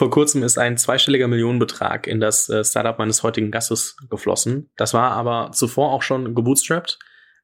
Vor 0.00 0.08
kurzem 0.08 0.42
ist 0.42 0.56
ein 0.56 0.78
zweistelliger 0.78 1.28
Millionenbetrag 1.28 2.06
in 2.06 2.20
das 2.20 2.48
äh, 2.48 2.64
Startup 2.64 2.98
meines 2.98 3.22
heutigen 3.22 3.50
Gastes 3.50 3.98
geflossen. 4.08 4.70
Das 4.78 4.94
war 4.94 5.10
aber 5.10 5.50
zuvor 5.52 5.92
auch 5.92 6.00
schon 6.00 6.34
gebootstrapped. 6.34 6.98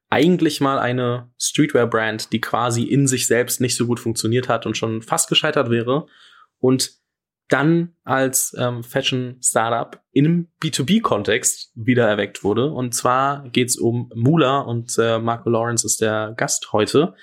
Eigentlich 0.09 0.59
mal 0.59 0.79
eine 0.79 1.29
Streetwear-Brand, 1.39 2.33
die 2.33 2.41
quasi 2.41 2.81
in 2.81 3.05
sich 3.05 3.27
selbst 3.27 3.61
nicht 3.61 3.75
so 3.75 3.85
gut 3.85 3.99
funktioniert 3.99 4.49
hat 4.49 4.65
und 4.65 4.75
schon 4.75 5.03
fast 5.03 5.29
gescheitert 5.29 5.69
wäre. 5.69 6.07
Und 6.57 6.93
dann 7.47 7.93
als 8.03 8.55
ähm, 8.57 8.83
Fashion-Startup 8.83 10.01
im 10.11 10.47
B2B-Kontext 10.59 11.71
wieder 11.75 12.07
erweckt 12.07 12.43
wurde. 12.43 12.71
Und 12.71 12.95
zwar 12.95 13.47
geht's 13.49 13.77
um 13.77 14.09
Mula 14.15 14.61
und 14.61 14.97
äh, 14.97 15.19
Marco 15.19 15.51
Lawrence 15.51 15.85
ist 15.85 16.01
der 16.01 16.33
Gast 16.35 16.73
heute. 16.73 17.13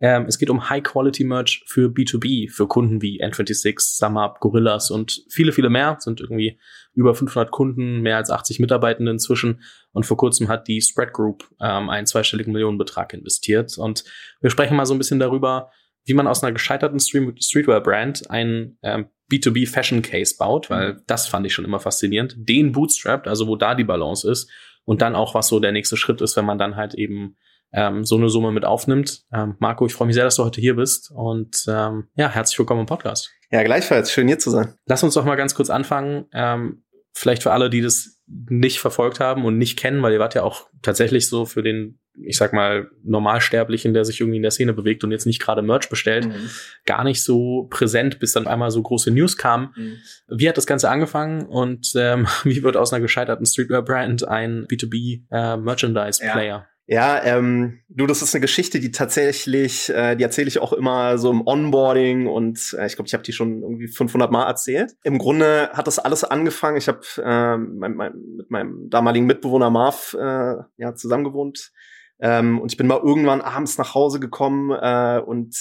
Ähm, 0.00 0.26
es 0.26 0.38
geht 0.38 0.50
um 0.50 0.68
High-Quality-Merch 0.68 1.64
für 1.66 1.88
B2B, 1.88 2.50
für 2.50 2.66
Kunden 2.66 3.00
wie 3.00 3.22
N26, 3.22 3.78
SumUp, 3.78 4.40
Gorillas 4.40 4.90
und 4.90 5.24
viele, 5.30 5.52
viele 5.52 5.70
mehr. 5.70 5.96
Es 5.98 6.04
sind 6.04 6.20
irgendwie 6.20 6.58
über 6.94 7.14
500 7.14 7.50
Kunden, 7.50 8.00
mehr 8.00 8.16
als 8.16 8.30
80 8.30 8.60
Mitarbeitende 8.60 9.12
inzwischen. 9.12 9.62
Und 9.92 10.04
vor 10.04 10.16
kurzem 10.16 10.48
hat 10.48 10.68
die 10.68 10.80
Spread 10.80 11.12
Group 11.12 11.48
ähm, 11.60 11.90
einen 11.90 12.06
zweistelligen 12.06 12.52
Millionenbetrag 12.52 13.12
investiert. 13.14 13.78
Und 13.78 14.04
wir 14.40 14.50
sprechen 14.50 14.76
mal 14.76 14.86
so 14.86 14.94
ein 14.94 14.98
bisschen 14.98 15.20
darüber, 15.20 15.70
wie 16.04 16.14
man 16.14 16.26
aus 16.26 16.42
einer 16.42 16.52
gescheiterten 16.52 17.00
Streetwear-Brand 17.00 18.30
einen 18.30 18.78
ähm, 18.82 19.06
B2B 19.30 19.68
Fashion 19.68 20.02
Case 20.02 20.34
baut, 20.38 20.70
weil 20.70 20.94
mhm. 20.94 21.02
das 21.06 21.28
fand 21.28 21.46
ich 21.46 21.54
schon 21.54 21.64
immer 21.64 21.80
faszinierend, 21.80 22.36
den 22.36 22.72
bootstrapped, 22.72 23.26
also 23.26 23.46
wo 23.46 23.56
da 23.56 23.74
die 23.74 23.84
Balance 23.84 24.30
ist 24.30 24.50
und 24.84 25.00
dann 25.00 25.14
auch, 25.14 25.34
was 25.34 25.48
so 25.48 25.60
der 25.60 25.72
nächste 25.72 25.96
Schritt 25.96 26.20
ist, 26.20 26.36
wenn 26.36 26.44
man 26.44 26.58
dann 26.58 26.76
halt 26.76 26.94
eben 26.94 27.36
ähm, 27.74 28.04
so 28.04 28.16
eine 28.16 28.28
Summe 28.28 28.52
mit 28.52 28.64
aufnimmt. 28.64 29.24
Ähm, 29.32 29.56
Marco, 29.58 29.86
ich 29.86 29.94
freue 29.94 30.06
mich 30.06 30.14
sehr, 30.14 30.24
dass 30.24 30.36
du 30.36 30.44
heute 30.44 30.60
hier 30.60 30.76
bist 30.76 31.10
und 31.14 31.64
ähm, 31.68 32.08
ja, 32.16 32.30
herzlich 32.30 32.58
willkommen 32.58 32.80
im 32.80 32.86
Podcast. 32.86 33.30
Ja, 33.50 33.62
gleichfalls. 33.62 34.10
Schön 34.10 34.28
hier 34.28 34.38
zu 34.38 34.50
sein. 34.50 34.74
Lass 34.86 35.02
uns 35.02 35.14
doch 35.14 35.24
mal 35.24 35.36
ganz 35.36 35.54
kurz 35.54 35.70
anfangen. 35.70 36.26
Ähm, 36.32 36.84
vielleicht 37.12 37.42
für 37.42 37.52
alle, 37.52 37.70
die 37.70 37.80
das 37.80 38.20
nicht 38.26 38.78
verfolgt 38.78 39.20
haben 39.20 39.44
und 39.44 39.58
nicht 39.58 39.78
kennen, 39.78 40.02
weil 40.02 40.12
ihr 40.12 40.18
wart 40.18 40.34
ja 40.34 40.42
auch 40.42 40.68
tatsächlich 40.82 41.28
so 41.28 41.44
für 41.44 41.62
den 41.62 41.98
ich 42.16 42.36
sag 42.36 42.52
mal, 42.52 42.90
Normalsterblichen, 43.02 43.92
der 43.92 44.04
sich 44.04 44.20
irgendwie 44.20 44.36
in 44.36 44.42
der 44.42 44.52
Szene 44.52 44.72
bewegt 44.72 45.02
und 45.02 45.10
jetzt 45.10 45.26
nicht 45.26 45.42
gerade 45.42 45.62
Merch 45.62 45.88
bestellt, 45.88 46.26
mhm. 46.26 46.50
gar 46.86 47.02
nicht 47.02 47.24
so 47.24 47.66
präsent, 47.70 48.20
bis 48.20 48.32
dann 48.32 48.46
einmal 48.46 48.70
so 48.70 48.82
große 48.82 49.10
News 49.10 49.36
kamen. 49.36 49.72
Mhm. 49.76 49.96
Wie 50.28 50.48
hat 50.48 50.56
das 50.56 50.66
Ganze 50.66 50.88
angefangen 50.88 51.44
und 51.46 51.92
ähm, 51.96 52.26
wie 52.44 52.62
wird 52.62 52.76
aus 52.76 52.92
einer 52.92 53.02
gescheiterten 53.02 53.46
Streetwear-Brand 53.46 54.28
ein 54.28 54.66
B2B-Merchandise-Player? 54.66 56.44
Äh, 56.44 56.48
ja. 56.48 56.66
Ja, 56.86 57.22
ähm, 57.24 57.80
du, 57.88 58.06
das 58.06 58.20
ist 58.20 58.34
eine 58.34 58.42
Geschichte, 58.42 58.78
die 58.78 58.90
tatsächlich, 58.90 59.88
äh, 59.88 60.16
die 60.16 60.22
erzähle 60.22 60.48
ich 60.48 60.58
auch 60.58 60.74
immer 60.74 61.16
so 61.16 61.30
im 61.30 61.46
Onboarding 61.46 62.26
und 62.26 62.76
äh, 62.78 62.86
ich 62.86 62.96
glaube, 62.96 63.06
ich 63.08 63.14
habe 63.14 63.22
die 63.22 63.32
schon 63.32 63.62
irgendwie 63.62 63.88
500 63.88 64.30
Mal 64.30 64.46
erzählt. 64.46 64.92
Im 65.02 65.16
Grunde 65.16 65.70
hat 65.72 65.86
das 65.86 65.98
alles 65.98 66.24
angefangen. 66.24 66.76
Ich 66.76 66.88
habe 66.88 67.00
äh, 67.16 67.56
mein, 67.56 67.94
mein, 67.94 68.12
mit 68.36 68.50
meinem 68.50 68.90
damaligen 68.90 69.24
Mitbewohner 69.24 69.70
Marv 69.70 70.14
äh, 70.20 70.56
ja 70.76 70.94
zusammengewohnt 70.94 71.72
ähm, 72.20 72.60
und 72.60 72.70
ich 72.70 72.76
bin 72.76 72.86
mal 72.86 73.00
irgendwann 73.02 73.40
abends 73.40 73.78
nach 73.78 73.94
Hause 73.94 74.20
gekommen 74.20 74.70
äh, 74.70 75.20
und 75.24 75.56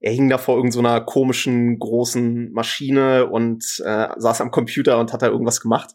er 0.00 0.12
hing 0.12 0.28
da 0.28 0.38
vor 0.38 0.56
irgendeiner 0.56 0.98
so 0.98 1.04
komischen 1.04 1.78
großen 1.78 2.52
Maschine 2.52 3.26
und 3.26 3.64
äh, 3.84 4.08
saß 4.16 4.40
am 4.40 4.50
Computer 4.50 4.98
und 4.98 5.12
hat 5.12 5.22
da 5.22 5.28
irgendwas 5.28 5.60
gemacht. 5.60 5.90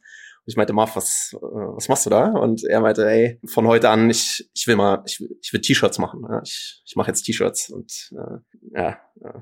Ich 0.47 0.55
meinte, 0.55 0.73
Marv, 0.73 0.95
was, 0.95 1.31
äh, 1.33 1.37
was 1.39 1.89
machst 1.89 2.05
du 2.05 2.09
da? 2.09 2.31
Und 2.31 2.63
er 2.63 2.79
meinte, 2.79 3.07
ey, 3.07 3.39
von 3.45 3.67
heute 3.67 3.89
an, 3.89 4.09
ich, 4.09 4.49
ich 4.53 4.65
will 4.65 4.77
mal, 4.77 5.03
ich, 5.05 5.23
ich 5.41 5.53
will 5.53 5.61
T-Shirts 5.61 5.99
machen. 5.99 6.21
Ja? 6.27 6.41
Ich, 6.43 6.81
ich 6.85 6.95
mache 6.95 7.09
jetzt 7.09 7.23
T-Shirts. 7.23 7.69
Und 7.69 8.11
äh, 8.13 8.79
ja, 8.79 8.97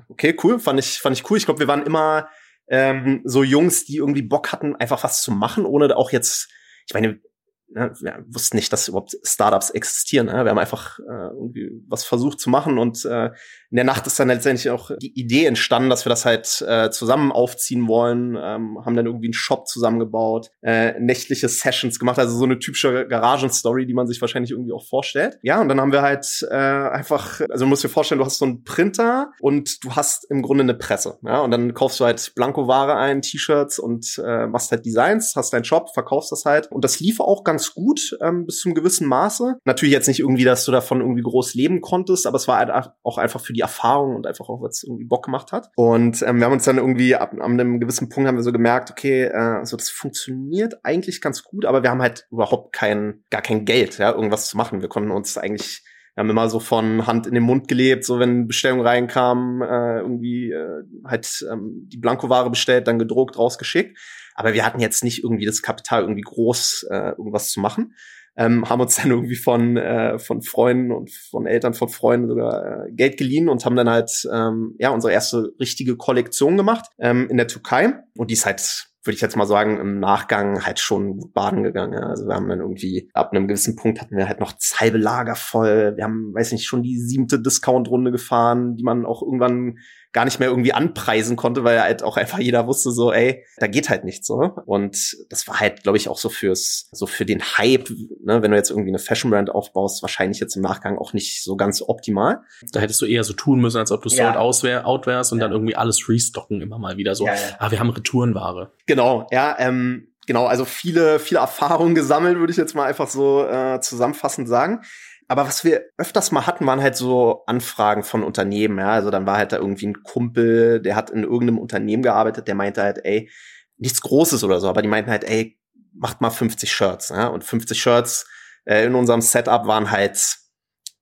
okay, 0.08 0.36
cool, 0.42 0.58
fand 0.58 0.80
ich, 0.80 0.98
fand 0.98 1.16
ich 1.16 1.30
cool. 1.30 1.38
Ich 1.38 1.44
glaube, 1.44 1.60
wir 1.60 1.68
waren 1.68 1.86
immer 1.86 2.28
ähm, 2.68 3.22
so 3.24 3.42
Jungs, 3.44 3.84
die 3.84 3.96
irgendwie 3.96 4.22
Bock 4.22 4.52
hatten, 4.52 4.74
einfach 4.76 5.04
was 5.04 5.22
zu 5.22 5.30
machen, 5.30 5.64
ohne 5.64 5.96
auch 5.96 6.10
jetzt, 6.10 6.48
ich 6.86 6.94
meine, 6.94 7.20
ne, 7.68 7.92
wir 8.00 8.24
wussten 8.28 8.56
nicht, 8.56 8.72
dass 8.72 8.88
überhaupt 8.88 9.16
Startups 9.22 9.70
existieren. 9.70 10.26
Ne? 10.26 10.44
Wir 10.44 10.50
haben 10.50 10.58
einfach 10.58 10.98
äh, 10.98 11.28
irgendwie 11.34 11.70
was 11.88 12.04
versucht 12.04 12.40
zu 12.40 12.50
machen 12.50 12.78
und 12.78 13.04
äh, 13.04 13.30
in 13.70 13.76
der 13.76 13.84
Nacht 13.84 14.06
ist 14.06 14.18
dann 14.18 14.28
letztendlich 14.28 14.70
auch 14.70 14.90
die 15.00 15.18
Idee 15.18 15.46
entstanden, 15.46 15.90
dass 15.90 16.04
wir 16.04 16.10
das 16.10 16.24
halt 16.24 16.64
äh, 16.66 16.90
zusammen 16.90 17.32
aufziehen 17.32 17.88
wollen, 17.88 18.36
ähm, 18.40 18.78
haben 18.84 18.96
dann 18.96 19.06
irgendwie 19.06 19.26
einen 19.26 19.34
Shop 19.34 19.66
zusammengebaut, 19.66 20.50
äh, 20.62 20.98
nächtliche 21.00 21.48
Sessions 21.48 21.98
gemacht, 21.98 22.18
also 22.18 22.36
so 22.36 22.44
eine 22.44 22.58
typische 22.58 23.06
Garagenstory, 23.06 23.86
die 23.86 23.94
man 23.94 24.06
sich 24.06 24.20
wahrscheinlich 24.20 24.52
irgendwie 24.52 24.72
auch 24.72 24.86
vorstellt. 24.86 25.38
Ja, 25.42 25.60
und 25.60 25.68
dann 25.68 25.80
haben 25.80 25.92
wir 25.92 26.02
halt 26.02 26.46
äh, 26.50 26.54
einfach, 26.54 27.40
also 27.50 27.64
du 27.64 27.68
musst 27.68 27.84
dir 27.84 27.88
vorstellen, 27.88 28.18
du 28.18 28.24
hast 28.24 28.38
so 28.38 28.44
einen 28.44 28.64
Printer 28.64 29.32
und 29.40 29.84
du 29.84 29.96
hast 29.96 30.30
im 30.30 30.42
Grunde 30.42 30.62
eine 30.62 30.74
Presse. 30.74 31.18
Ja, 31.22 31.40
und 31.40 31.50
dann 31.50 31.74
kaufst 31.74 32.00
du 32.00 32.04
halt 32.04 32.32
Blanko-Ware 32.34 32.96
ein, 32.96 33.22
T-Shirts 33.22 33.78
und 33.78 34.20
äh, 34.24 34.46
machst 34.46 34.70
halt 34.70 34.86
Designs, 34.86 35.34
hast 35.36 35.52
deinen 35.52 35.64
Shop, 35.64 35.92
verkaufst 35.92 36.32
das 36.32 36.44
halt. 36.44 36.70
Und 36.70 36.84
das 36.84 37.00
lief 37.00 37.20
auch 37.20 37.44
ganz 37.44 37.55
gut 37.74 38.16
ähm, 38.20 38.46
bis 38.46 38.60
zum 38.60 38.74
gewissen 38.74 39.06
Maße. 39.06 39.56
Natürlich 39.64 39.92
jetzt 39.92 40.08
nicht 40.08 40.20
irgendwie, 40.20 40.44
dass 40.44 40.64
du 40.64 40.72
davon 40.72 41.00
irgendwie 41.00 41.22
groß 41.22 41.54
leben 41.54 41.80
konntest, 41.80 42.26
aber 42.26 42.36
es 42.36 42.48
war 42.48 42.58
halt 42.58 42.70
auch 43.02 43.18
einfach 43.18 43.40
für 43.40 43.52
die 43.52 43.60
Erfahrung 43.60 44.16
und 44.16 44.26
einfach 44.26 44.48
auch, 44.48 44.62
was 44.62 44.82
irgendwie 44.82 45.04
Bock 45.04 45.24
gemacht 45.24 45.52
hat. 45.52 45.70
Und 45.76 46.22
ähm, 46.22 46.38
wir 46.38 46.46
haben 46.46 46.52
uns 46.52 46.64
dann 46.64 46.78
irgendwie 46.78 47.14
ab, 47.14 47.32
ab 47.32 47.40
einem 47.40 47.80
gewissen 47.80 48.08
Punkt 48.08 48.28
haben 48.28 48.36
wir 48.36 48.42
so 48.42 48.52
gemerkt, 48.52 48.90
okay, 48.90 49.24
äh, 49.24 49.36
also 49.36 49.76
das 49.76 49.90
funktioniert 49.90 50.74
eigentlich 50.82 51.20
ganz 51.20 51.42
gut, 51.42 51.64
aber 51.64 51.82
wir 51.82 51.90
haben 51.90 52.02
halt 52.02 52.26
überhaupt 52.30 52.72
kein, 52.72 53.24
gar 53.30 53.42
kein 53.42 53.64
Geld, 53.64 53.98
ja, 53.98 54.12
irgendwas 54.12 54.48
zu 54.48 54.56
machen. 54.56 54.80
Wir 54.80 54.88
konnten 54.88 55.10
uns 55.10 55.38
eigentlich 55.38 55.84
wir 56.16 56.22
haben 56.22 56.30
immer 56.30 56.48
so 56.48 56.58
von 56.58 57.06
Hand 57.06 57.26
in 57.26 57.34
den 57.34 57.44
Mund 57.44 57.68
gelebt, 57.68 58.04
so 58.04 58.18
wenn 58.18 58.48
Bestellungen 58.48 58.84
reinkamen, 58.84 59.62
äh, 59.62 59.98
irgendwie 60.00 60.50
äh, 60.50 60.82
halt 61.04 61.46
ähm, 61.52 61.86
die 61.92 61.98
Blankoware 61.98 62.50
bestellt, 62.50 62.88
dann 62.88 62.98
gedruckt, 62.98 63.38
rausgeschickt. 63.38 63.96
Aber 64.34 64.54
wir 64.54 64.64
hatten 64.64 64.80
jetzt 64.80 65.04
nicht 65.04 65.22
irgendwie 65.22 65.46
das 65.46 65.62
Kapital, 65.62 66.02
irgendwie 66.02 66.22
groß 66.22 66.88
äh, 66.90 67.10
irgendwas 67.10 67.50
zu 67.50 67.60
machen 67.60 67.94
ähm, 68.36 68.68
haben 68.68 68.80
uns 68.80 68.96
dann 68.96 69.10
irgendwie 69.10 69.36
von, 69.36 69.76
äh, 69.76 70.18
von 70.18 70.42
Freunden 70.42 70.92
und 70.92 71.10
von 71.10 71.46
Eltern 71.46 71.74
von 71.74 71.88
Freunden 71.88 72.28
sogar 72.28 72.86
äh, 72.86 72.92
Geld 72.92 73.16
geliehen 73.16 73.48
und 73.48 73.64
haben 73.64 73.76
dann 73.76 73.88
halt 73.88 74.28
ähm, 74.32 74.74
ja 74.78 74.90
unsere 74.90 75.12
erste 75.12 75.54
richtige 75.58 75.96
Kollektion 75.96 76.56
gemacht 76.56 76.86
ähm, 76.98 77.28
in 77.30 77.38
der 77.38 77.48
Türkei. 77.48 77.94
Und 78.16 78.30
die 78.30 78.34
ist 78.34 78.46
halt 78.46 78.88
würde 79.06 79.14
ich 79.14 79.20
jetzt 79.20 79.36
mal 79.36 79.46
sagen, 79.46 79.78
im 79.78 80.00
Nachgang 80.00 80.64
halt 80.64 80.78
schon 80.78 81.32
baden 81.32 81.62
gegangen. 81.62 81.92
Ja. 81.92 82.08
Also 82.08 82.26
wir 82.26 82.34
haben 82.34 82.48
dann 82.48 82.60
irgendwie, 82.60 83.08
ab 83.14 83.32
einem 83.32 83.48
gewissen 83.48 83.76
Punkt 83.76 84.00
hatten 84.00 84.16
wir 84.16 84.28
halt 84.28 84.40
noch 84.40 84.54
halbe 84.76 84.98
Lager 84.98 85.36
voll. 85.36 85.94
Wir 85.96 86.04
haben, 86.04 86.34
weiß 86.34 86.52
nicht, 86.52 86.66
schon 86.66 86.82
die 86.82 86.98
siebte 86.98 87.40
Discount-Runde 87.40 88.12
gefahren, 88.12 88.76
die 88.76 88.84
man 88.84 89.06
auch 89.06 89.22
irgendwann 89.22 89.78
gar 90.16 90.24
nicht 90.24 90.40
mehr 90.40 90.48
irgendwie 90.48 90.72
anpreisen 90.72 91.36
konnte, 91.36 91.62
weil 91.62 91.78
halt 91.78 92.02
auch 92.02 92.16
einfach 92.16 92.38
jeder 92.38 92.66
wusste 92.66 92.90
so, 92.90 93.12
ey, 93.12 93.44
da 93.58 93.66
geht 93.66 93.90
halt 93.90 94.04
nichts 94.04 94.26
so. 94.26 94.54
Und 94.64 95.14
das 95.28 95.46
war 95.46 95.60
halt, 95.60 95.82
glaube 95.82 95.98
ich, 95.98 96.08
auch 96.08 96.16
so 96.16 96.30
fürs, 96.30 96.88
so 96.90 97.06
für 97.06 97.26
den 97.26 97.42
Hype, 97.42 97.90
ne, 98.24 98.40
wenn 98.40 98.50
du 98.50 98.56
jetzt 98.56 98.70
irgendwie 98.70 98.88
eine 98.88 98.98
Fashion 98.98 99.30
Brand 99.30 99.50
aufbaust, 99.50 100.02
wahrscheinlich 100.02 100.40
jetzt 100.40 100.56
im 100.56 100.62
Nachgang 100.62 100.96
auch 100.96 101.12
nicht 101.12 101.44
so 101.44 101.54
ganz 101.54 101.82
optimal. 101.82 102.40
Da 102.72 102.80
hättest 102.80 103.02
du 103.02 103.04
eher 103.04 103.24
so 103.24 103.34
tun 103.34 103.60
müssen, 103.60 103.76
als 103.76 103.92
ob 103.92 104.00
du 104.04 104.08
ja. 104.08 104.32
sold 104.32 104.84
out 104.86 105.06
wärst 105.06 105.32
und 105.32 105.38
ja. 105.38 105.44
dann 105.44 105.52
irgendwie 105.52 105.76
alles 105.76 106.08
restocken 106.08 106.62
immer 106.62 106.78
mal 106.78 106.96
wieder 106.96 107.14
so. 107.14 107.26
Ja. 107.26 107.34
Ah, 107.58 107.70
wir 107.70 107.78
haben 107.78 107.90
Retourenware. 107.90 108.72
Genau, 108.86 109.26
ja, 109.30 109.54
ähm, 109.58 110.08
genau, 110.26 110.46
also 110.46 110.64
viele, 110.64 111.18
viele 111.18 111.40
Erfahrungen 111.40 111.94
gesammelt, 111.94 112.38
würde 112.38 112.52
ich 112.52 112.56
jetzt 112.56 112.74
mal 112.74 112.86
einfach 112.86 113.08
so 113.08 113.46
äh, 113.46 113.80
zusammenfassend 113.82 114.48
sagen. 114.48 114.80
Aber 115.28 115.46
was 115.46 115.64
wir 115.64 115.82
öfters 115.96 116.30
mal 116.30 116.46
hatten, 116.46 116.66
waren 116.66 116.80
halt 116.80 116.96
so 116.96 117.44
Anfragen 117.46 118.04
von 118.04 118.22
Unternehmen. 118.22 118.78
Ja, 118.78 118.90
also 118.90 119.10
dann 119.10 119.26
war 119.26 119.38
halt 119.38 119.52
da 119.52 119.56
irgendwie 119.56 119.88
ein 119.88 120.02
Kumpel, 120.02 120.80
der 120.80 120.94
hat 120.94 121.10
in 121.10 121.24
irgendeinem 121.24 121.58
Unternehmen 121.58 122.02
gearbeitet, 122.02 122.46
der 122.46 122.54
meinte 122.54 122.82
halt, 122.82 123.04
ey, 123.04 123.28
nichts 123.76 124.00
Großes 124.00 124.44
oder 124.44 124.60
so, 124.60 124.68
aber 124.68 124.82
die 124.82 124.88
meinten 124.88 125.10
halt, 125.10 125.24
ey, 125.24 125.58
macht 125.92 126.20
mal 126.20 126.30
50 126.30 126.70
Shirts. 126.70 127.08
Ja? 127.08 127.26
Und 127.26 127.44
50 127.44 127.80
Shirts 127.80 128.26
äh, 128.64 128.84
in 128.84 128.94
unserem 128.94 129.20
Setup 129.20 129.66
waren 129.66 129.90
halt, 129.90 130.38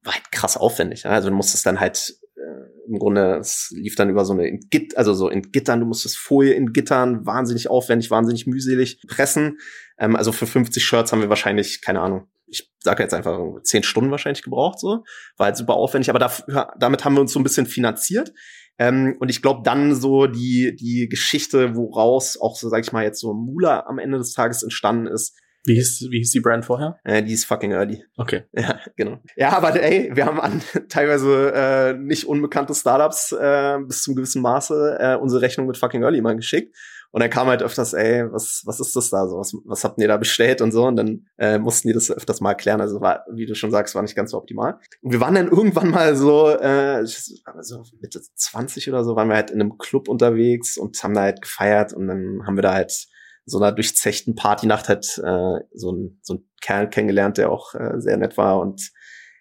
war 0.03 0.15
halt 0.15 0.33
krass 0.33 0.57
aufwendig. 0.57 1.03
Ja? 1.03 1.11
Also 1.11 1.29
du 1.29 1.35
musstest 1.35 1.67
dann 1.67 1.81
halt 1.81 2.15
äh, 2.37 2.89
im 2.89 2.99
Grunde, 2.99 3.37
es 3.37 3.73
lief 3.75 3.95
dann 3.97 4.09
über 4.09 4.25
so 4.25 4.33
eine 4.33 4.47
in 4.47 4.61
Git, 4.71 4.97
also 4.97 5.13
so 5.13 5.29
in 5.29 5.53
Gittern, 5.53 5.81
du 5.81 5.87
musstest 5.87 6.17
Folie 6.17 6.55
in 6.55 6.73
Gittern, 6.73 7.27
wahnsinnig 7.27 7.69
aufwendig, 7.69 8.11
wahnsinnig 8.11 8.47
mühselig 8.47 9.03
pressen. 9.07 9.59
Ähm, 9.99 10.17
also 10.17 10.33
für 10.33 10.47
50 10.47 10.83
Shirts 10.83 11.13
haben 11.13 11.21
wir 11.21 11.29
wahrscheinlich, 11.29 11.83
keine 11.83 12.01
Ahnung, 12.01 12.29
ich 12.47 12.71
sage 12.81 13.03
jetzt 13.03 13.15
einfach 13.15 13.39
zehn 13.63 13.83
Stunden 13.83 14.11
wahrscheinlich 14.11 14.43
gebraucht, 14.43 14.79
so. 14.79 15.05
War 15.37 15.47
halt 15.47 15.57
super 15.57 15.75
aufwendig, 15.75 16.11
aber 16.11 16.19
dafür, 16.19 16.73
damit 16.79 17.05
haben 17.05 17.15
wir 17.15 17.21
uns 17.21 17.33
so 17.33 17.41
ein 17.41 17.45
bisschen 17.45 17.67
finanziert. 17.67 18.33
Ähm, 18.79 19.17
und 19.21 19.31
ich 19.31 19.41
glaube 19.41 19.63
dann 19.65 19.95
so 19.95 20.27
die, 20.27 20.75
die 20.75 21.09
Geschichte, 21.09 21.77
woraus 21.77 22.39
auch 22.41 22.57
so, 22.57 22.69
sag 22.69 22.85
ich 22.85 22.93
mal, 22.93 23.05
jetzt 23.05 23.21
so 23.21 23.33
Mula 23.33 23.85
am 23.87 23.99
Ende 23.99 24.19
des 24.19 24.33
Tages 24.33 24.63
entstanden 24.63 25.07
ist, 25.07 25.39
Wie 25.67 25.75
hieß, 25.75 26.09
wie 26.11 26.19
hieß 26.19 26.33
die 26.33 26.41
Brand 26.41 26.65
vorher? 26.65 26.99
Äh, 27.05 27.23
die 27.23 27.33
ist 27.33 27.47
fucking 27.47 27.73
early. 27.73 28.05
Okay. 28.17 28.43
Ja, 28.53 28.81
genau. 28.97 29.19
Ja, 29.37 29.57
aber 29.57 29.81
ey, 29.81 30.11
wir 30.15 30.27
haben 30.27 30.41
an 30.41 30.61
teilweise 30.89 31.53
äh, 31.55 31.95
nicht 31.95 32.27
unbekannte 32.27 32.75
Startups 32.75 33.33
äh, 33.33 33.79
bis 33.87 34.03
zum 34.03 34.15
gewissen 34.15 34.43
Maße 34.43 34.99
äh, 35.01 35.17
unsere 35.17 35.41
Rechnung 35.41 35.67
mit 35.67 35.79
fucking 35.79 36.03
early 36.03 36.21
mal 36.21 36.37
geschickt. 36.37 36.77
Und 37.15 37.21
dann 37.21 37.31
kam 37.31 37.47
halt 37.47 37.63
öfters, 37.63 37.93
ey, 37.93 38.25
was, 38.33 38.63
was 38.65 38.81
ist 38.81 38.97
das 38.97 39.09
da 39.09 39.29
so? 39.29 39.39
Was, 39.39 39.55
was 39.67 39.85
habt 39.85 40.01
ihr 40.01 40.09
da 40.09 40.17
bestellt 40.17 40.61
und 40.61 40.73
so? 40.73 40.85
Und 40.85 40.97
dann 40.97 41.29
äh, 41.39 41.61
mussten 41.61 41.87
die 41.87 41.95
das 41.95 42.11
öfters 42.11 42.41
mal 42.41 42.51
erklären. 42.51 42.81
Also 42.81 43.01
war, 43.01 43.25
wie 43.33 43.47
du 43.47 43.55
schon 43.55 43.71
sagst, 43.71 43.95
war 43.95 44.03
nicht 44.03 44.17
ganz 44.17 44.33
so 44.33 44.37
optimal. 44.37 44.81
Und 45.01 45.13
wir 45.13 45.21
waren 45.21 45.37
dann 45.37 45.47
irgendwann 45.47 45.91
mal 45.91 46.17
so, 46.17 46.49
äh, 46.51 47.07
so 47.07 47.85
Mitte 48.01 48.21
20 48.35 48.89
oder 48.89 49.05
so, 49.05 49.15
waren 49.15 49.29
wir 49.29 49.37
halt 49.37 49.53
in 49.53 49.61
einem 49.61 49.79
Club 49.79 50.09
unterwegs 50.09 50.77
und 50.77 51.01
haben 51.05 51.15
da 51.15 51.21
halt 51.21 51.41
gefeiert 51.41 51.93
und 51.93 52.09
dann 52.09 52.41
haben 52.49 52.57
wir 52.57 52.63
da 52.63 52.75
halt 52.75 53.07
so 53.47 53.59
einer 53.59 53.71
durchzechten 53.71 54.35
Partynacht 54.35 54.89
halt 54.89 55.07
äh, 55.19 55.61
so, 55.73 55.93
ein, 55.93 56.19
so 56.21 56.35
ein 56.35 56.49
Kerl 56.63 56.91
kennengelernt, 56.91 57.39
der 57.39 57.53
auch 57.53 57.77
äh, 57.77 58.01
sehr 58.01 58.17
nett 58.17 58.37
war 58.37 58.59
und 58.59 58.91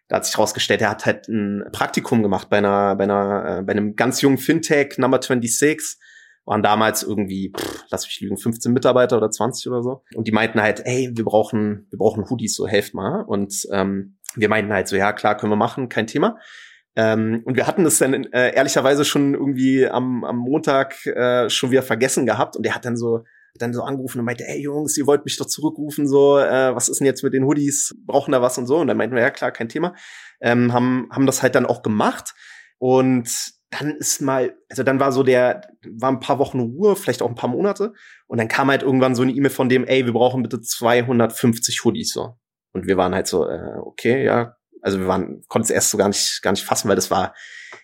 da 0.10 0.18
hat 0.18 0.26
sich 0.26 0.38
herausgestellt, 0.38 0.82
er 0.82 0.92
hat 0.92 1.08
halt 1.08 1.28
ein 1.28 1.64
Praktikum 1.72 2.22
gemacht 2.22 2.52
bei 2.52 2.60
einer, 2.60 2.96
bei 2.96 3.06
einer, 3.06 3.62
äh, 3.62 3.64
bei 3.64 3.72
einem 3.72 3.96
ganz 3.96 4.22
jungen 4.22 4.38
Fintech, 4.38 5.00
Number 5.00 5.20
26, 5.20 5.98
waren 6.46 6.64
damals 6.64 7.04
irgendwie, 7.04 7.54
pff, 7.56 7.86
lass 7.90 8.06
mich 8.06 8.20
lügen, 8.22 8.38
15 8.38 8.74
Mitarbeiter 8.74 9.18
oder 9.18 9.32
20 9.32 9.68
oder 9.68 9.82
so. 9.82 10.04
Und 10.16 10.28
die 10.28 10.32
meinten 10.32 10.62
halt, 10.62 10.82
ey, 10.86 11.12
wir 11.14 11.24
brauchen, 11.24 11.88
wir 11.90 11.98
brauchen 11.98 12.30
Hoodies, 12.30 12.56
so 12.56 12.68
helft 12.68 12.94
mal. 12.94 13.22
Und 13.22 13.68
ähm, 13.72 14.18
wir 14.36 14.50
meinten 14.50 14.74
halt 14.74 14.88
so, 14.88 14.96
ja 14.96 15.14
klar, 15.14 15.38
können 15.38 15.52
wir 15.52 15.58
machen, 15.58 15.90
kein 15.90 16.08
Thema. 16.08 16.38
Ähm, 16.96 17.42
und 17.46 17.56
wir 17.56 17.66
hatten 17.66 17.84
das 17.84 17.98
dann 17.98 18.14
äh, 18.14 18.54
ehrlicherweise 18.54 19.06
schon 19.06 19.34
irgendwie 19.34 19.88
am, 19.88 20.24
am 20.24 20.38
Montag 20.38 21.06
äh, 21.06 21.50
schon 21.50 21.72
wieder 21.72 21.82
vergessen 21.82 22.26
gehabt. 22.26 22.56
Und 22.56 22.66
er 22.66 22.76
hat 22.76 22.86
dann 22.86 22.98
so, 22.98 23.24
dann 23.56 23.74
so 23.74 23.84
angerufen 23.84 24.20
und 24.20 24.26
meinte, 24.26 24.46
ey 24.48 24.62
Jungs, 24.62 24.98
ihr 24.98 25.08
wollt 25.08 25.26
mich 25.26 25.38
doch 25.38 25.46
zurückrufen, 25.46 26.08
so, 26.08 26.40
äh, 26.40 26.76
was 26.76 26.90
ist 26.90 27.00
denn 27.00 27.06
jetzt 27.06 27.24
mit 27.24 27.34
den 27.34 27.46
Hoodies? 27.46 27.96
Brauchen 28.06 28.32
da 28.32 28.42
was 28.42 28.58
und 28.58 28.68
so? 28.68 28.78
Und 28.78 28.88
dann 28.88 28.98
meinten 28.98 29.16
wir, 29.16 29.22
ja 29.22 29.32
klar, 29.32 29.52
kein 29.52 29.70
Thema. 29.70 29.96
Ähm, 30.42 30.74
haben, 30.74 31.08
haben 31.12 31.26
das 31.26 31.42
halt 31.42 31.56
dann 31.56 31.66
auch 31.66 31.84
gemacht. 31.84 32.34
Und 32.80 33.30
dann 33.80 33.96
ist 33.96 34.22
mal, 34.22 34.56
also 34.70 34.84
dann 34.84 35.00
war 35.00 35.12
so 35.12 35.24
der, 35.24 35.62
war 35.88 36.12
ein 36.12 36.20
paar 36.20 36.40
Wochen 36.40 36.60
Ruhe, 36.60 36.96
vielleicht 36.96 37.22
auch 37.22 37.30
ein 37.30 37.36
paar 37.36 37.50
Monate. 37.50 37.94
Und 38.28 38.38
dann 38.38 38.48
kam 38.48 38.70
halt 38.70 38.84
irgendwann 38.84 39.16
so 39.16 39.24
eine 39.24 39.32
E-Mail 39.32 39.50
von 39.50 39.70
dem, 39.70 39.86
ey, 39.86 40.06
wir 40.06 40.14
brauchen 40.14 40.44
bitte 40.44 40.62
250 40.62 41.84
Hoodies 41.84 42.14
so. 42.14 42.38
Und 42.72 42.88
wir 42.88 42.98
waren 42.98 43.14
halt 43.14 43.28
so, 43.28 43.48
äh, 43.48 43.78
okay, 43.82 44.24
ja. 44.24 44.56
Also 44.82 45.00
wir 45.00 45.08
waren, 45.08 45.44
konnten 45.48 45.66
es 45.66 45.70
erst 45.70 45.92
so 45.92 45.98
gar 45.98 46.10
nicht, 46.10 46.42
gar 46.42 46.52
nicht 46.52 46.66
fassen, 46.66 46.90
weil 46.90 46.96
das 46.96 47.10
war, 47.10 47.34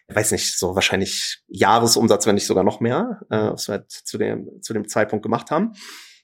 weiß 0.10 0.32
nicht, 0.32 0.58
so 0.58 0.76
wahrscheinlich 0.76 1.44
Jahresumsatz, 1.48 2.28
wenn 2.28 2.36
nicht 2.36 2.48
sogar 2.48 2.64
noch 2.64 2.82
mehr, 2.82 3.22
äh, 3.30 3.52
was 3.52 3.68
wir 3.68 3.76
halt 3.76 3.92
zu 3.92 4.18
dem, 4.18 4.62
zu 4.62 4.74
dem 4.74 4.88
Zeitpunkt 4.88 5.24
gemacht 5.24 5.52
haben. 5.52 5.74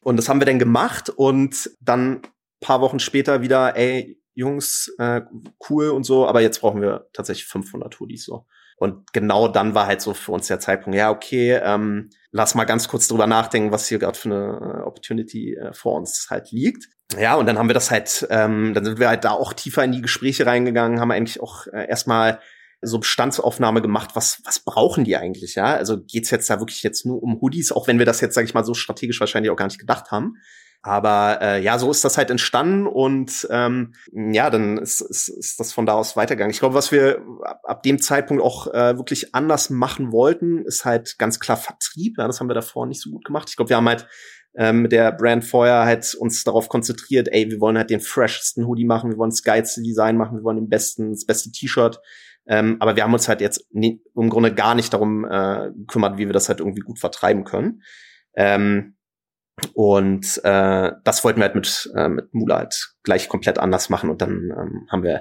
Und 0.02 0.18
das 0.18 0.28
haben 0.28 0.42
wir 0.42 0.46
dann 0.46 0.60
gemacht 0.60 1.10
und 1.10 1.72
dann 1.80 2.22
paar 2.62 2.82
Wochen 2.82 3.00
später 3.00 3.42
wieder, 3.42 3.78
ey, 3.78 4.20
Jungs, 4.34 4.94
äh, 4.98 5.22
cool 5.70 5.90
und 5.90 6.04
so, 6.04 6.28
aber 6.28 6.42
jetzt 6.42 6.60
brauchen 6.60 6.82
wir 6.82 7.08
tatsächlich 7.14 7.46
500 7.46 8.00
Hoodies 8.00 8.26
so. 8.26 8.46
Und 8.78 9.14
genau 9.14 9.48
dann 9.48 9.74
war 9.74 9.88
halt 9.88 10.02
so 10.02 10.14
für 10.14 10.34
uns 10.34 10.48
der 10.48 10.60
Zeitpunkt, 10.60 10.98
ja, 10.98 11.10
okay, 11.10 11.60
ähm, 11.64 12.10
lass 12.32 12.56
mal 12.56 12.66
ganz 12.66 12.88
kurz 12.88 13.08
drüber 13.08 13.26
nachdenken, 13.26 13.72
was 13.72 13.88
hier 13.88 14.00
gerade 14.00 14.18
für 14.18 14.30
eine 14.30 14.82
äh, 14.82 14.82
Opportunity 14.84 15.56
äh, 15.56 15.74
vor 15.74 15.96
uns 15.96 16.28
halt 16.30 16.52
liegt. 16.52 16.90
Ja, 17.18 17.36
und 17.36 17.46
dann 17.46 17.58
haben 17.58 17.70
wir 17.70 17.74
das 17.74 17.92
halt, 17.92 18.28
ähm, 18.30 18.74
dann 18.74 18.84
sind 18.84 19.00
wir 19.00 19.08
halt 19.08 19.24
da 19.24 19.32
auch 19.32 19.54
tiefer 19.54 19.84
in 19.84 19.94
die 19.94 20.02
Gespräche 20.02 20.46
reingegangen, 20.46 21.00
haben 21.00 21.12
eigentlich 21.12 21.40
auch 21.40 21.68
äh, 21.68 21.88
erstmal 21.88 22.40
so 22.82 23.00
Bestandsaufnahme 23.00 23.82
gemacht, 23.82 24.12
was, 24.14 24.42
was 24.44 24.60
brauchen 24.60 25.06
die 25.06 25.16
eigentlich, 25.16 25.56
ja? 25.56 25.76
Also 25.76 26.04
geht's 26.04 26.30
jetzt 26.30 26.50
da 26.50 26.60
wirklich 26.60 26.84
jetzt 26.84 27.06
nur 27.06 27.24
um 27.24 27.40
Hoodies, 27.42 27.72
auch 27.72 27.88
wenn 27.88 28.00
wir 28.00 28.06
das 28.06 28.22
jetzt, 28.22 28.36
sage 28.36 28.46
ich 28.46 28.54
mal, 28.54 28.66
so 28.66 28.74
strategisch 28.74 29.20
wahrscheinlich 29.20 29.52
auch 29.52 29.56
gar 29.56 29.68
nicht 29.68 29.80
gedacht 29.80 30.12
haben. 30.12 30.38
Aber 30.86 31.40
äh, 31.42 31.64
ja, 31.64 31.80
so 31.80 31.90
ist 31.90 32.06
das 32.06 32.16
halt 32.16 32.30
entstanden 32.30 32.86
und 32.86 33.48
ähm, 33.50 33.96
ja, 34.14 34.52
dann 34.52 34.78
ist, 34.78 35.02
ist, 35.02 35.30
ist 35.30 35.60
das 35.60 35.74
von 35.74 35.88
da 35.88 35.94
aus 35.94 36.16
weitergegangen. 36.16 36.52
Ich 36.52 36.60
glaube, 36.60 36.76
was 36.76 36.92
wir 36.92 37.24
ab, 37.42 37.62
ab 37.64 37.82
dem 37.82 38.00
Zeitpunkt 38.00 38.44
auch 38.44 38.68
äh, 38.68 38.96
wirklich 38.96 39.34
anders 39.34 39.72
machen 39.72 40.12
wollten, 40.12 40.64
ist 40.64 40.86
halt 40.86 41.18
ganz 41.18 41.40
klar 41.40 41.58
Vertrieb. 41.58 42.20
Ja, 42.20 42.28
das 42.28 42.40
haben 42.40 42.50
wir 42.50 42.54
davor 42.54 42.86
nicht 42.86 43.02
so 43.02 43.10
gut 43.10 43.26
gemacht. 43.26 43.50
Ich 43.50 43.56
glaube, 43.56 43.70
wir 43.70 43.78
haben 43.78 43.90
halt 43.90 44.08
ähm, 44.56 44.84
mit 44.84 44.92
der 44.92 45.12
Brand 45.12 45.44
vorher 45.44 45.86
halt 45.86 46.14
uns 46.14 46.44
darauf 46.44 46.70
konzentriert, 46.70 47.30
ey, 47.32 47.50
wir 47.50 47.60
wollen 47.60 47.80
halt 47.80 47.90
den 47.90 48.00
freshesten 48.00 48.68
Hoodie 48.68 48.86
machen, 48.86 49.10
wir 49.10 49.18
wollen 49.18 49.32
das 49.32 49.42
geilste 49.42 49.82
Design 49.82 50.18
machen, 50.18 50.38
wir 50.38 50.44
wollen 50.44 50.58
den 50.58 50.70
besten, 50.70 51.14
das 51.14 51.26
beste 51.26 51.52
T-Shirt. 51.52 52.00
Ähm, 52.46 52.78
aber 52.80 52.96
wir 52.96 53.02
haben 53.02 53.14
uns 53.14 53.28
halt 53.28 53.42
jetzt 53.42 53.66
nie, 53.72 54.04
im 54.16 54.30
Grunde 54.30 54.54
gar 54.54 54.76
nicht 54.76 54.94
darum 54.94 55.26
äh, 55.26 55.72
gekümmert, 55.76 56.20
wie 56.20 56.28
wir 56.28 56.34
das 56.34 56.48
halt 56.48 56.60
irgendwie 56.60 56.82
gut 56.82 57.00
vertreiben 57.00 57.44
können. 57.44 57.82
Ähm, 58.36 58.95
und 59.74 60.42
äh, 60.44 60.92
das 61.04 61.24
wollten 61.24 61.40
wir 61.40 61.46
halt 61.46 61.56
mit, 61.56 61.92
äh, 61.96 62.10
mit 62.10 62.34
Mula 62.34 62.58
halt 62.58 62.96
gleich 63.04 63.30
komplett 63.30 63.58
anders 63.58 63.90
machen. 63.90 64.10
Und 64.10 64.22
dann 64.22 64.54
ähm, 64.58 64.88
haben 64.92 65.04
wir, 65.04 65.20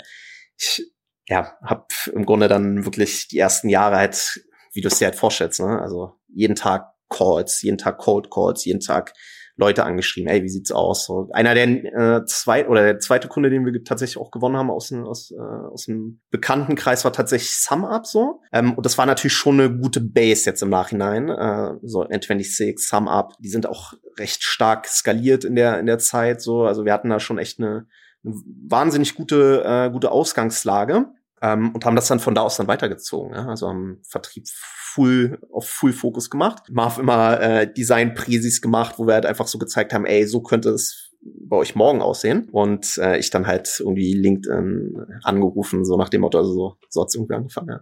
ich 0.58 0.90
ja, 1.26 1.56
hab 1.62 1.92
im 2.12 2.26
Grunde 2.26 2.48
dann 2.48 2.84
wirklich 2.84 3.28
die 3.28 3.38
ersten 3.38 3.69
Jahre 3.69 3.96
halt, 3.96 4.44
wie 4.72 4.81
du 4.81 4.88
es 4.88 4.98
dir 4.98 5.06
halt 5.06 5.16
vorstellst, 5.16 5.60
ne? 5.60 5.81
Also 5.81 6.14
jeden 6.28 6.56
Tag 6.56 6.92
Calls, 7.08 7.62
jeden 7.62 7.78
Tag 7.78 7.98
Cold 7.98 8.31
Calls, 8.31 8.64
jeden 8.64 8.81
Tag 8.81 9.12
Leute 9.56 9.84
angeschrieben, 9.84 10.28
ey, 10.28 10.42
wie 10.42 10.48
sieht's 10.48 10.72
aus? 10.72 11.06
So, 11.06 11.28
einer 11.32 11.54
der 11.54 11.69
äh, 11.69 12.25
zwei 12.26 12.66
oder 12.66 12.82
der 12.82 12.98
zweite 12.98 13.28
Kunde, 13.28 13.50
den 13.50 13.64
wir 13.64 13.84
tatsächlich 13.84 14.19
auch 14.19 14.32
gewonnen 14.32 14.56
haben 14.56 14.70
aus, 14.70 14.92
aus, 14.92 15.31
äh, 15.31 15.36
aus 15.38 15.84
dem 15.84 16.20
Bekanntenkreis, 16.31 17.04
war 17.04 17.12
tatsächlich 17.12 17.54
SumUp 17.54 18.04
so. 18.04 18.40
Ähm, 18.52 18.75
und 18.75 18.84
das 18.84 18.98
war 18.98 19.06
natürlich 19.06 19.34
schon 19.34 19.60
eine 19.60 19.72
gute 19.72 20.00
Base 20.00 20.50
jetzt 20.50 20.62
im 20.62 20.70
Nachhinein. 20.70 21.28
Äh, 21.28 21.75
so 21.82 22.02
N26, 22.02 22.78
SumUp, 22.78 23.34
die 23.38 23.48
sind 23.48 23.69
auch 23.69 23.94
recht 24.19 24.43
stark 24.43 24.87
skaliert 24.87 25.44
in 25.44 25.55
der 25.56 25.78
in 25.78 25.87
der 25.87 25.99
Zeit. 25.99 26.40
So, 26.40 26.64
also 26.64 26.84
wir 26.84 26.93
hatten 26.93 27.11
da 27.11 27.20
schon 27.20 27.38
echt 27.38 27.58
eine, 27.58 27.87
eine 28.25 28.34
wahnsinnig 28.69 29.14
gute 29.14 29.62
äh, 29.64 29.90
gute 29.90 30.11
Ausgangslage 30.11 31.06
ähm, 31.43 31.72
und 31.75 31.84
haben 31.84 31.96
das 31.96 32.08
dann 32.08 32.20
von 32.20 32.34
da 32.34 32.43
aus 32.43 32.56
dann 32.56 32.69
weitergezogen. 32.69 33.34
Ja? 33.34 33.46
Also 33.49 33.69
haben 33.69 34.00
Vertrieb 34.08 34.44
full 34.49 35.38
auf 35.52 35.69
Full 35.69 35.93
Fokus 35.93 36.31
gemacht. 36.31 36.64
Marv 36.70 36.99
immer 36.99 37.40
äh, 37.40 37.72
Design 37.72 38.14
Präsis 38.14 38.62
gemacht, 38.62 38.94
wo 38.99 39.06
wir 39.06 39.14
halt 39.14 39.26
einfach 39.26 39.46
so 39.46 39.58
gezeigt 39.58 39.93
haben, 39.93 40.06
ey, 40.06 40.26
so 40.26 40.40
könnte 40.40 40.70
es 40.70 41.10
bei 41.20 41.56
euch 41.56 41.75
morgen 41.75 42.00
aussehen. 42.00 42.49
Und 42.52 42.96
äh, 42.99 43.19
ich 43.19 43.31
dann 43.31 43.46
halt 43.46 43.81
irgendwie 43.81 44.14
LinkedIn 44.14 45.20
angerufen, 45.22 45.84
so 45.84 45.96
nach 45.96 46.08
dem 46.08 46.20
Motto, 46.20 46.38
also 46.38 46.52
so, 46.52 46.76
so 46.88 47.02
hat's 47.02 47.14
irgendwie 47.14 47.34
angefangen, 47.34 47.69
ja. 47.69 47.81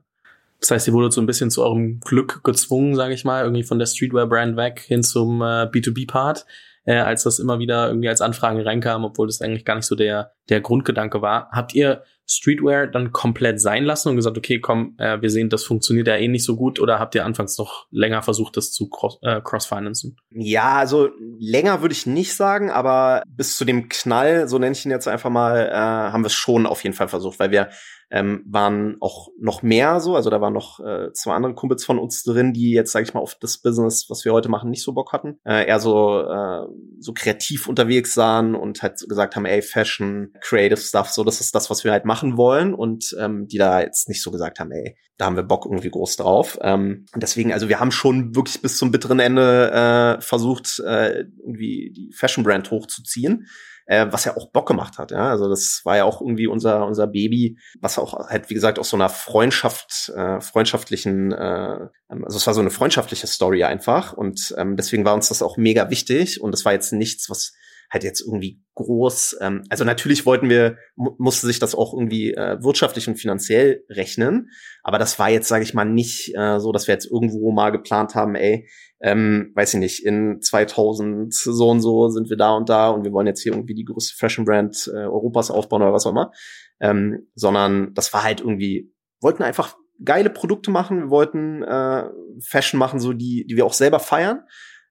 Das 0.63 0.71
heißt, 0.71 0.87
ihr 0.87 0.95
wurdet 0.95 1.13
so 1.13 1.21
ein 1.21 1.27
bisschen 1.27 1.51
zu 1.51 1.65
eurem 1.65 1.99
Glück 1.99 2.45
gezwungen, 2.45 2.95
sage 2.95 3.15
ich 3.15 3.25
mal, 3.25 3.43
irgendwie 3.43 3.65
von 3.65 3.81
der 3.81 3.87
Streetwear-Brand 3.87 4.57
weg 4.57 4.79
hin 4.79 5.03
zum 5.03 5.43
äh, 5.43 5.67
B2B-Part, 5.67 6.47
äh, 6.85 6.99
als 6.99 7.25
das 7.25 7.41
immer 7.41 7.59
wieder 7.59 7.89
irgendwie 7.89 8.09
als 8.09 8.21
Anfragen 8.21 8.61
reinkam, 8.61 9.05
obwohl 9.05 9.27
das 9.27 9.41
eigentlich 9.41 9.65
gar 9.65 9.75
nicht 9.75 9.87
so 9.87 9.97
der, 9.97 10.35
der 10.49 10.61
Grundgedanke 10.61 11.21
war. 11.21 11.49
Habt 11.51 11.75
ihr 11.75 12.05
Streetwear 12.27 12.87
dann 12.87 13.11
komplett 13.11 13.61
sein 13.61 13.83
lassen 13.83 14.11
und 14.11 14.17
gesagt, 14.17 14.39
okay, 14.39 14.61
komm, 14.61 14.95
äh, 14.99 15.21
wir 15.21 15.31
sehen, 15.31 15.49
das 15.49 15.65
funktioniert 15.65 16.07
ja 16.07 16.15
eh 16.17 16.29
nicht 16.29 16.45
so 16.45 16.55
gut 16.55 16.79
oder 16.79 17.01
habt 17.01 17.17
ihr 17.17 17.25
anfangs 17.25 17.59
noch 17.59 17.87
länger 17.91 18.23
versucht, 18.23 18.57
das 18.57 18.71
zu 18.71 18.89
cross, 18.89 19.19
äh, 19.23 19.41
cross-financen? 19.43 20.17
Ja, 20.31 20.75
also 20.75 21.11
länger 21.41 21.83
würde 21.83 21.93
ich 21.93 22.07
nicht 22.07 22.35
sagen, 22.35 22.71
aber 22.71 23.25
bis 23.27 23.57
zu 23.57 23.65
dem 23.65 23.89
Knall, 23.89 24.49
so 24.49 24.59
nenne 24.59 24.73
ich 24.73 24.85
ihn 24.85 24.93
jetzt 24.93 25.09
einfach 25.09 25.31
mal, 25.31 25.69
äh, 25.69 25.75
haben 25.75 26.23
wir 26.23 26.29
es 26.29 26.35
schon 26.35 26.67
auf 26.67 26.85
jeden 26.85 26.95
Fall 26.95 27.09
versucht, 27.09 27.41
weil 27.41 27.51
wir 27.51 27.71
ähm, 28.13 28.45
waren 28.47 28.99
auch 29.01 29.29
noch 29.39 29.63
mehr 29.63 29.99
so, 29.99 30.15
also 30.15 30.29
da 30.29 30.41
waren 30.43 30.53
noch 30.53 30.81
äh, 30.81 31.13
zwei 31.15 31.33
andere 31.33 31.55
Kumpels 31.55 31.83
von 31.83 31.99
uns 31.99 32.23
drin, 32.23 32.53
die 32.53 32.73
jetzt, 32.73 32.93
sage 32.93 33.07
ich 33.07 33.15
mal, 33.15 33.21
auf 33.21 33.37
das 33.41 33.59
Business, 33.59 34.07
was 34.11 34.27
wir 34.27 34.35
heute 34.35 34.51
machen, 34.51 34.69
nicht 34.69 34.83
so 34.83 34.93
Bock 34.93 35.13
hatten, 35.15 35.39
äh, 35.45 35.67
eher 35.67 35.81
so 35.81 36.21
äh, 36.21 36.67
so 37.01 37.15
kreativ 37.15 37.69
unterwegs 37.69 38.13
sahen 38.13 38.55
und 38.55 38.83
halt 38.83 39.03
gesagt 39.09 39.35
haben, 39.35 39.47
ey, 39.47 39.63
Fashion, 39.63 40.35
Creative 40.43 40.79
Stuff, 40.79 41.09
so 41.09 41.25
das 41.25 41.41
ist 41.41 41.55
das, 41.55 41.71
was 41.71 41.85
wir 41.85 41.93
halt 41.93 42.05
machen 42.05 42.37
wollen. 42.37 42.75
Und 42.75 43.17
ähm, 43.19 43.49
die 43.49 43.57
da 43.57 43.81
jetzt 43.81 44.11
nicht 44.11 44.23
so 44.23 44.31
gesagt 44.31 44.61
haben, 44.61 44.71
ey, 44.73 44.95
da 45.17 45.25
haben 45.25 45.37
wir 45.37 45.43
Bock 45.43 45.65
irgendwie 45.65 45.91
groß 45.91 46.17
drauf. 46.17 46.59
Ähm, 46.61 47.07
deswegen, 47.17 47.53
also 47.53 47.71
wir 47.71 47.81
haben 47.81 47.93
schon 47.93 48.37
wirklich 48.37 48.61
bis 48.61 48.77
zum 48.77 48.91
bitteren 48.91 49.21
Ende 49.21 49.71
äh, 50.19 50.21
versucht, 50.21 50.81
äh, 50.81 51.25
irgendwie 51.41 51.93
die 51.97 52.13
Fashion 52.13 52.45
Brand 52.45 52.71
hochzuziehen 52.71 53.47
äh, 53.93 54.11
was 54.11 54.25
ja 54.25 54.37
auch 54.37 54.51
Bock 54.51 54.67
gemacht 54.67 54.97
hat. 54.97 55.11
Ja? 55.11 55.29
Also 55.29 55.49
das 55.51 55.83
war 55.85 55.99
ja 55.99 56.05
auch 56.05 56.23
irgendwie 56.23 56.47
unser 56.47 56.87
unser 56.87 57.07
Baby, 57.07 57.59
was 57.81 57.99
auch 57.99 58.15
halt 58.29 58.49
wie 58.49 58.55
gesagt 58.55 58.79
aus 58.79 58.89
so 58.89 58.97
einer 58.97 59.11
Freundschaft, 59.11 60.11
äh, 60.17 60.41
freundschaftlichen, 60.41 61.33
äh, 61.33 61.89
also 62.09 62.37
es 62.39 62.47
war 62.47 62.55
so 62.55 62.63
eine 62.63 62.71
freundschaftliche 62.71 63.27
Story 63.27 63.65
einfach 63.65 64.15
und 64.15 64.55
ähm, 64.57 64.77
deswegen 64.77 65.05
war 65.05 65.15
uns 65.15 65.29
das 65.29 65.43
auch 65.43 65.59
mega 65.59 65.91
wichtig 65.91 66.41
und 66.41 66.53
das 66.53 66.65
war 66.65 66.73
jetzt 66.73 66.93
nichts, 66.93 67.29
was 67.29 67.53
halt 67.93 68.05
jetzt 68.05 68.23
irgendwie 68.23 68.63
groß. 68.75 69.37
Ähm, 69.41 69.65
also 69.69 69.85
natürlich 69.85 70.25
wollten 70.25 70.49
wir, 70.49 70.79
mu 70.97 71.11
musste 71.19 71.47
sich 71.47 71.59
das 71.59 71.75
auch 71.75 71.93
irgendwie 71.93 72.33
äh, 72.33 72.57
wirtschaftlich 72.63 73.07
und 73.07 73.17
finanziell 73.17 73.85
rechnen, 73.91 74.49
aber 74.83 74.99
das 74.99 75.19
war 75.19 75.29
jetzt, 75.29 75.49
sage 75.49 75.63
ich 75.63 75.75
mal, 75.75 75.85
nicht 75.85 76.35
äh, 76.35 76.59
so, 76.59 76.73
dass 76.73 76.89
wir 76.89 76.95
jetzt 76.95 77.11
irgendwo 77.11 77.53
mal 77.53 77.71
geplant 77.71 78.15
haben, 78.15 78.35
ey, 78.35 78.67
ähm, 79.01 79.53
weiß 79.55 79.75
ich 79.75 79.81
nicht, 79.81 80.07
in 80.07 80.41
2000 80.41 81.35
so 81.35 81.69
und 81.69 81.81
so 81.81 82.09
sind 82.09 82.31
wir 82.31 82.39
da 82.39 82.55
und 82.55 82.69
da 82.71 82.89
und 82.89 83.05
wir 83.05 83.13
wollen 83.13 83.27
jetzt 83.27 83.43
hier 83.43 83.53
irgendwie 83.53 83.75
die 83.75 83.85
größte 83.85 84.17
Fashion 84.17 84.47
Brand 84.47 84.91
äh, 84.93 85.05
Europas 85.05 85.51
aufbauen 85.51 85.83
oder 85.83 85.93
was 85.93 86.07
auch 86.07 86.13
immer, 86.13 86.33
ähm, 86.81 87.29
sondern 87.35 87.93
das 87.95 88.13
war 88.15 88.25
halt 88.25 88.41
irgendwie, 88.41 88.91
wollten 89.21 89.43
einfach 89.43 89.77
geile 90.03 90.31
Produkte 90.31 90.71
machen, 90.71 90.99
wir 90.99 91.11
wollten 91.11 91.63
äh, 91.63 92.05
Fashion 92.41 92.79
machen, 92.79 93.01
so 93.01 93.13
die, 93.13 93.47
die 93.47 93.57
wir 93.57 93.67
auch 93.67 93.75
selber 93.75 94.01
feiern 94.01 94.45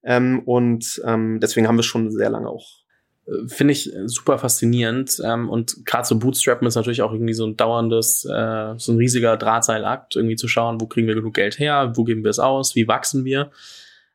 ähm, 0.04 0.44
und 0.46 1.02
ähm, 1.06 1.40
deswegen 1.42 1.68
haben 1.68 1.78
wir 1.78 1.84
schon 1.84 2.12
sehr 2.12 2.30
lange 2.30 2.48
auch 2.48 2.81
finde 3.48 3.74
ich 3.74 3.92
super 4.06 4.38
faszinierend. 4.38 5.22
Ähm, 5.24 5.50
und 5.50 5.86
gerade 5.86 6.08
so 6.08 6.18
Bootstrappen 6.18 6.68
ist 6.68 6.76
natürlich 6.76 7.02
auch 7.02 7.14
irgendwie 7.14 7.34
so 7.34 7.46
ein 7.46 7.56
dauerndes, 7.56 8.26
äh, 8.26 8.74
so 8.78 8.92
ein 8.92 8.98
riesiger 8.98 9.38
Drahtseilakt, 9.38 10.16
irgendwie 10.16 10.36
zu 10.36 10.48
schauen, 10.48 10.82
wo 10.82 10.88
kriegen 10.88 11.08
wir 11.08 11.16
genug 11.16 11.36
Geld 11.36 11.60
her, 11.60 11.94
wo 11.96 12.04
geben 12.04 12.24
wir 12.24 12.32
es 12.32 12.40
aus, 12.40 12.76
wie 12.76 12.88
wachsen 12.88 13.24
wir. 13.24 13.52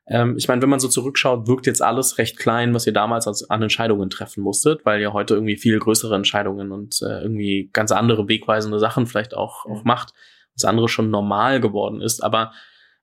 Ähm, 0.07 0.35
ich 0.37 0.47
meine, 0.47 0.61
wenn 0.61 0.69
man 0.69 0.79
so 0.79 0.87
zurückschaut, 0.87 1.47
wirkt 1.47 1.67
jetzt 1.67 1.81
alles 1.81 2.17
recht 2.17 2.37
klein, 2.37 2.73
was 2.73 2.85
ihr 2.85 2.93
damals 2.93 3.27
als, 3.27 3.49
an 3.49 3.61
Entscheidungen 3.61 4.09
treffen 4.09 4.43
musstet, 4.43 4.85
weil 4.85 5.01
ihr 5.01 5.13
heute 5.13 5.33
irgendwie 5.33 5.57
viel 5.57 5.79
größere 5.79 6.15
Entscheidungen 6.15 6.71
und 6.71 7.01
äh, 7.01 7.21
irgendwie 7.21 7.69
ganz 7.73 7.91
andere 7.91 8.27
wegweisende 8.27 8.79
Sachen 8.79 9.05
vielleicht 9.07 9.35
auch, 9.35 9.65
auch 9.65 9.83
macht, 9.83 10.13
das 10.53 10.65
andere 10.65 10.89
schon 10.89 11.09
normal 11.09 11.59
geworden 11.59 12.01
ist. 12.01 12.23
Aber 12.23 12.51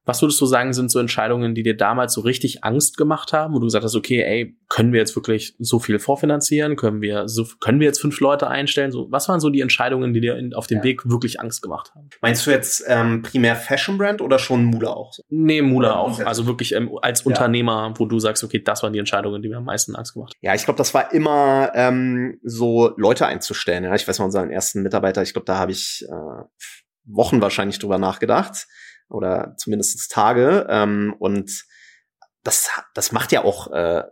was 0.06 0.20
würdest 0.20 0.40
du 0.40 0.46
sagen, 0.46 0.72
sind 0.72 0.90
so 0.90 0.98
Entscheidungen, 0.98 1.54
die 1.54 1.62
dir 1.62 1.76
damals 1.76 2.12
so 2.12 2.20
richtig 2.20 2.62
Angst 2.62 2.98
gemacht 2.98 3.32
haben, 3.32 3.54
wo 3.54 3.58
du 3.58 3.66
gesagt 3.66 3.84
hast, 3.84 3.94
okay, 3.94 4.22
ey, 4.22 4.56
können 4.68 4.92
wir 4.92 5.00
jetzt 5.00 5.16
wirklich 5.16 5.54
so 5.58 5.78
viel 5.78 5.98
vorfinanzieren? 5.98 6.76
Können 6.76 7.00
wir 7.00 7.26
so, 7.28 7.46
können 7.60 7.80
wir 7.80 7.86
jetzt 7.86 8.00
fünf 8.00 8.20
Leute 8.20 8.48
einstellen? 8.48 8.90
So, 8.90 9.10
was 9.10 9.28
waren 9.28 9.40
so 9.40 9.48
die 9.48 9.62
Entscheidungen, 9.62 10.12
die 10.12 10.20
dir 10.20 10.36
in, 10.36 10.52
auf 10.52 10.66
dem 10.66 10.78
ja. 10.78 10.84
Weg 10.84 11.08
wirklich 11.08 11.40
Angst 11.40 11.62
gemacht 11.62 11.92
haben? 11.94 12.10
Meinst 12.20 12.46
du 12.46 12.50
jetzt 12.50 12.84
ähm, 12.86 13.22
primär 13.22 13.56
Fashion 13.56 13.96
Brand 13.96 14.20
oder 14.20 14.38
schon 14.38 14.64
Mula 14.64 14.90
auch? 14.90 15.12
Nee, 15.30 15.62
Mula 15.62 15.94
auch. 15.94 16.20
Also 16.20 16.46
wirklich 16.46 16.72
ähm, 16.72 16.90
als 17.00 17.20
ja. 17.20 17.26
Unternehmer, 17.26 17.94
wo 17.96 18.04
du 18.04 18.18
sagst, 18.18 18.44
okay, 18.44 18.62
das 18.62 18.82
waren 18.82 18.92
die 18.92 18.98
Entscheidungen, 18.98 19.40
die 19.40 19.48
mir 19.48 19.56
am 19.56 19.64
meisten 19.64 19.96
Angst 19.96 20.12
gemacht 20.12 20.34
haben. 20.34 20.40
Ja, 20.42 20.54
ich 20.54 20.64
glaube, 20.64 20.78
das 20.78 20.92
war 20.92 21.12
immer 21.12 21.72
ähm, 21.74 22.38
so 22.42 22.92
Leute 22.96 23.26
einzustellen. 23.26 23.84
Ja? 23.84 23.94
Ich 23.94 24.06
weiß 24.06 24.18
mal, 24.18 24.26
unseren 24.26 24.50
ersten 24.50 24.82
Mitarbeiter, 24.82 25.22
ich 25.22 25.32
glaube, 25.32 25.46
da 25.46 25.56
habe 25.56 25.72
ich 25.72 26.04
äh, 26.06 26.44
Wochen 27.06 27.40
wahrscheinlich 27.40 27.78
drüber 27.78 27.98
nachgedacht 27.98 28.66
oder 29.08 29.54
zumindest 29.56 30.10
Tage. 30.10 30.66
Ähm, 30.68 31.14
und 31.18 31.64
das, 32.42 32.70
das 32.94 33.12
macht 33.12 33.32
ja 33.32 33.44
auch, 33.44 33.72
äh, 33.72 34.02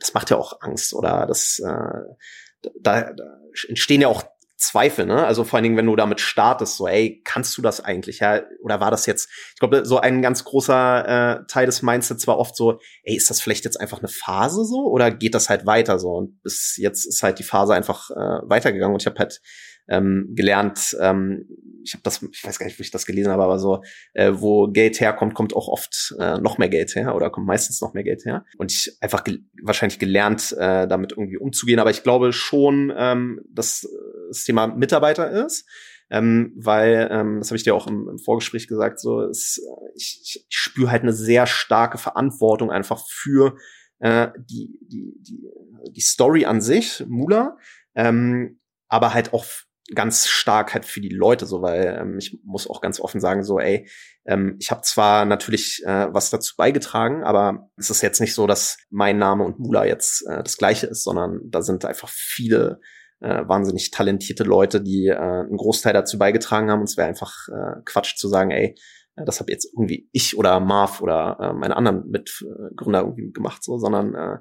das 0.00 0.14
macht 0.14 0.30
ja 0.30 0.36
auch 0.36 0.60
Angst 0.60 0.94
oder 0.94 1.26
das, 1.26 1.58
äh, 1.58 2.70
da, 2.80 3.12
da 3.12 3.38
entstehen 3.68 4.00
ja 4.00 4.08
auch 4.08 4.24
Zweifel, 4.62 5.06
ne? 5.06 5.26
Also 5.26 5.42
vor 5.42 5.56
allen 5.56 5.64
Dingen, 5.64 5.76
wenn 5.76 5.86
du 5.86 5.96
damit 5.96 6.20
startest, 6.20 6.76
so, 6.76 6.86
ey, 6.86 7.20
kannst 7.24 7.58
du 7.58 7.62
das 7.62 7.80
eigentlich, 7.80 8.20
ja? 8.20 8.42
Oder 8.62 8.78
war 8.78 8.92
das 8.92 9.06
jetzt, 9.06 9.28
ich 9.54 9.58
glaube, 9.58 9.84
so 9.84 9.98
ein 9.98 10.22
ganz 10.22 10.44
großer 10.44 11.40
äh, 11.40 11.46
Teil 11.48 11.66
des 11.66 11.82
Mindsets 11.82 12.28
war 12.28 12.38
oft 12.38 12.54
so, 12.54 12.78
ey, 13.02 13.16
ist 13.16 13.28
das 13.28 13.40
vielleicht 13.40 13.64
jetzt 13.64 13.80
einfach 13.80 13.98
eine 13.98 14.08
Phase 14.08 14.64
so 14.64 14.86
oder 14.86 15.10
geht 15.10 15.34
das 15.34 15.48
halt 15.48 15.66
weiter 15.66 15.98
so? 15.98 16.12
Und 16.12 16.40
bis 16.42 16.76
jetzt 16.76 17.06
ist 17.06 17.24
halt 17.24 17.40
die 17.40 17.44
Phase 17.44 17.74
einfach 17.74 18.10
äh, 18.10 18.48
weitergegangen 18.48 18.94
und 18.94 19.02
ich 19.02 19.06
habe 19.06 19.18
halt 19.18 19.40
ähm, 19.88 20.32
gelernt, 20.34 20.96
ähm, 21.00 21.46
ich 21.84 21.94
habe 21.94 22.02
das, 22.02 22.22
ich 22.22 22.44
weiß 22.44 22.58
gar 22.58 22.66
nicht, 22.66 22.78
wo 22.78 22.82
ich 22.82 22.90
das 22.90 23.06
gelesen 23.06 23.32
habe, 23.32 23.42
aber 23.42 23.58
so, 23.58 23.82
äh, 24.14 24.32
wo 24.34 24.68
Geld 24.68 25.00
herkommt, 25.00 25.34
kommt 25.34 25.54
auch 25.54 25.68
oft 25.68 26.14
äh, 26.18 26.38
noch 26.38 26.58
mehr 26.58 26.68
Geld 26.68 26.94
her 26.94 27.14
oder 27.14 27.30
kommt 27.30 27.46
meistens 27.46 27.80
noch 27.80 27.94
mehr 27.94 28.04
Geld 28.04 28.24
her. 28.24 28.44
Und 28.56 28.72
ich 28.72 28.96
einfach 29.00 29.24
ge 29.24 29.40
wahrscheinlich 29.62 29.98
gelernt, 29.98 30.52
äh, 30.52 30.86
damit 30.86 31.12
irgendwie 31.12 31.38
umzugehen. 31.38 31.80
Aber 31.80 31.90
ich 31.90 32.02
glaube 32.02 32.32
schon, 32.32 32.92
ähm, 32.96 33.40
dass 33.48 33.88
das 34.28 34.44
Thema 34.44 34.68
Mitarbeiter 34.68 35.46
ist. 35.46 35.68
Ähm, 36.10 36.52
weil, 36.56 37.08
ähm, 37.10 37.38
das 37.38 37.48
habe 37.48 37.56
ich 37.56 37.62
dir 37.62 37.74
auch 37.74 37.86
im, 37.86 38.06
im 38.06 38.18
Vorgespräch 38.18 38.68
gesagt, 38.68 39.00
so 39.00 39.22
ist, 39.22 39.62
ich, 39.94 40.20
ich, 40.22 40.46
spüre 40.50 40.90
halt 40.90 41.02
eine 41.02 41.14
sehr 41.14 41.46
starke 41.46 41.96
Verantwortung 41.96 42.70
einfach 42.70 43.02
für 43.08 43.56
äh, 44.00 44.28
die, 44.36 44.78
die, 44.82 45.14
die, 45.22 45.42
die 45.90 46.00
Story 46.02 46.44
an 46.44 46.60
sich, 46.60 47.02
Mula, 47.08 47.56
ähm, 47.94 48.60
aber 48.88 49.14
halt 49.14 49.32
auch 49.32 49.46
ganz 49.94 50.28
stark 50.28 50.74
halt 50.74 50.84
für 50.84 51.00
die 51.00 51.08
Leute 51.08 51.46
so, 51.46 51.62
weil 51.62 51.98
ähm, 52.00 52.18
ich 52.18 52.38
muss 52.44 52.68
auch 52.68 52.80
ganz 52.80 53.00
offen 53.00 53.20
sagen 53.20 53.42
so, 53.44 53.58
ey, 53.58 53.88
ähm, 54.26 54.56
ich 54.60 54.70
habe 54.70 54.82
zwar 54.82 55.24
natürlich 55.24 55.82
äh, 55.84 56.12
was 56.12 56.30
dazu 56.30 56.54
beigetragen, 56.56 57.24
aber 57.24 57.70
es 57.76 57.90
ist 57.90 58.02
jetzt 58.02 58.20
nicht 58.20 58.34
so, 58.34 58.46
dass 58.46 58.78
mein 58.90 59.18
Name 59.18 59.44
und 59.44 59.58
Mula 59.58 59.84
jetzt 59.84 60.26
äh, 60.28 60.42
das 60.42 60.56
gleiche 60.56 60.86
ist, 60.86 61.04
sondern 61.04 61.40
da 61.44 61.62
sind 61.62 61.84
einfach 61.84 62.08
viele 62.08 62.80
äh, 63.20 63.46
wahnsinnig 63.46 63.90
talentierte 63.90 64.44
Leute, 64.44 64.82
die 64.82 65.06
äh, 65.06 65.16
einen 65.16 65.56
Großteil 65.56 65.92
dazu 65.92 66.18
beigetragen 66.18 66.70
haben. 66.70 66.80
Und 66.80 66.88
es 66.88 66.96
wäre 66.96 67.08
einfach 67.08 67.48
äh, 67.48 67.80
Quatsch 67.84 68.16
zu 68.16 68.28
sagen, 68.28 68.50
ey, 68.50 68.74
äh, 69.16 69.24
das 69.24 69.40
habe 69.40 69.52
jetzt 69.52 69.72
irgendwie 69.72 70.08
ich 70.12 70.36
oder 70.36 70.58
Marv 70.60 71.00
oder 71.00 71.38
äh, 71.40 71.52
meine 71.52 71.76
anderen 71.76 72.08
Mitgründer 72.10 73.00
irgendwie 73.00 73.32
gemacht, 73.32 73.62
so, 73.62 73.78
sondern 73.78 74.14
äh, 74.14 74.38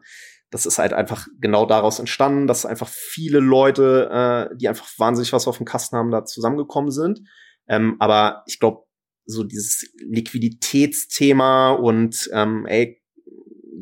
das 0.51 0.65
ist 0.65 0.79
halt 0.79 0.93
einfach 0.93 1.27
genau 1.39 1.65
daraus 1.65 1.99
entstanden, 1.99 2.45
dass 2.45 2.65
einfach 2.65 2.89
viele 2.89 3.39
Leute, 3.39 4.49
äh, 4.51 4.55
die 4.57 4.67
einfach 4.67 4.87
wahnsinnig 4.97 5.33
was 5.33 5.47
auf 5.47 5.57
dem 5.57 5.65
Kasten 5.65 5.95
haben, 5.95 6.11
da 6.11 6.25
zusammengekommen 6.25 6.91
sind. 6.91 7.21
Ähm, 7.67 7.95
aber 7.99 8.43
ich 8.45 8.59
glaube, 8.59 8.83
so 9.25 9.43
dieses 9.43 9.89
Liquiditätsthema 9.97 11.71
und 11.71 12.29
ähm, 12.33 12.65
ey, 12.65 13.01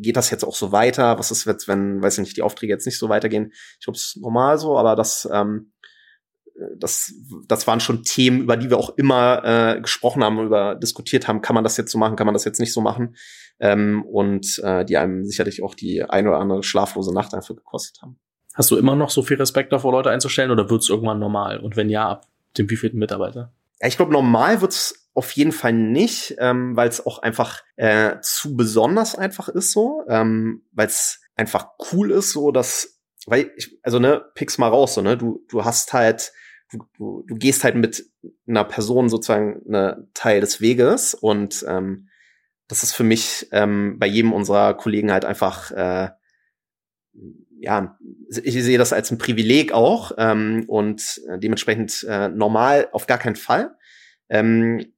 geht 0.02 0.16
das 0.16 0.30
jetzt 0.30 0.44
auch 0.46 0.56
so 0.56 0.72
weiter? 0.72 1.18
Was 1.18 1.32
ist 1.32 1.46
jetzt, 1.46 1.68
wenn, 1.68 2.02
weiß 2.02 2.20
ich 2.20 2.24
nicht, 2.24 2.38
die 2.38 2.44
Aufträge 2.44 2.72
jetzt 2.72 2.86
nicht 2.86 3.00
so 3.00 3.10
weitergehen? 3.10 3.52
Ich 3.80 3.86
glaube, 3.86 3.98
es 3.98 4.14
ist 4.16 4.22
normal 4.22 4.58
so, 4.60 4.78
aber 4.78 4.96
das 4.96 5.28
ähm, 5.32 5.74
das, 6.78 7.14
das 7.48 7.68
waren 7.68 7.80
schon 7.80 8.04
Themen, 8.04 8.42
über 8.42 8.58
die 8.58 8.70
wir 8.70 8.78
auch 8.78 8.98
immer 8.98 9.44
äh, 9.44 9.82
gesprochen 9.82 10.24
haben, 10.24 10.40
über 10.40 10.76
diskutiert 10.76 11.28
haben, 11.28 11.42
kann 11.42 11.54
man 11.54 11.64
das 11.64 11.78
jetzt 11.78 11.92
so 11.92 11.98
machen, 11.98 12.16
kann 12.16 12.26
man 12.28 12.34
das 12.34 12.46
jetzt 12.46 12.60
nicht 12.60 12.74
so 12.74 12.82
machen. 12.82 13.16
Ähm, 13.60 14.04
und 14.04 14.60
äh, 14.64 14.86
die 14.86 14.98
einem 14.98 15.26
sicherlich 15.26 15.64
auch 15.64 15.76
die 15.76 16.04
ein 16.04 16.28
oder 16.28 16.38
andere 16.38 16.64
schlaflose 16.64 17.14
Nacht 17.14 17.34
einfach 17.34 17.56
gekostet 17.56 18.02
haben. 18.02 18.18
Hast 18.54 18.72
du 18.72 18.78
immer 18.78 18.96
noch 18.96 19.10
so 19.10 19.22
viel 19.22 19.38
Respekt 19.38 19.72
davor, 19.72 19.92
Leute 19.92 20.10
einzustellen, 20.10 20.52
oder 20.52 20.70
wird 20.70 20.82
es 20.82 20.90
irgendwann 20.90 21.20
normal? 21.20 21.60
Und 21.60 21.76
wenn 21.76 21.90
ja, 21.90 22.10
ab 22.10 22.28
dem 22.58 22.70
wievielten 22.70 23.00
Mitarbeiter? 23.00 23.54
Ja, 23.82 23.88
ich 23.88 23.96
glaube, 23.96 24.12
normal 24.12 24.62
wird's 24.62 25.10
auf 25.14 25.32
jeden 25.32 25.52
Fall 25.52 25.74
nicht, 25.74 26.36
ähm, 26.40 26.76
weil 26.76 26.90
es 26.90 27.06
auch 27.06 27.20
einfach 27.20 27.62
äh, 27.76 28.18
zu 28.22 28.56
besonders 28.56 29.16
einfach 29.16 29.50
ist 29.50 29.72
so, 29.72 30.04
ähm, 30.08 30.64
weil 30.72 30.88
es 30.88 31.22
einfach 31.36 31.70
cool 31.92 32.12
ist, 32.12 32.32
so 32.32 32.52
dass, 32.52 33.00
weil 33.26 33.52
ich, 33.58 33.78
also 33.84 34.00
ne, 34.00 34.24
pick's 34.36 34.58
mal 34.58 34.68
raus, 34.68 34.94
so 34.94 35.02
ne, 35.02 35.18
du 35.18 35.46
du 35.50 35.66
hast 35.66 35.94
halt 35.94 36.32
du, 36.72 37.24
du, 37.28 37.36
gehst 37.36 37.64
halt 37.64 37.76
mit 37.76 38.06
einer 38.48 38.64
Person 38.64 39.10
sozusagen 39.10 39.62
eine 39.68 40.08
Teil 40.14 40.42
des 40.42 40.62
Weges 40.62 41.14
und 41.14 41.66
ähm, 41.68 42.10
das 42.68 42.84
ist 42.84 42.94
für 42.94 43.04
mich 43.04 43.48
ähm, 43.52 43.98
bei 44.00 44.06
jedem 44.06 44.34
unserer 44.34 44.76
Kollegen 44.76 45.12
halt 45.12 45.26
einfach 45.26 45.72
äh, 45.72 46.10
ja, 47.62 47.98
ich 48.30 48.54
sehe 48.64 48.78
das 48.78 48.94
als 48.94 49.12
ein 49.12 49.18
Privileg 49.18 49.74
auch 49.74 50.14
ähm, 50.18 50.64
und 50.68 51.22
äh, 51.30 51.38
dementsprechend 51.40 52.06
äh, 52.08 52.30
normal 52.30 52.88
auf 52.94 53.06
gar 53.06 53.18
keinen 53.18 53.36
Fall. 53.36 53.76
Ähm, 54.30 54.94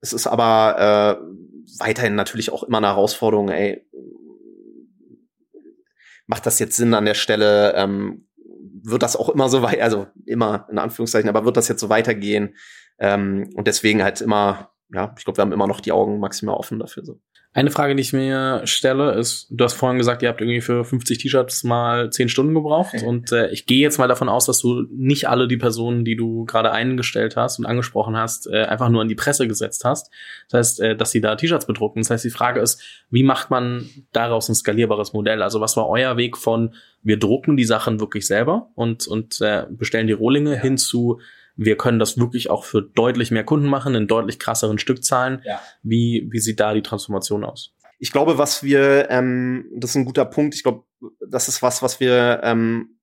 es 0.00 0.12
ist 0.12 0.26
aber 0.26 1.18
äh, 1.18 1.80
weiterhin 1.80 2.14
natürlich 2.14 2.50
auch 2.52 2.62
immer 2.62 2.78
eine 2.78 2.88
Herausforderung, 2.88 3.48
ey, 3.48 3.84
macht 6.26 6.46
das 6.46 6.58
jetzt 6.58 6.76
Sinn 6.76 6.94
an 6.94 7.06
der 7.06 7.14
Stelle, 7.14 7.74
ähm, 7.74 8.25
wird 8.86 9.02
das 9.02 9.16
auch 9.16 9.28
immer 9.28 9.48
so 9.48 9.62
weit, 9.62 9.80
also 9.80 10.06
immer 10.24 10.66
in 10.70 10.78
Anführungszeichen, 10.78 11.28
aber 11.28 11.44
wird 11.44 11.56
das 11.56 11.68
jetzt 11.68 11.80
so 11.80 11.88
weitergehen? 11.88 12.56
Ähm, 12.98 13.50
und 13.54 13.66
deswegen 13.66 14.02
halt 14.02 14.20
immer, 14.20 14.70
ja, 14.92 15.14
ich 15.18 15.24
glaube, 15.24 15.38
wir 15.38 15.42
haben 15.42 15.52
immer 15.52 15.66
noch 15.66 15.80
die 15.80 15.92
Augen 15.92 16.20
maximal 16.20 16.56
offen 16.56 16.78
dafür. 16.78 17.04
So. 17.04 17.20
Eine 17.56 17.70
Frage, 17.70 17.94
die 17.94 18.02
ich 18.02 18.12
mir 18.12 18.60
stelle, 18.66 19.12
ist, 19.12 19.46
du 19.48 19.64
hast 19.64 19.72
vorhin 19.72 19.96
gesagt, 19.96 20.20
ihr 20.20 20.28
habt 20.28 20.42
irgendwie 20.42 20.60
für 20.60 20.84
50 20.84 21.16
T-Shirts 21.16 21.64
mal 21.64 22.10
10 22.10 22.28
Stunden 22.28 22.52
gebraucht. 22.52 22.92
Okay. 22.94 23.06
Und 23.06 23.32
äh, 23.32 23.48
ich 23.48 23.64
gehe 23.64 23.78
jetzt 23.78 23.96
mal 23.96 24.08
davon 24.08 24.28
aus, 24.28 24.44
dass 24.44 24.58
du 24.58 24.82
nicht 24.90 25.26
alle 25.30 25.48
die 25.48 25.56
Personen, 25.56 26.04
die 26.04 26.16
du 26.16 26.44
gerade 26.44 26.70
eingestellt 26.70 27.34
hast 27.34 27.58
und 27.58 27.64
angesprochen 27.64 28.14
hast, 28.14 28.46
äh, 28.46 28.64
einfach 28.64 28.90
nur 28.90 29.00
in 29.00 29.08
die 29.08 29.14
Presse 29.14 29.48
gesetzt 29.48 29.86
hast. 29.86 30.10
Das 30.50 30.58
heißt, 30.58 30.80
äh, 30.80 30.96
dass 30.96 31.12
sie 31.12 31.22
da 31.22 31.34
T-Shirts 31.34 31.64
bedrucken. 31.64 32.02
Das 32.02 32.10
heißt, 32.10 32.26
die 32.26 32.30
Frage 32.30 32.60
ist, 32.60 32.82
wie 33.08 33.22
macht 33.22 33.48
man 33.48 33.88
daraus 34.12 34.50
ein 34.50 34.54
skalierbares 34.54 35.14
Modell? 35.14 35.40
Also 35.40 35.62
was 35.62 35.78
war 35.78 35.88
euer 35.88 36.18
Weg 36.18 36.36
von, 36.36 36.74
wir 37.02 37.18
drucken 37.18 37.56
die 37.56 37.64
Sachen 37.64 38.00
wirklich 38.00 38.26
selber 38.26 38.68
und, 38.74 39.06
und 39.06 39.40
äh, 39.40 39.64
bestellen 39.70 40.08
die 40.08 40.12
Rohlinge 40.12 40.56
ja. 40.56 40.60
hin 40.60 40.76
zu, 40.76 41.20
wir 41.56 41.76
können 41.76 41.98
das 41.98 42.18
wirklich 42.18 42.50
auch 42.50 42.64
für 42.64 42.82
deutlich 42.82 43.30
mehr 43.30 43.44
Kunden 43.44 43.66
machen, 43.66 43.94
in 43.94 44.06
deutlich 44.06 44.38
krasseren 44.38 44.78
Stückzahlen. 44.78 45.42
Ja. 45.44 45.60
Wie, 45.82 46.28
wie 46.30 46.38
sieht 46.38 46.60
da 46.60 46.74
die 46.74 46.82
Transformation 46.82 47.44
aus? 47.44 47.74
Ich 47.98 48.12
glaube, 48.12 48.36
was 48.36 48.62
wir, 48.62 49.10
ähm, 49.10 49.70
das 49.74 49.90
ist 49.90 49.96
ein 49.96 50.04
guter 50.04 50.26
Punkt, 50.26 50.54
ich 50.54 50.62
glaube, 50.62 50.84
das 51.26 51.48
ist 51.48 51.62
was, 51.62 51.82
was 51.82 51.98
wir 51.98 52.40
ähm, 52.42 52.98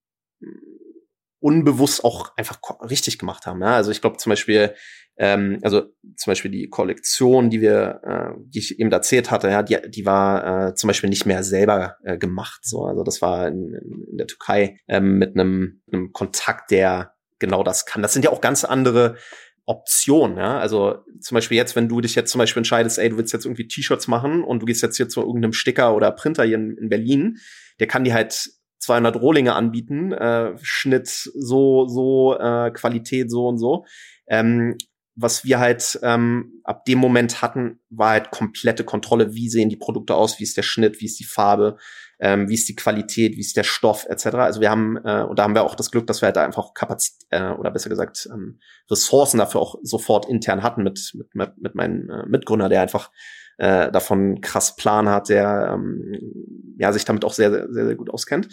unbewusst 1.39 2.03
auch 2.03 2.37
einfach 2.37 2.59
richtig 2.89 3.17
gemacht 3.17 3.45
haben. 3.45 3.61
Ja? 3.61 3.75
Also 3.75 3.91
ich 3.91 4.01
glaube 4.01 4.17
zum 4.17 4.29
Beispiel, 4.29 4.75
ähm, 5.17 5.59
also 5.63 5.81
zum 6.15 6.31
Beispiel 6.31 6.51
die 6.51 6.69
Kollektion, 6.69 7.49
die 7.49 7.59
wir, 7.59 8.01
äh, 8.03 8.39
die 8.45 8.59
ich 8.59 8.79
eben 8.79 8.91
erzählt 8.91 9.31
hatte, 9.31 9.49
ja, 9.49 9.63
die, 9.63 9.77
die 9.89 10.05
war 10.05 10.69
äh, 10.69 10.75
zum 10.75 10.87
Beispiel 10.87 11.09
nicht 11.09 11.25
mehr 11.25 11.43
selber 11.43 11.97
äh, 12.03 12.17
gemacht. 12.17 12.61
So, 12.63 12.85
also 12.85 13.03
das 13.03 13.21
war 13.21 13.47
in, 13.47 13.73
in 14.11 14.17
der 14.17 14.27
Türkei 14.27 14.77
ähm, 14.87 15.17
mit 15.17 15.35
einem, 15.35 15.81
einem 15.91 16.13
Kontakt, 16.13 16.71
der 16.71 17.13
genau 17.39 17.63
das 17.63 17.85
kann. 17.85 18.01
Das 18.01 18.13
sind 18.13 18.25
ja 18.25 18.31
auch 18.31 18.41
ganz 18.41 18.63
andere 18.63 19.17
Optionen, 19.65 20.37
ja. 20.37 20.59
Also 20.59 20.97
zum 21.21 21.35
Beispiel 21.35 21.57
jetzt, 21.57 21.75
wenn 21.75 21.87
du 21.87 22.01
dich 22.01 22.15
jetzt 22.15 22.31
zum 22.31 22.39
Beispiel 22.39 22.59
entscheidest, 22.59 22.99
ey, 22.99 23.09
du 23.09 23.17
willst 23.17 23.33
jetzt 23.33 23.45
irgendwie 23.45 23.67
T-Shirts 23.67 24.07
machen 24.07 24.43
und 24.43 24.61
du 24.61 24.65
gehst 24.65 24.81
jetzt 24.81 24.97
hier 24.97 25.07
zu 25.07 25.21
irgendeinem 25.21 25.53
Sticker 25.53 25.95
oder 25.95 26.11
Printer 26.11 26.43
hier 26.43 26.57
in, 26.57 26.77
in 26.77 26.89
Berlin, 26.89 27.37
der 27.79 27.87
kann 27.87 28.03
dir 28.03 28.13
halt 28.13 28.49
200 28.79 29.15
Rohlinge 29.15 29.55
anbieten, 29.55 30.11
äh, 30.11 30.57
Schnitt 30.61 31.07
so, 31.07 31.87
so, 31.87 32.37
äh, 32.37 32.71
Qualität 32.71 33.31
so 33.31 33.47
und 33.47 33.57
so. 33.57 33.85
Ähm, 34.27 34.77
was 35.15 35.45
wir 35.45 35.59
halt 35.59 35.99
ähm, 36.01 36.61
ab 36.63 36.85
dem 36.85 36.97
Moment 36.97 37.41
hatten, 37.41 37.79
war 37.89 38.11
halt 38.11 38.31
komplette 38.31 38.83
Kontrolle, 38.83 39.33
wie 39.33 39.49
sehen 39.49 39.69
die 39.69 39.77
Produkte 39.77 40.15
aus, 40.15 40.39
wie 40.39 40.43
ist 40.43 40.57
der 40.57 40.63
Schnitt, 40.63 41.01
wie 41.01 41.05
ist 41.05 41.19
die 41.19 41.25
Farbe, 41.25 41.77
ähm, 42.19 42.49
wie 42.49 42.55
ist 42.55 42.67
die 42.67 42.75
Qualität, 42.75 43.35
wie 43.35 43.41
ist 43.41 43.55
der 43.55 43.63
Stoff? 43.63 44.05
Etc. 44.09 44.25
Also 44.35 44.61
wir 44.61 44.71
haben, 44.71 44.97
äh, 44.97 45.23
und 45.23 45.37
da 45.37 45.43
haben 45.43 45.53
wir 45.53 45.63
auch 45.63 45.75
das 45.75 45.91
Glück, 45.91 46.07
dass 46.07 46.21
wir 46.21 46.27
halt 46.27 46.35
da 46.35 46.43
einfach 46.43 46.73
Kapazität, 46.73 47.27
äh, 47.29 47.49
oder 47.51 47.69
besser 47.69 47.89
gesagt 47.89 48.27
ähm, 48.31 48.59
Ressourcen 48.89 49.37
dafür 49.37 49.61
auch 49.61 49.75
sofort 49.83 50.27
intern 50.27 50.63
hatten 50.63 50.83
mit, 50.83 51.11
mit, 51.33 51.57
mit, 51.57 51.75
meinem 51.75 52.09
äh, 52.09 52.25
Mitgründer, 52.25 52.69
der 52.69 52.81
einfach 52.81 53.11
äh, 53.57 53.91
davon 53.91 54.41
krass 54.41 54.75
Plan 54.75 55.09
hat, 55.09 55.29
der 55.29 55.73
ähm, 55.73 56.75
ja 56.79 56.91
sich 56.91 57.05
damit 57.05 57.23
auch 57.23 57.33
sehr, 57.33 57.51
sehr, 57.51 57.85
sehr 57.85 57.95
gut 57.95 58.09
auskennt. 58.09 58.49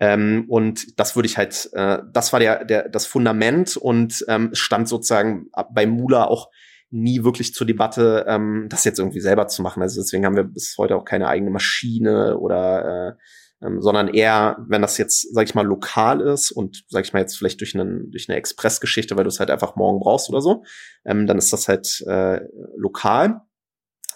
Ähm, 0.00 0.46
und 0.48 0.98
das 0.98 1.16
würde 1.16 1.26
ich 1.26 1.38
halt, 1.38 1.70
äh, 1.72 1.98
das 2.12 2.32
war 2.32 2.40
der, 2.40 2.64
der, 2.64 2.88
das 2.88 3.06
Fundament 3.06 3.76
und 3.76 4.24
ähm, 4.28 4.50
stand 4.52 4.88
sozusagen 4.88 5.48
bei 5.72 5.86
Mula 5.86 6.24
auch 6.24 6.50
nie 6.90 7.24
wirklich 7.24 7.54
zur 7.54 7.66
Debatte, 7.66 8.24
ähm, 8.28 8.66
das 8.68 8.84
jetzt 8.84 8.98
irgendwie 8.98 9.20
selber 9.20 9.46
zu 9.48 9.62
machen. 9.62 9.82
Also 9.82 10.00
deswegen 10.00 10.26
haben 10.26 10.36
wir 10.36 10.44
bis 10.44 10.76
heute 10.78 10.96
auch 10.96 11.04
keine 11.04 11.28
eigene 11.28 11.50
Maschine 11.50 12.38
oder 12.38 13.14
äh, 13.18 13.22
ähm, 13.64 13.80
sondern 13.80 14.08
eher, 14.08 14.58
wenn 14.68 14.82
das 14.82 14.98
jetzt, 14.98 15.32
sag 15.34 15.46
ich 15.46 15.54
mal, 15.54 15.66
lokal 15.66 16.20
ist 16.20 16.50
und 16.50 16.84
sag 16.88 17.04
ich 17.04 17.12
mal 17.12 17.20
jetzt 17.20 17.36
vielleicht 17.36 17.60
durch, 17.60 17.74
einen, 17.74 18.10
durch 18.10 18.28
eine 18.28 18.36
Expressgeschichte, 18.36 19.16
weil 19.16 19.24
du 19.24 19.28
es 19.28 19.40
halt 19.40 19.50
einfach 19.50 19.76
morgen 19.76 20.00
brauchst 20.00 20.28
oder 20.28 20.40
so, 20.40 20.64
ähm, 21.04 21.26
dann 21.26 21.38
ist 21.38 21.52
das 21.52 21.68
halt 21.68 22.02
äh, 22.06 22.40
lokal. 22.76 23.40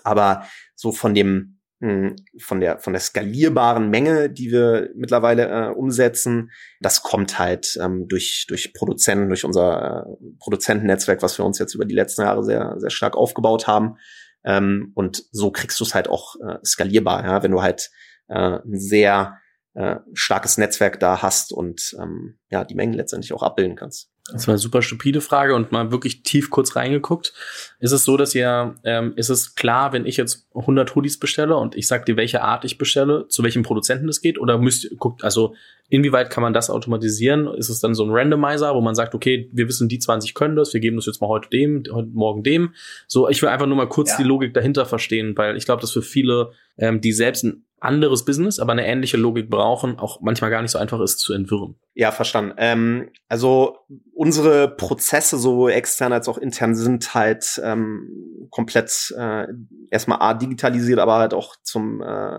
Aber 0.04 0.44
so 0.74 0.92
von 0.92 1.14
dem 1.14 1.57
von 1.80 2.60
der 2.60 2.80
von 2.80 2.92
der 2.92 3.00
skalierbaren 3.00 3.88
Menge, 3.88 4.30
die 4.30 4.50
wir 4.50 4.90
mittlerweile 4.96 5.48
äh, 5.48 5.72
umsetzen, 5.72 6.50
das 6.80 7.02
kommt 7.02 7.38
halt 7.38 7.78
ähm, 7.80 8.08
durch 8.08 8.46
durch 8.48 8.74
Produzenten, 8.74 9.28
durch 9.28 9.44
unser 9.44 10.06
äh, 10.08 10.26
Produzentennetzwerk, 10.40 11.22
was 11.22 11.38
wir 11.38 11.44
uns 11.44 11.58
jetzt 11.60 11.74
über 11.74 11.84
die 11.84 11.94
letzten 11.94 12.22
Jahre 12.22 12.42
sehr 12.42 12.74
sehr 12.78 12.90
stark 12.90 13.16
aufgebaut 13.16 13.68
haben. 13.68 13.96
Ähm, 14.44 14.90
und 14.94 15.24
so 15.30 15.52
kriegst 15.52 15.78
du 15.78 15.84
es 15.84 15.94
halt 15.94 16.08
auch 16.08 16.34
äh, 16.36 16.58
skalierbar, 16.64 17.24
ja, 17.24 17.42
wenn 17.44 17.52
du 17.52 17.62
halt 17.62 17.90
äh, 18.28 18.58
ein 18.58 18.78
sehr 18.78 19.38
äh, 19.74 19.96
starkes 20.14 20.58
Netzwerk 20.58 20.98
da 20.98 21.22
hast 21.22 21.52
und 21.52 21.94
ähm, 22.00 22.38
ja 22.50 22.64
die 22.64 22.74
Mengen 22.74 22.94
letztendlich 22.94 23.32
auch 23.32 23.44
abbilden 23.44 23.76
kannst. 23.76 24.10
Das 24.30 24.46
war 24.46 24.52
eine 24.52 24.58
super 24.58 24.82
stupide 24.82 25.22
Frage 25.22 25.54
und 25.54 25.72
mal 25.72 25.90
wirklich 25.90 26.22
tief 26.22 26.50
kurz 26.50 26.76
reingeguckt. 26.76 27.32
Ist 27.80 27.92
es 27.92 28.04
so, 28.04 28.18
dass 28.18 28.34
ihr, 28.34 28.74
ähm, 28.84 29.14
ist 29.16 29.30
es 29.30 29.54
klar, 29.54 29.94
wenn 29.94 30.04
ich 30.04 30.18
jetzt 30.18 30.46
100 30.54 30.94
Hoodies 30.94 31.18
bestelle 31.18 31.56
und 31.56 31.74
ich 31.76 31.86
sag 31.86 32.04
dir, 32.04 32.16
welche 32.16 32.42
Art 32.42 32.64
ich 32.66 32.76
bestelle, 32.76 33.26
zu 33.28 33.42
welchem 33.42 33.62
Produzenten 33.62 34.08
es 34.08 34.20
geht? 34.20 34.38
Oder 34.38 34.58
müsst 34.58 34.86
guckt, 34.98 35.24
also 35.24 35.54
inwieweit 35.88 36.28
kann 36.28 36.42
man 36.42 36.52
das 36.52 36.68
automatisieren? 36.68 37.46
Ist 37.54 37.70
es 37.70 37.80
dann 37.80 37.94
so 37.94 38.04
ein 38.04 38.10
Randomizer, 38.10 38.74
wo 38.74 38.82
man 38.82 38.94
sagt, 38.94 39.14
okay, 39.14 39.48
wir 39.52 39.66
wissen, 39.66 39.88
die 39.88 39.98
20 39.98 40.34
können 40.34 40.56
das, 40.56 40.74
wir 40.74 40.80
geben 40.80 40.96
das 40.96 41.06
jetzt 41.06 41.22
mal 41.22 41.28
heute 41.28 41.48
dem, 41.48 41.84
heute 41.90 42.10
morgen 42.12 42.42
dem. 42.42 42.74
So, 43.06 43.28
ich 43.30 43.40
will 43.40 43.48
einfach 43.48 43.66
nur 43.66 43.76
mal 43.76 43.88
kurz 43.88 44.10
ja. 44.10 44.16
die 44.18 44.24
Logik 44.24 44.52
dahinter 44.52 44.84
verstehen, 44.84 45.36
weil 45.36 45.56
ich 45.56 45.64
glaube, 45.64 45.80
dass 45.80 45.92
für 45.92 46.02
viele, 46.02 46.50
ähm, 46.76 47.00
die 47.00 47.12
selbst 47.12 47.44
ein 47.44 47.64
anderes 47.80 48.24
Business, 48.24 48.58
aber 48.58 48.72
eine 48.72 48.86
ähnliche 48.86 49.16
Logik 49.16 49.50
brauchen, 49.50 49.98
auch 49.98 50.20
manchmal 50.20 50.50
gar 50.50 50.62
nicht 50.62 50.70
so 50.70 50.78
einfach 50.78 51.00
ist 51.00 51.18
zu 51.18 51.32
entwirren. 51.32 51.76
Ja, 51.94 52.12
verstanden. 52.12 52.54
Ähm, 52.56 53.10
also 53.28 53.78
unsere 54.12 54.68
Prozesse, 54.68 55.38
so 55.38 55.68
extern 55.68 56.12
als 56.12 56.28
auch 56.28 56.38
intern, 56.38 56.74
sind 56.74 57.14
halt 57.14 57.60
ähm, 57.62 58.48
komplett 58.50 59.14
äh, 59.16 59.46
erstmal 59.90 60.20
A 60.20 60.34
digitalisiert, 60.34 60.98
aber 60.98 61.18
halt 61.18 61.34
auch 61.34 61.56
zum 61.62 62.02
äh, 62.02 62.38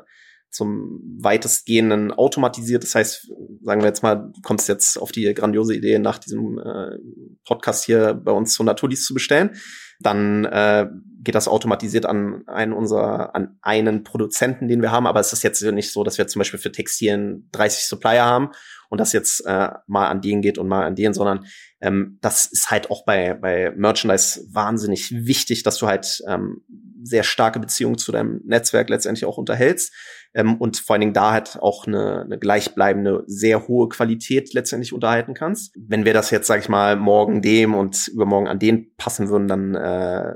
zum 0.52 1.00
weitestgehenden 1.22 2.12
automatisiert. 2.12 2.84
Das 2.84 2.96
heißt, 2.96 3.32
sagen 3.62 3.82
wir 3.82 3.88
jetzt 3.88 4.02
mal, 4.02 4.16
du 4.16 4.42
kommst 4.42 4.68
jetzt 4.68 4.98
auf 4.98 5.12
die 5.12 5.32
grandiose 5.34 5.76
Idee, 5.76 6.00
nach 6.00 6.18
diesem 6.18 6.58
äh, 6.58 6.98
Podcast 7.46 7.86
hier 7.86 8.14
bei 8.16 8.32
uns 8.32 8.56
100 8.56 8.82
Hoodies 8.82 9.06
zu 9.06 9.14
bestellen. 9.14 9.52
Dann 10.00 10.46
äh, 10.46 10.88
geht 11.22 11.36
das 11.36 11.48
automatisiert 11.48 12.06
an 12.06 12.48
einen 12.48 12.74
unserer, 12.74 13.36
an 13.36 13.58
einen 13.62 14.04
Produzenten, 14.04 14.68
den 14.68 14.82
wir 14.82 14.92
haben. 14.92 15.08
Aber 15.08 15.20
es 15.20 15.34
ist 15.34 15.44
jetzt 15.44 15.62
nicht 15.62 15.92
so, 15.92 16.04
dass 16.04 16.18
wir 16.18 16.28
zum 16.28 16.40
Beispiel 16.40 16.60
für 16.60 16.72
Textilien 16.72 17.50
30 17.52 17.86
Supplier 17.86 18.26
haben 18.26 18.52
und 18.90 19.00
das 19.00 19.14
jetzt 19.14 19.46
äh, 19.46 19.70
mal 19.88 20.08
an 20.08 20.22
den 20.22 20.42
geht 20.42 20.58
und 20.58 20.68
mal 20.68 20.86
an 20.86 20.96
den, 20.96 21.14
sondern 21.14 21.46
ähm, 21.80 22.18
das 22.22 22.48
ist 22.48 22.72
halt 22.72 22.92
auch 22.92 23.06
bei, 23.06 23.34
bei 23.34 23.72
Merchandise 23.76 24.46
wahnsinnig 24.52 25.12
wichtig, 25.12 25.64
dass 25.64 25.78
du 25.78 25.88
halt 25.88 26.22
ähm, 26.28 26.64
sehr 27.02 27.24
starke 27.24 27.60
Beziehungen 27.60 27.98
zu 27.98 28.12
deinem 28.12 28.42
Netzwerk 28.46 28.90
letztendlich 28.90 29.26
auch 29.26 29.38
unterhältst 29.38 29.94
ähm, 30.34 30.58
und 30.58 30.78
vor 30.78 30.94
allen 30.96 31.02
Dingen 31.02 31.14
da 31.14 31.32
halt 31.32 31.58
auch 31.62 31.88
eine, 31.88 32.24
eine 32.24 32.38
gleichbleibende, 32.38 33.24
sehr 33.28 33.68
hohe 33.68 33.90
Qualität 33.90 34.54
letztendlich 34.54 34.94
unterhalten 34.94 35.34
kannst. 35.34 35.74
Wenn 35.76 36.06
wir 36.06 36.14
das 36.14 36.32
jetzt, 36.32 36.48
sag 36.48 36.60
ich 36.60 36.70
mal, 36.70 36.96
morgen 36.96 37.42
dem 37.42 37.74
und 37.74 38.08
übermorgen 38.10 38.48
an 38.48 38.60
den 38.60 38.94
passen 38.98 39.30
würden, 39.30 39.48
dann 39.48 39.76
äh, 39.76 40.34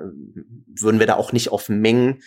würden 0.79 0.99
wir 0.99 1.07
da 1.07 1.15
auch 1.15 1.33
nicht 1.33 1.51
auf 1.51 1.69
Mengen 1.69 2.21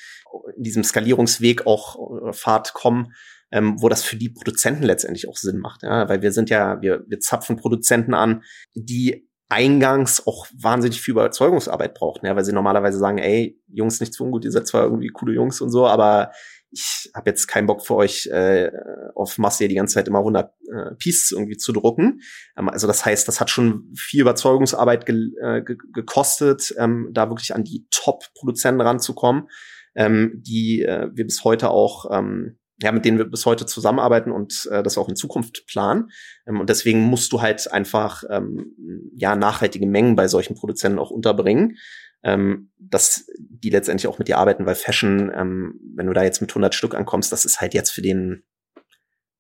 in 0.57 0.63
diesem 0.63 0.85
Skalierungsweg 0.85 1.67
auch 1.67 2.29
äh, 2.29 2.33
Fahrt 2.33 2.75
kommen, 2.75 3.13
ähm, 3.57 3.81
wo 3.81 3.89
das 3.89 4.05
für 4.05 4.17
die 4.17 4.29
Produzenten 4.29 4.83
letztendlich 4.83 5.29
auch 5.29 5.37
Sinn 5.37 5.59
macht. 5.59 5.83
Ja? 5.83 6.09
Weil 6.11 6.21
wir 6.21 6.31
sind 6.31 6.51
ja, 6.51 6.83
wir, 6.83 7.05
wir 7.09 7.21
zapfen 7.21 7.57
Produzenten 7.57 8.13
an, 8.13 8.43
die 8.75 9.27
eingangs 9.49 10.27
auch 10.27 10.47
wahnsinnig 10.61 11.01
viel 11.01 11.13
Überzeugungsarbeit 11.13 11.95
brauchten, 11.95 12.27
ja, 12.27 12.35
weil 12.35 12.45
sie 12.45 12.53
normalerweise 12.53 12.99
sagen, 12.99 13.19
ey, 13.19 13.59
Jungs, 13.69 14.01
nichts 14.01 14.19
ungut, 14.19 14.45
ihr 14.45 14.51
seid 14.51 14.67
zwar 14.67 14.83
irgendwie 14.83 15.09
coole 15.09 15.35
Jungs 15.35 15.61
und 15.61 15.71
so, 15.71 15.87
aber 15.87 16.33
ich 16.73 17.11
habe 17.15 17.31
jetzt 17.31 17.47
keinen 17.47 17.69
Bock 17.69 17.87
für 17.87 17.95
euch 17.95 18.27
äh, 18.27 18.73
auf 19.15 19.39
Masse 19.39 19.69
die 19.69 19.77
ganze 19.77 19.95
Zeit 19.95 20.09
immer 20.09 20.19
100 20.19 20.53
äh, 20.69 20.95
Pieces 20.97 21.31
irgendwie 21.31 21.57
zu 21.57 21.73
drucken. 21.73 22.21
Ähm, 22.59 22.69
also 22.69 22.89
das 22.89 23.07
heißt, 23.07 23.27
das 23.29 23.41
hat 23.41 23.49
schon 23.49 23.95
viel 23.97 24.21
Überzeugungsarbeit 24.21 25.07
ge 25.07 25.31
äh, 25.41 25.63
ge 25.63 25.79
gekostet, 25.95 26.75
ähm, 26.77 27.11
da 27.13 27.31
wirklich 27.31 27.55
an 27.55 27.63
die 27.63 27.87
Top-Produzenten 27.93 28.81
ranzukommen, 28.81 29.49
ähm, 29.95 30.43
die 30.45 30.83
äh, 30.83 31.09
wir 31.15 31.25
bis 31.25 31.45
heute 31.45 31.71
auch 31.71 32.11
ähm, 32.11 32.59
ja, 32.83 32.93
mit 32.93 33.05
denen 33.05 33.19
wir 33.19 33.25
bis 33.25 33.47
heute 33.47 33.67
zusammenarbeiten 33.67 34.31
und 34.31 34.69
äh, 34.71 34.83
das 34.83 34.99
auch 34.99 35.09
in 35.09 35.17
Zukunft 35.17 35.67
planen. 35.67 36.11
Ähm, 36.47 36.61
und 36.61 36.69
deswegen 36.69 37.01
musst 37.01 37.33
du 37.33 37.41
halt 37.41 37.71
einfach 37.73 38.25
ähm, 38.29 38.75
ja 39.17 39.35
nachhaltige 39.37 39.87
Mengen 39.87 40.17
bei 40.17 40.29
solchen 40.29 40.55
Produzenten 40.55 40.99
auch 40.99 41.11
unterbringen, 41.11 41.79
ähm, 42.23 42.71
dass 42.79 43.27
die 43.39 43.71
letztendlich 43.71 44.09
auch 44.09 44.19
mit 44.19 44.29
dir 44.29 44.39
arbeiten, 44.39 44.67
weil 44.67 44.75
Fashion, 44.75 45.33
ähm, 45.35 45.81
wenn 45.95 46.07
du 46.07 46.13
da 46.13 46.23
jetzt 46.23 46.41
mit 46.41 46.51
100 46.51 46.75
Stück 46.75 46.95
ankommst, 46.95 47.33
das 47.33 47.45
ist 47.45 47.61
halt 47.61 47.73
jetzt 47.73 47.91
für 47.91 48.03
den 48.03 48.45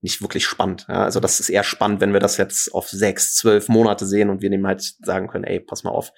nicht 0.00 0.22
wirklich 0.22 0.46
spannend. 0.46 0.86
Ja? 0.88 1.04
Also 1.04 1.20
das 1.20 1.40
ist 1.40 1.48
eher 1.48 1.64
spannend, 1.64 2.00
wenn 2.00 2.12
wir 2.12 2.20
das 2.20 2.36
jetzt 2.36 2.72
auf 2.72 2.88
sechs, 2.88 3.34
zwölf 3.34 3.68
Monate 3.68 4.06
sehen 4.06 4.30
und 4.30 4.40
wir 4.40 4.50
dem 4.50 4.66
halt 4.66 4.82
sagen 5.04 5.26
können, 5.26 5.44
ey, 5.44 5.60
pass 5.60 5.84
mal 5.84 5.90
auf, 5.90 6.12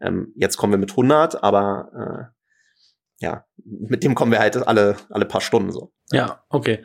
ähm, 0.00 0.32
jetzt 0.36 0.56
kommen 0.56 0.72
wir 0.72 0.78
mit 0.78 0.90
100, 0.90 1.42
aber 1.42 2.30
äh, 2.30 2.39
ja, 3.20 3.44
mit 3.64 4.02
dem 4.02 4.14
kommen 4.14 4.32
wir 4.32 4.40
halt 4.40 4.56
alle, 4.66 4.96
alle 5.10 5.26
paar 5.26 5.40
Stunden 5.40 5.72
so. 5.72 5.92
Ja, 6.10 6.42
okay. 6.48 6.84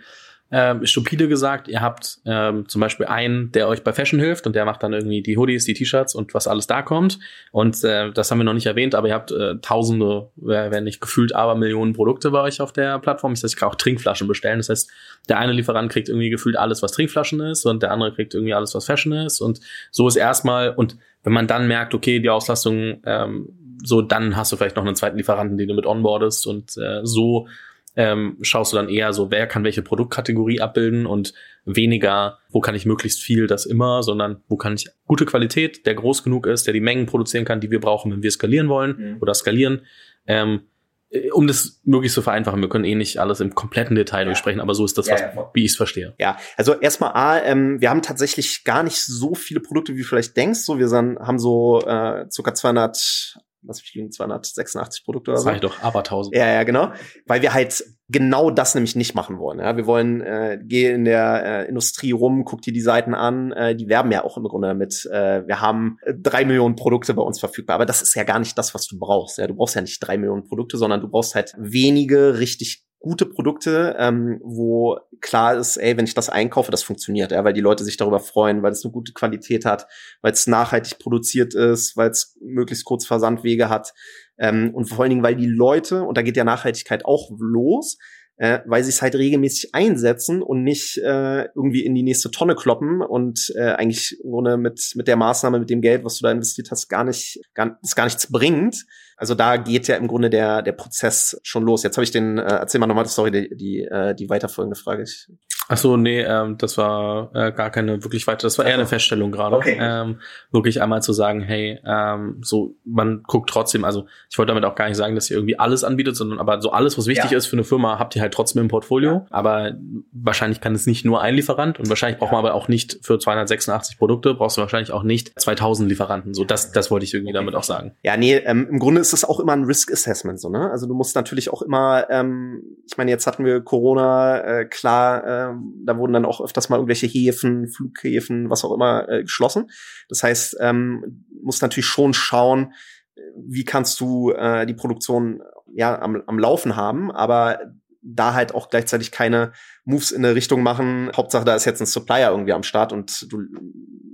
Ähm, 0.52 0.86
stupide 0.86 1.28
gesagt, 1.28 1.68
ihr 1.68 1.82
habt 1.82 2.20
ähm, 2.26 2.70
zum 2.70 2.80
Beispiel 2.80 3.08
einen, 3.08 3.52
der 3.52 3.68
euch 3.68 3.84
bei 3.84 3.94
Fashion 3.94 4.20
hilft 4.20 4.46
und 4.46 4.56
der 4.56 4.64
macht 4.64 4.84
dann 4.84 4.94
irgendwie 4.94 5.24
die 5.24 5.38
Hoodies, 5.38 5.66
die 5.66 5.74
T-Shirts 5.74 6.14
und 6.14 6.36
was 6.36 6.48
alles 6.48 6.68
da 6.68 6.84
kommt. 6.84 7.18
Und 7.52 7.84
äh, 7.84 8.12
das 8.12 8.30
haben 8.30 8.38
wir 8.38 8.44
noch 8.44 8.54
nicht 8.54 8.68
erwähnt, 8.68 8.94
aber 8.94 9.08
ihr 9.08 9.16
habt 9.16 9.32
äh, 9.32 9.56
tausende, 9.62 10.30
wenn 10.36 10.84
nicht 10.84 11.02
gefühlt 11.02 11.34
aber 11.34 11.56
Millionen 11.56 11.94
Produkte 11.94 12.30
bei 12.30 12.42
euch 12.42 12.62
auf 12.62 12.72
der 12.72 13.00
Plattform. 13.00 13.34
Ich, 13.34 13.44
ich 13.44 13.56
kann 13.56 13.70
auch 13.70 13.76
Trinkflaschen 13.76 14.28
bestellen. 14.28 14.60
Das 14.60 14.70
heißt, 14.70 14.92
der 15.30 15.40
eine 15.40 15.52
Lieferant 15.52 15.92
kriegt 15.92 16.10
irgendwie 16.10 16.30
gefühlt 16.30 16.58
alles, 16.58 16.84
was 16.84 16.92
Trinkflaschen 16.92 17.40
ist 17.40 17.66
und 17.66 17.82
der 17.82 17.92
andere 17.92 18.14
kriegt 18.14 18.36
irgendwie 18.36 18.54
alles, 18.54 18.76
was 18.76 18.86
Fashion 18.86 19.14
ist. 19.14 19.42
Und 19.42 19.62
so 19.90 20.08
ist 20.08 20.16
erstmal, 20.16 20.70
und 20.70 20.96
wenn 21.24 21.34
man 21.34 21.48
dann 21.48 21.68
merkt, 21.68 21.96
okay, 21.96 22.20
die 22.20 22.30
Auslastung 22.30 23.02
ähm, 23.04 23.50
so, 23.84 24.02
dann 24.02 24.36
hast 24.36 24.52
du 24.52 24.58
vielleicht 24.58 24.76
noch 24.76 24.86
einen 24.86 24.96
zweiten 24.96 25.18
Lieferanten, 25.18 25.58
den 25.58 25.68
du 25.68 25.74
mit 25.74 25.86
onboardest 25.86 26.48
und 26.48 26.78
äh, 26.78 27.02
so 27.04 27.48
ähm, 27.96 28.38
schaust 28.42 28.74
du 28.74 28.78
dann 28.78 28.90
eher 28.90 29.14
so, 29.14 29.32
wer 29.32 29.48
kann 29.48 29.64
welche 29.64 29.82
Produktkategorie 29.82 30.60
abbilden 30.60 31.06
und 31.06 31.34
weniger, 31.66 32.40
wo 32.50 32.60
kann 32.60 32.76
ich 32.76 32.86
möglichst 32.86 33.22
viel 33.22 33.48
das 33.48 33.66
immer, 33.66 34.04
sondern 34.04 34.44
wo 34.48 34.58
kann 34.58 34.74
ich 34.74 34.88
gute 35.08 35.26
Qualität, 35.26 35.86
der 35.86 35.96
groß 35.96 36.24
genug 36.24 36.46
ist, 36.46 36.68
der 36.68 36.74
die 36.74 36.82
Mengen 36.82 37.06
produzieren 37.06 37.46
kann, 37.46 37.62
die 37.62 37.72
wir 37.72 37.80
brauchen, 37.80 38.12
wenn 38.12 38.24
wir 38.24 38.32
skalieren 38.32 38.70
wollen 38.70 38.98
mhm. 38.98 39.18
oder 39.22 39.34
skalieren. 39.34 39.82
Ähm, 40.28 40.62
äh, 41.10 41.32
um 41.32 41.48
das 41.48 41.82
möglichst 41.86 42.16
zu 42.16 42.22
vereinfachen, 42.22 42.62
wir 42.62 42.70
können 42.70 42.86
eh 42.86 42.96
nicht 42.96 43.20
alles 43.20 43.40
im 43.40 43.56
kompletten 43.56 43.96
Detail 43.96 44.22
ja. 44.22 44.26
durchsprechen, 44.26 44.60
aber 44.60 44.76
so 44.76 44.84
ist 44.84 44.98
das, 44.98 45.10
was, 45.10 45.22
ja. 45.22 45.50
wie 45.54 45.64
ich 45.64 45.72
es 45.72 45.78
verstehe. 45.78 46.14
Ja, 46.20 46.38
also 46.58 46.74
erstmal 46.74 47.14
A, 47.14 47.42
ähm, 47.44 47.80
wir 47.80 47.90
haben 47.90 48.02
tatsächlich 48.02 48.64
gar 48.64 48.84
nicht 48.84 48.98
so 48.98 49.36
viele 49.36 49.62
Produkte, 49.62 49.96
wie 49.96 50.02
du 50.02 50.06
vielleicht 50.06 50.36
denkst. 50.36 50.60
So, 50.60 50.80
wir 50.80 50.90
sind, 50.90 51.18
haben 51.20 51.40
so 51.40 51.82
äh, 51.82 52.26
circa 52.30 52.54
200 52.54 53.38
was 53.68 53.82
ich 53.82 53.94
liegen, 53.94 54.12
286 54.12 55.04
Produkte 55.04 55.32
oder 55.32 55.40
so. 55.40 55.46
Sag 55.46 55.56
ich 55.56 55.62
doch, 55.62 55.82
aber 55.82 56.00
1000. 56.00 56.36
Ja, 56.36 56.48
ja, 56.48 56.64
genau. 56.64 56.92
Weil 57.26 57.42
wir 57.42 57.54
halt 57.54 57.84
genau 58.08 58.52
das 58.52 58.76
nämlich 58.76 58.96
nicht 58.96 59.16
machen 59.16 59.40
wollen. 59.40 59.60
Ja? 59.60 59.76
Wir 59.76 59.88
wollen, 59.88 60.22
äh, 60.22 60.60
geh 60.62 60.92
in 60.92 61.06
der 61.06 61.44
äh, 61.66 61.68
Industrie 61.68 62.12
rum, 62.12 62.46
guck 62.46 62.62
dir 62.62 62.74
die 62.74 62.82
Seiten 62.82 63.14
an, 63.14 63.52
äh, 63.52 63.76
die 63.76 63.88
werben 63.88 64.12
ja 64.12 64.24
auch 64.24 64.38
im 64.38 64.44
Grunde 64.44 64.68
damit. 64.68 65.06
Äh, 65.12 65.48
wir 65.48 65.62
haben 65.62 65.98
drei 66.22 66.46
Millionen 66.46 66.76
Produkte 66.76 67.14
bei 67.14 67.24
uns 67.24 67.40
verfügbar, 67.40 67.76
aber 67.76 67.86
das 67.86 68.02
ist 68.02 68.16
ja 68.16 68.24
gar 68.24 68.40
nicht 68.40 68.58
das, 68.58 68.76
was 68.76 68.88
du 68.88 69.00
brauchst. 69.00 69.38
Ja? 69.38 69.48
Du 69.48 69.56
brauchst 69.56 69.76
ja 69.76 69.82
nicht 69.82 70.00
drei 70.00 70.18
Millionen 70.18 70.44
Produkte, 70.44 70.78
sondern 70.78 71.02
du 71.02 71.10
brauchst 71.10 71.36
halt 71.36 71.54
wenige 71.58 72.40
richtig 72.40 72.85
gute 73.06 73.28
Produkte, 73.28 73.96
ähm, 74.00 74.42
wo 74.44 74.98
klar 75.22 75.56
ist, 75.56 75.78
ey, 75.78 75.96
wenn 75.96 76.06
ich 76.06 76.16
das 76.16 76.28
einkaufe, 76.28 76.72
das 76.72 76.82
funktioniert, 76.82 77.32
ja, 77.32 77.44
weil 77.44 77.54
die 77.54 77.62
Leute 77.62 77.84
sich 77.84 77.98
darüber 77.98 78.20
freuen, 78.20 78.64
weil 78.64 78.72
es 78.72 78.84
eine 78.84 78.92
gute 78.92 79.14
Qualität 79.14 79.64
hat, 79.64 79.86
weil 80.24 80.32
es 80.32 80.48
nachhaltig 80.48 80.98
produziert 80.98 81.54
ist, 81.54 81.96
weil 81.96 82.10
es 82.10 82.36
möglichst 82.42 82.84
kurz 82.84 83.06
Versandwege 83.06 83.70
hat 83.70 83.94
ähm, 84.40 84.74
und 84.74 84.86
vor 84.86 85.02
allen 85.02 85.12
Dingen, 85.12 85.24
weil 85.24 85.36
die 85.36 85.46
Leute, 85.46 86.02
und 86.02 86.18
da 86.18 86.24
geht 86.24 86.36
ja 86.36 86.44
Nachhaltigkeit 86.44 87.06
auch 87.06 87.30
los, 87.38 88.00
äh, 88.38 88.60
weil 88.66 88.84
sie 88.84 88.90
es 88.90 89.02
halt 89.02 89.16
regelmäßig 89.16 89.74
einsetzen 89.74 90.42
und 90.42 90.64
nicht 90.64 90.98
äh, 90.98 91.46
irgendwie 91.56 91.86
in 91.86 91.96
die 91.96 92.04
nächste 92.04 92.32
Tonne 92.32 92.56
kloppen 92.56 93.02
und 93.02 93.54
äh, 93.56 93.72
eigentlich 93.72 94.18
ohne 94.24 94.58
mit 94.58 94.92
mit 94.96 95.08
der 95.08 95.16
Maßnahme, 95.16 95.60
mit 95.60 95.70
dem 95.70 95.82
Geld, 95.82 96.04
was 96.04 96.18
du 96.18 96.24
da 96.24 96.32
investiert 96.32 96.70
hast, 96.72 96.90
gar 96.90 97.04
nicht 97.04 97.40
gar, 97.54 97.78
das 97.82 97.96
gar 97.96 98.06
nichts 98.06 98.32
bringt. 98.32 98.86
Also 99.18 99.36
da 99.36 99.56
geht 99.56 99.88
ja 99.88 99.96
im 99.96 100.08
Grunde 100.08 100.30
der 100.30 100.62
der 100.62 100.74
Prozess 100.74 101.40
schon 101.44 101.64
los. 101.64 101.84
Jetzt 101.84 101.96
habe 101.96 102.04
ich 102.04 102.12
den, 102.12 102.38
äh, 102.38 102.42
erzähl 102.42 102.80
mal 102.80 102.88
nochmal, 102.88 103.06
sorry, 103.06 103.32
die 103.32 103.56
die, 103.56 103.82
äh, 103.84 104.14
die 104.14 104.30
weiterfolgende 104.30 104.76
Frage. 104.76 105.04
Ich, 105.04 105.28
Ach 105.68 105.78
so, 105.78 105.98
nee, 105.98 106.22
ähm, 106.22 106.58
das 106.58 106.78
war 106.78 107.32
äh, 107.34 107.52
gar 107.52 107.70
keine 107.72 108.04
wirklich 108.04 108.28
weiter, 108.28 108.44
das 108.44 108.58
war 108.58 108.66
eher 108.66 108.76
eine 108.76 108.86
Feststellung 108.86 109.32
gerade. 109.32 109.56
Okay. 109.56 109.78
Ähm, 109.80 110.20
wirklich 110.52 110.82
einmal 110.82 111.02
zu 111.02 111.12
sagen, 111.14 111.42
hey, 111.42 111.80
ähm, 111.86 112.40
so, 112.42 112.76
man 112.86 113.24
guckt 113.24 113.50
trotzdem, 113.50 113.84
also 113.84 114.06
ich 114.30 114.38
wollte 114.38 114.52
damit 114.54 114.66
auch 114.66 114.76
gar 114.76 114.88
nicht 114.88 114.98
sagen, 114.98 115.16
dass 115.16 115.30
ihr 115.30 115.38
irgendwie 115.38 115.58
alles 115.58 115.84
anbietet, 115.84 116.16
sondern 116.16 116.40
aber 116.40 116.62
so 116.62 116.72
alles, 116.72 116.98
was 116.98 117.08
wichtig 117.08 117.32
Ja. 117.32 117.38
ist 117.38 117.48
für 117.48 117.56
eine 117.56 117.64
Firma, 117.64 117.98
habt 117.98 118.16
ihr 118.16 118.22
halt 118.22 118.34
trotzdem 118.34 118.62
im 118.62 118.68
Portfolio. 118.68 119.12
Ja. 119.12 119.26
Aber 119.32 119.74
wahrscheinlich 120.12 120.62
kann 120.62 120.76
es 120.76 120.86
nicht 120.86 121.04
nur 121.06 121.22
ein 121.22 121.34
Lieferant 121.36 121.80
und 121.80 121.90
wahrscheinlich 121.90 122.20
braucht 122.20 122.32
man 122.32 122.40
aber 122.40 122.54
auch 122.54 122.68
nicht 122.68 123.00
für 123.02 123.18
286 123.18 123.98
Produkte, 123.98 124.36
brauchst 124.36 124.58
du 124.58 124.62
wahrscheinlich 124.62 124.92
auch 124.92 125.04
nicht 125.04 125.40
2000 125.40 125.90
Lieferanten. 125.90 126.34
So, 126.34 126.44
das, 126.44 126.72
das 126.72 126.92
wollte 126.92 127.06
ich 127.06 127.14
irgendwie 127.14 127.34
damit 127.34 127.56
auch 127.56 127.64
sagen. 127.64 127.94
Ja, 128.04 128.18
nee, 128.18 128.36
ähm, 128.36 128.68
im 128.70 128.80
Grunde 128.80 129.02
ist 129.02 129.14
es 129.14 129.26
auch 129.26 129.40
immer 129.40 129.54
ein 129.54 129.64
Risk 129.64 129.92
Assessment, 129.92 130.40
so, 130.40 130.50
ne? 130.50 130.70
Also 130.70 130.86
du 130.86 130.94
musst 130.94 131.16
natürlich 131.16 131.52
auch 131.52 131.62
immer, 131.62 132.06
ähm, 132.10 132.62
ich 132.88 132.98
meine, 132.98 133.10
jetzt 133.12 133.26
hatten 133.26 133.46
wir 133.46 133.62
Corona, 133.62 134.60
äh, 134.60 134.66
klar, 134.66 135.24
ähm, 135.26 135.55
da 135.86 135.98
wurden 135.98 136.14
dann 136.14 136.26
auch 136.26 136.42
öfters 136.42 136.70
mal 136.70 136.78
irgendwelche 136.78 137.08
Häfen, 137.08 137.68
Flughäfen, 137.68 138.50
was 138.50 138.64
auch 138.64 138.74
immer, 138.74 139.08
äh, 139.10 139.22
geschlossen. 139.24 139.70
Das 140.10 140.24
heißt, 140.24 140.58
ähm, 140.60 141.26
musst 141.44 141.62
natürlich 141.62 141.86
schon 141.86 142.14
schauen, 142.14 142.74
äh, 143.16 143.22
wie 143.48 143.66
kannst 143.66 144.00
du 144.00 144.32
äh, 144.32 144.66
die 144.66 144.74
Produktion 144.74 145.42
ja 145.74 146.02
am, 146.02 146.22
am 146.26 146.40
Laufen 146.40 146.76
haben, 146.76 147.12
aber 147.12 147.60
da 148.02 148.34
halt 148.34 148.54
auch 148.54 148.70
gleichzeitig 148.70 149.12
keine 149.12 149.52
Moves 149.84 150.12
in 150.12 150.24
eine 150.24 150.36
Richtung 150.36 150.62
machen. 150.62 151.12
Hauptsache, 151.16 151.44
da 151.44 151.56
ist 151.56 151.66
jetzt 151.66 151.82
ein 151.82 151.88
Supplier 151.88 152.30
irgendwie 152.30 152.54
am 152.54 152.64
Start 152.64 152.94
und 152.94 153.32
du 153.32 153.42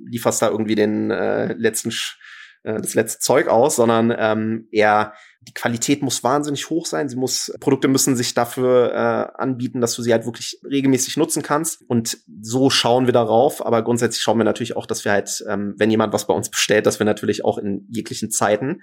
lieferst 0.05 0.41
da 0.41 0.49
irgendwie 0.49 0.75
den 0.75 1.11
äh, 1.11 1.53
letzten 1.53 1.91
äh, 2.63 2.79
das 2.81 2.93
letzte 2.93 3.19
Zeug 3.19 3.47
aus, 3.47 3.75
sondern 3.75 4.13
ähm, 4.17 4.67
eher 4.71 5.13
die 5.47 5.53
Qualität 5.53 6.03
muss 6.03 6.23
wahnsinnig 6.23 6.69
hoch 6.69 6.85
sein. 6.85 7.09
Sie 7.09 7.15
muss 7.15 7.51
Produkte 7.59 7.87
müssen 7.87 8.15
sich 8.15 8.35
dafür 8.35 8.93
äh, 8.93 9.41
anbieten, 9.41 9.81
dass 9.81 9.95
du 9.95 10.03
sie 10.03 10.11
halt 10.11 10.25
wirklich 10.25 10.59
regelmäßig 10.63 11.17
nutzen 11.17 11.41
kannst. 11.41 11.81
Und 11.87 12.19
so 12.41 12.69
schauen 12.69 13.07
wir 13.07 13.13
darauf. 13.13 13.65
Aber 13.65 13.81
grundsätzlich 13.81 14.21
schauen 14.21 14.37
wir 14.37 14.43
natürlich 14.43 14.77
auch, 14.77 14.85
dass 14.85 15.03
wir 15.03 15.11
halt, 15.11 15.43
ähm, 15.49 15.73
wenn 15.77 15.89
jemand 15.89 16.13
was 16.13 16.27
bei 16.27 16.33
uns 16.35 16.51
bestellt, 16.51 16.85
dass 16.85 16.99
wir 16.99 17.05
natürlich 17.05 17.43
auch 17.43 17.57
in 17.57 17.87
jeglichen 17.89 18.29
Zeiten 18.29 18.81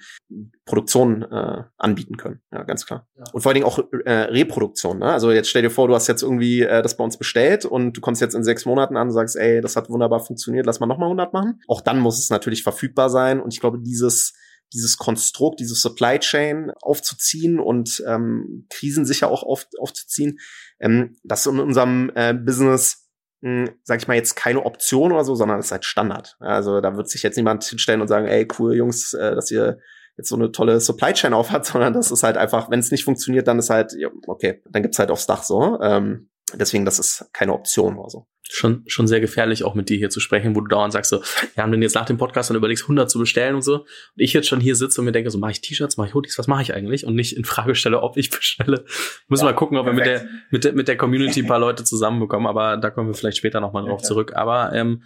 Produktion 0.64 1.22
äh, 1.22 1.62
anbieten 1.76 2.16
können. 2.16 2.40
Ja, 2.50 2.64
ganz 2.64 2.86
klar. 2.86 3.06
Ja. 3.16 3.24
Und 3.32 3.42
vor 3.42 3.50
allen 3.50 3.54
Dingen 3.54 3.66
auch 3.66 3.78
äh, 4.04 4.12
Reproduktion. 4.12 4.98
Ne? 4.98 5.12
Also 5.12 5.30
jetzt 5.30 5.50
stell 5.50 5.62
dir 5.62 5.70
vor, 5.70 5.86
du 5.86 5.94
hast 5.94 6.08
jetzt 6.08 6.22
irgendwie 6.22 6.62
äh, 6.62 6.82
das 6.82 6.96
bei 6.96 7.04
uns 7.04 7.18
bestellt 7.18 7.66
und 7.66 7.96
du 7.96 8.00
kommst 8.00 8.20
jetzt 8.20 8.34
in 8.34 8.42
sechs 8.42 8.66
Monaten 8.66 8.96
an 8.96 9.08
und 9.08 9.14
sagst, 9.14 9.36
ey, 9.36 9.60
das 9.60 9.76
hat 9.76 9.90
wunderbar 9.90 10.18
funktioniert, 10.18 10.66
lass 10.66 10.80
mal 10.80 10.86
nochmal 10.86 11.06
100 11.06 11.32
machen. 11.32 11.60
Auch 11.68 11.82
dann 11.82 12.00
muss 12.00 12.18
es 12.18 12.30
natürlich 12.30 12.64
verfügbar 12.64 13.10
sein. 13.10 13.38
Und 13.38 13.54
ich 13.54 13.60
glaube, 13.60 13.78
dieses 13.78 14.34
dieses 14.72 14.96
Konstrukt, 14.96 15.60
diese 15.60 15.74
Supply 15.74 16.18
Chain 16.18 16.72
aufzuziehen 16.82 17.58
und 17.58 18.02
ähm, 18.06 18.66
krisensicher 18.70 19.30
auch 19.30 19.42
auf, 19.42 19.66
aufzuziehen, 19.78 20.38
ähm, 20.80 21.16
das 21.24 21.46
ist 21.46 21.52
in 21.52 21.60
unserem 21.60 22.10
äh, 22.14 22.34
Business, 22.34 23.08
mh, 23.40 23.70
sag 23.84 24.00
ich 24.00 24.08
mal, 24.08 24.14
jetzt 24.14 24.36
keine 24.36 24.64
Option 24.64 25.12
oder 25.12 25.24
so, 25.24 25.34
sondern 25.34 25.58
es 25.58 25.66
ist 25.66 25.72
halt 25.72 25.84
Standard. 25.84 26.36
Also 26.40 26.80
da 26.80 26.96
wird 26.96 27.08
sich 27.08 27.22
jetzt 27.22 27.36
niemand 27.36 27.64
hinstellen 27.64 28.00
und 28.00 28.08
sagen, 28.08 28.26
ey, 28.26 28.46
cool, 28.58 28.74
Jungs, 28.74 29.14
äh, 29.14 29.34
dass 29.34 29.50
ihr 29.50 29.78
jetzt 30.16 30.28
so 30.28 30.36
eine 30.36 30.52
tolle 30.52 30.80
Supply 30.80 31.12
Chain 31.12 31.32
auf 31.32 31.50
hat, 31.50 31.64
sondern 31.66 31.94
das 31.94 32.10
ist 32.10 32.22
halt 32.22 32.36
einfach, 32.36 32.70
wenn 32.70 32.80
es 32.80 32.90
nicht 32.90 33.04
funktioniert, 33.04 33.48
dann 33.48 33.58
ist 33.58 33.70
halt, 33.70 33.94
okay, 34.26 34.62
dann 34.68 34.82
gibt's 34.82 34.98
halt 34.98 35.10
aufs 35.10 35.26
Dach 35.26 35.42
so. 35.42 35.78
Ähm, 35.80 36.28
deswegen, 36.56 36.84
das 36.84 36.98
ist 36.98 37.26
keine 37.32 37.52
Option 37.52 37.96
oder 37.98 38.10
so. 38.10 38.26
Schon, 38.50 38.82
schon 38.86 39.06
sehr 39.06 39.20
gefährlich, 39.20 39.62
auch 39.62 39.74
mit 39.74 39.90
dir 39.90 39.98
hier 39.98 40.08
zu 40.08 40.20
sprechen, 40.20 40.56
wo 40.56 40.62
du 40.62 40.68
dauernd 40.68 40.92
sagst 40.92 41.10
so, 41.10 41.20
ja, 41.54 41.64
und 41.64 41.72
wenn 41.72 41.80
du 41.80 41.84
jetzt 41.84 41.94
nach 41.94 42.06
dem 42.06 42.16
Podcast 42.16 42.48
dann 42.48 42.56
überlegst, 42.56 42.84
100 42.84 43.10
zu 43.10 43.18
bestellen 43.18 43.56
und 43.56 43.62
so, 43.62 43.80
und 43.80 43.86
ich 44.16 44.32
jetzt 44.32 44.48
schon 44.48 44.58
hier 44.60 44.74
sitze 44.74 45.00
und 45.00 45.04
mir 45.04 45.12
denke 45.12 45.30
so, 45.30 45.38
mache 45.38 45.50
ich 45.50 45.60
T-Shirts, 45.60 45.98
mache 45.98 46.08
ich 46.08 46.14
Hoodies, 46.14 46.38
was 46.38 46.46
mache 46.46 46.62
ich 46.62 46.72
eigentlich? 46.72 47.04
Und 47.04 47.14
nicht 47.14 47.36
in 47.36 47.44
Frage 47.44 47.74
stelle, 47.74 48.00
ob 48.02 48.16
ich 48.16 48.30
bestelle. 48.36 48.86
Müssen 49.28 49.44
Ja, 49.44 49.50
wir 49.50 49.54
gucken, 49.54 49.76
ob 49.76 49.84
wir 49.84 49.92
mit 49.92 50.06
der, 50.06 50.20
perfekt. 50.20 50.32
mit 50.52 50.64
der, 50.64 50.72
mit 50.72 50.88
der 50.88 50.96
Community 50.96 51.40
ein 51.42 51.46
paar 51.46 51.58
Leute 51.58 51.84
zusammenbekommen, 51.84 52.46
aber 52.46 52.78
da 52.78 52.88
kommen 52.88 53.08
wir 53.10 53.14
vielleicht 53.14 53.36
später 53.36 53.60
nochmal 53.60 53.84
drauf 53.84 54.00
Ja, 54.00 54.06
zurück. 54.06 54.32
Aber 54.34 54.72
ähm, 54.72 55.02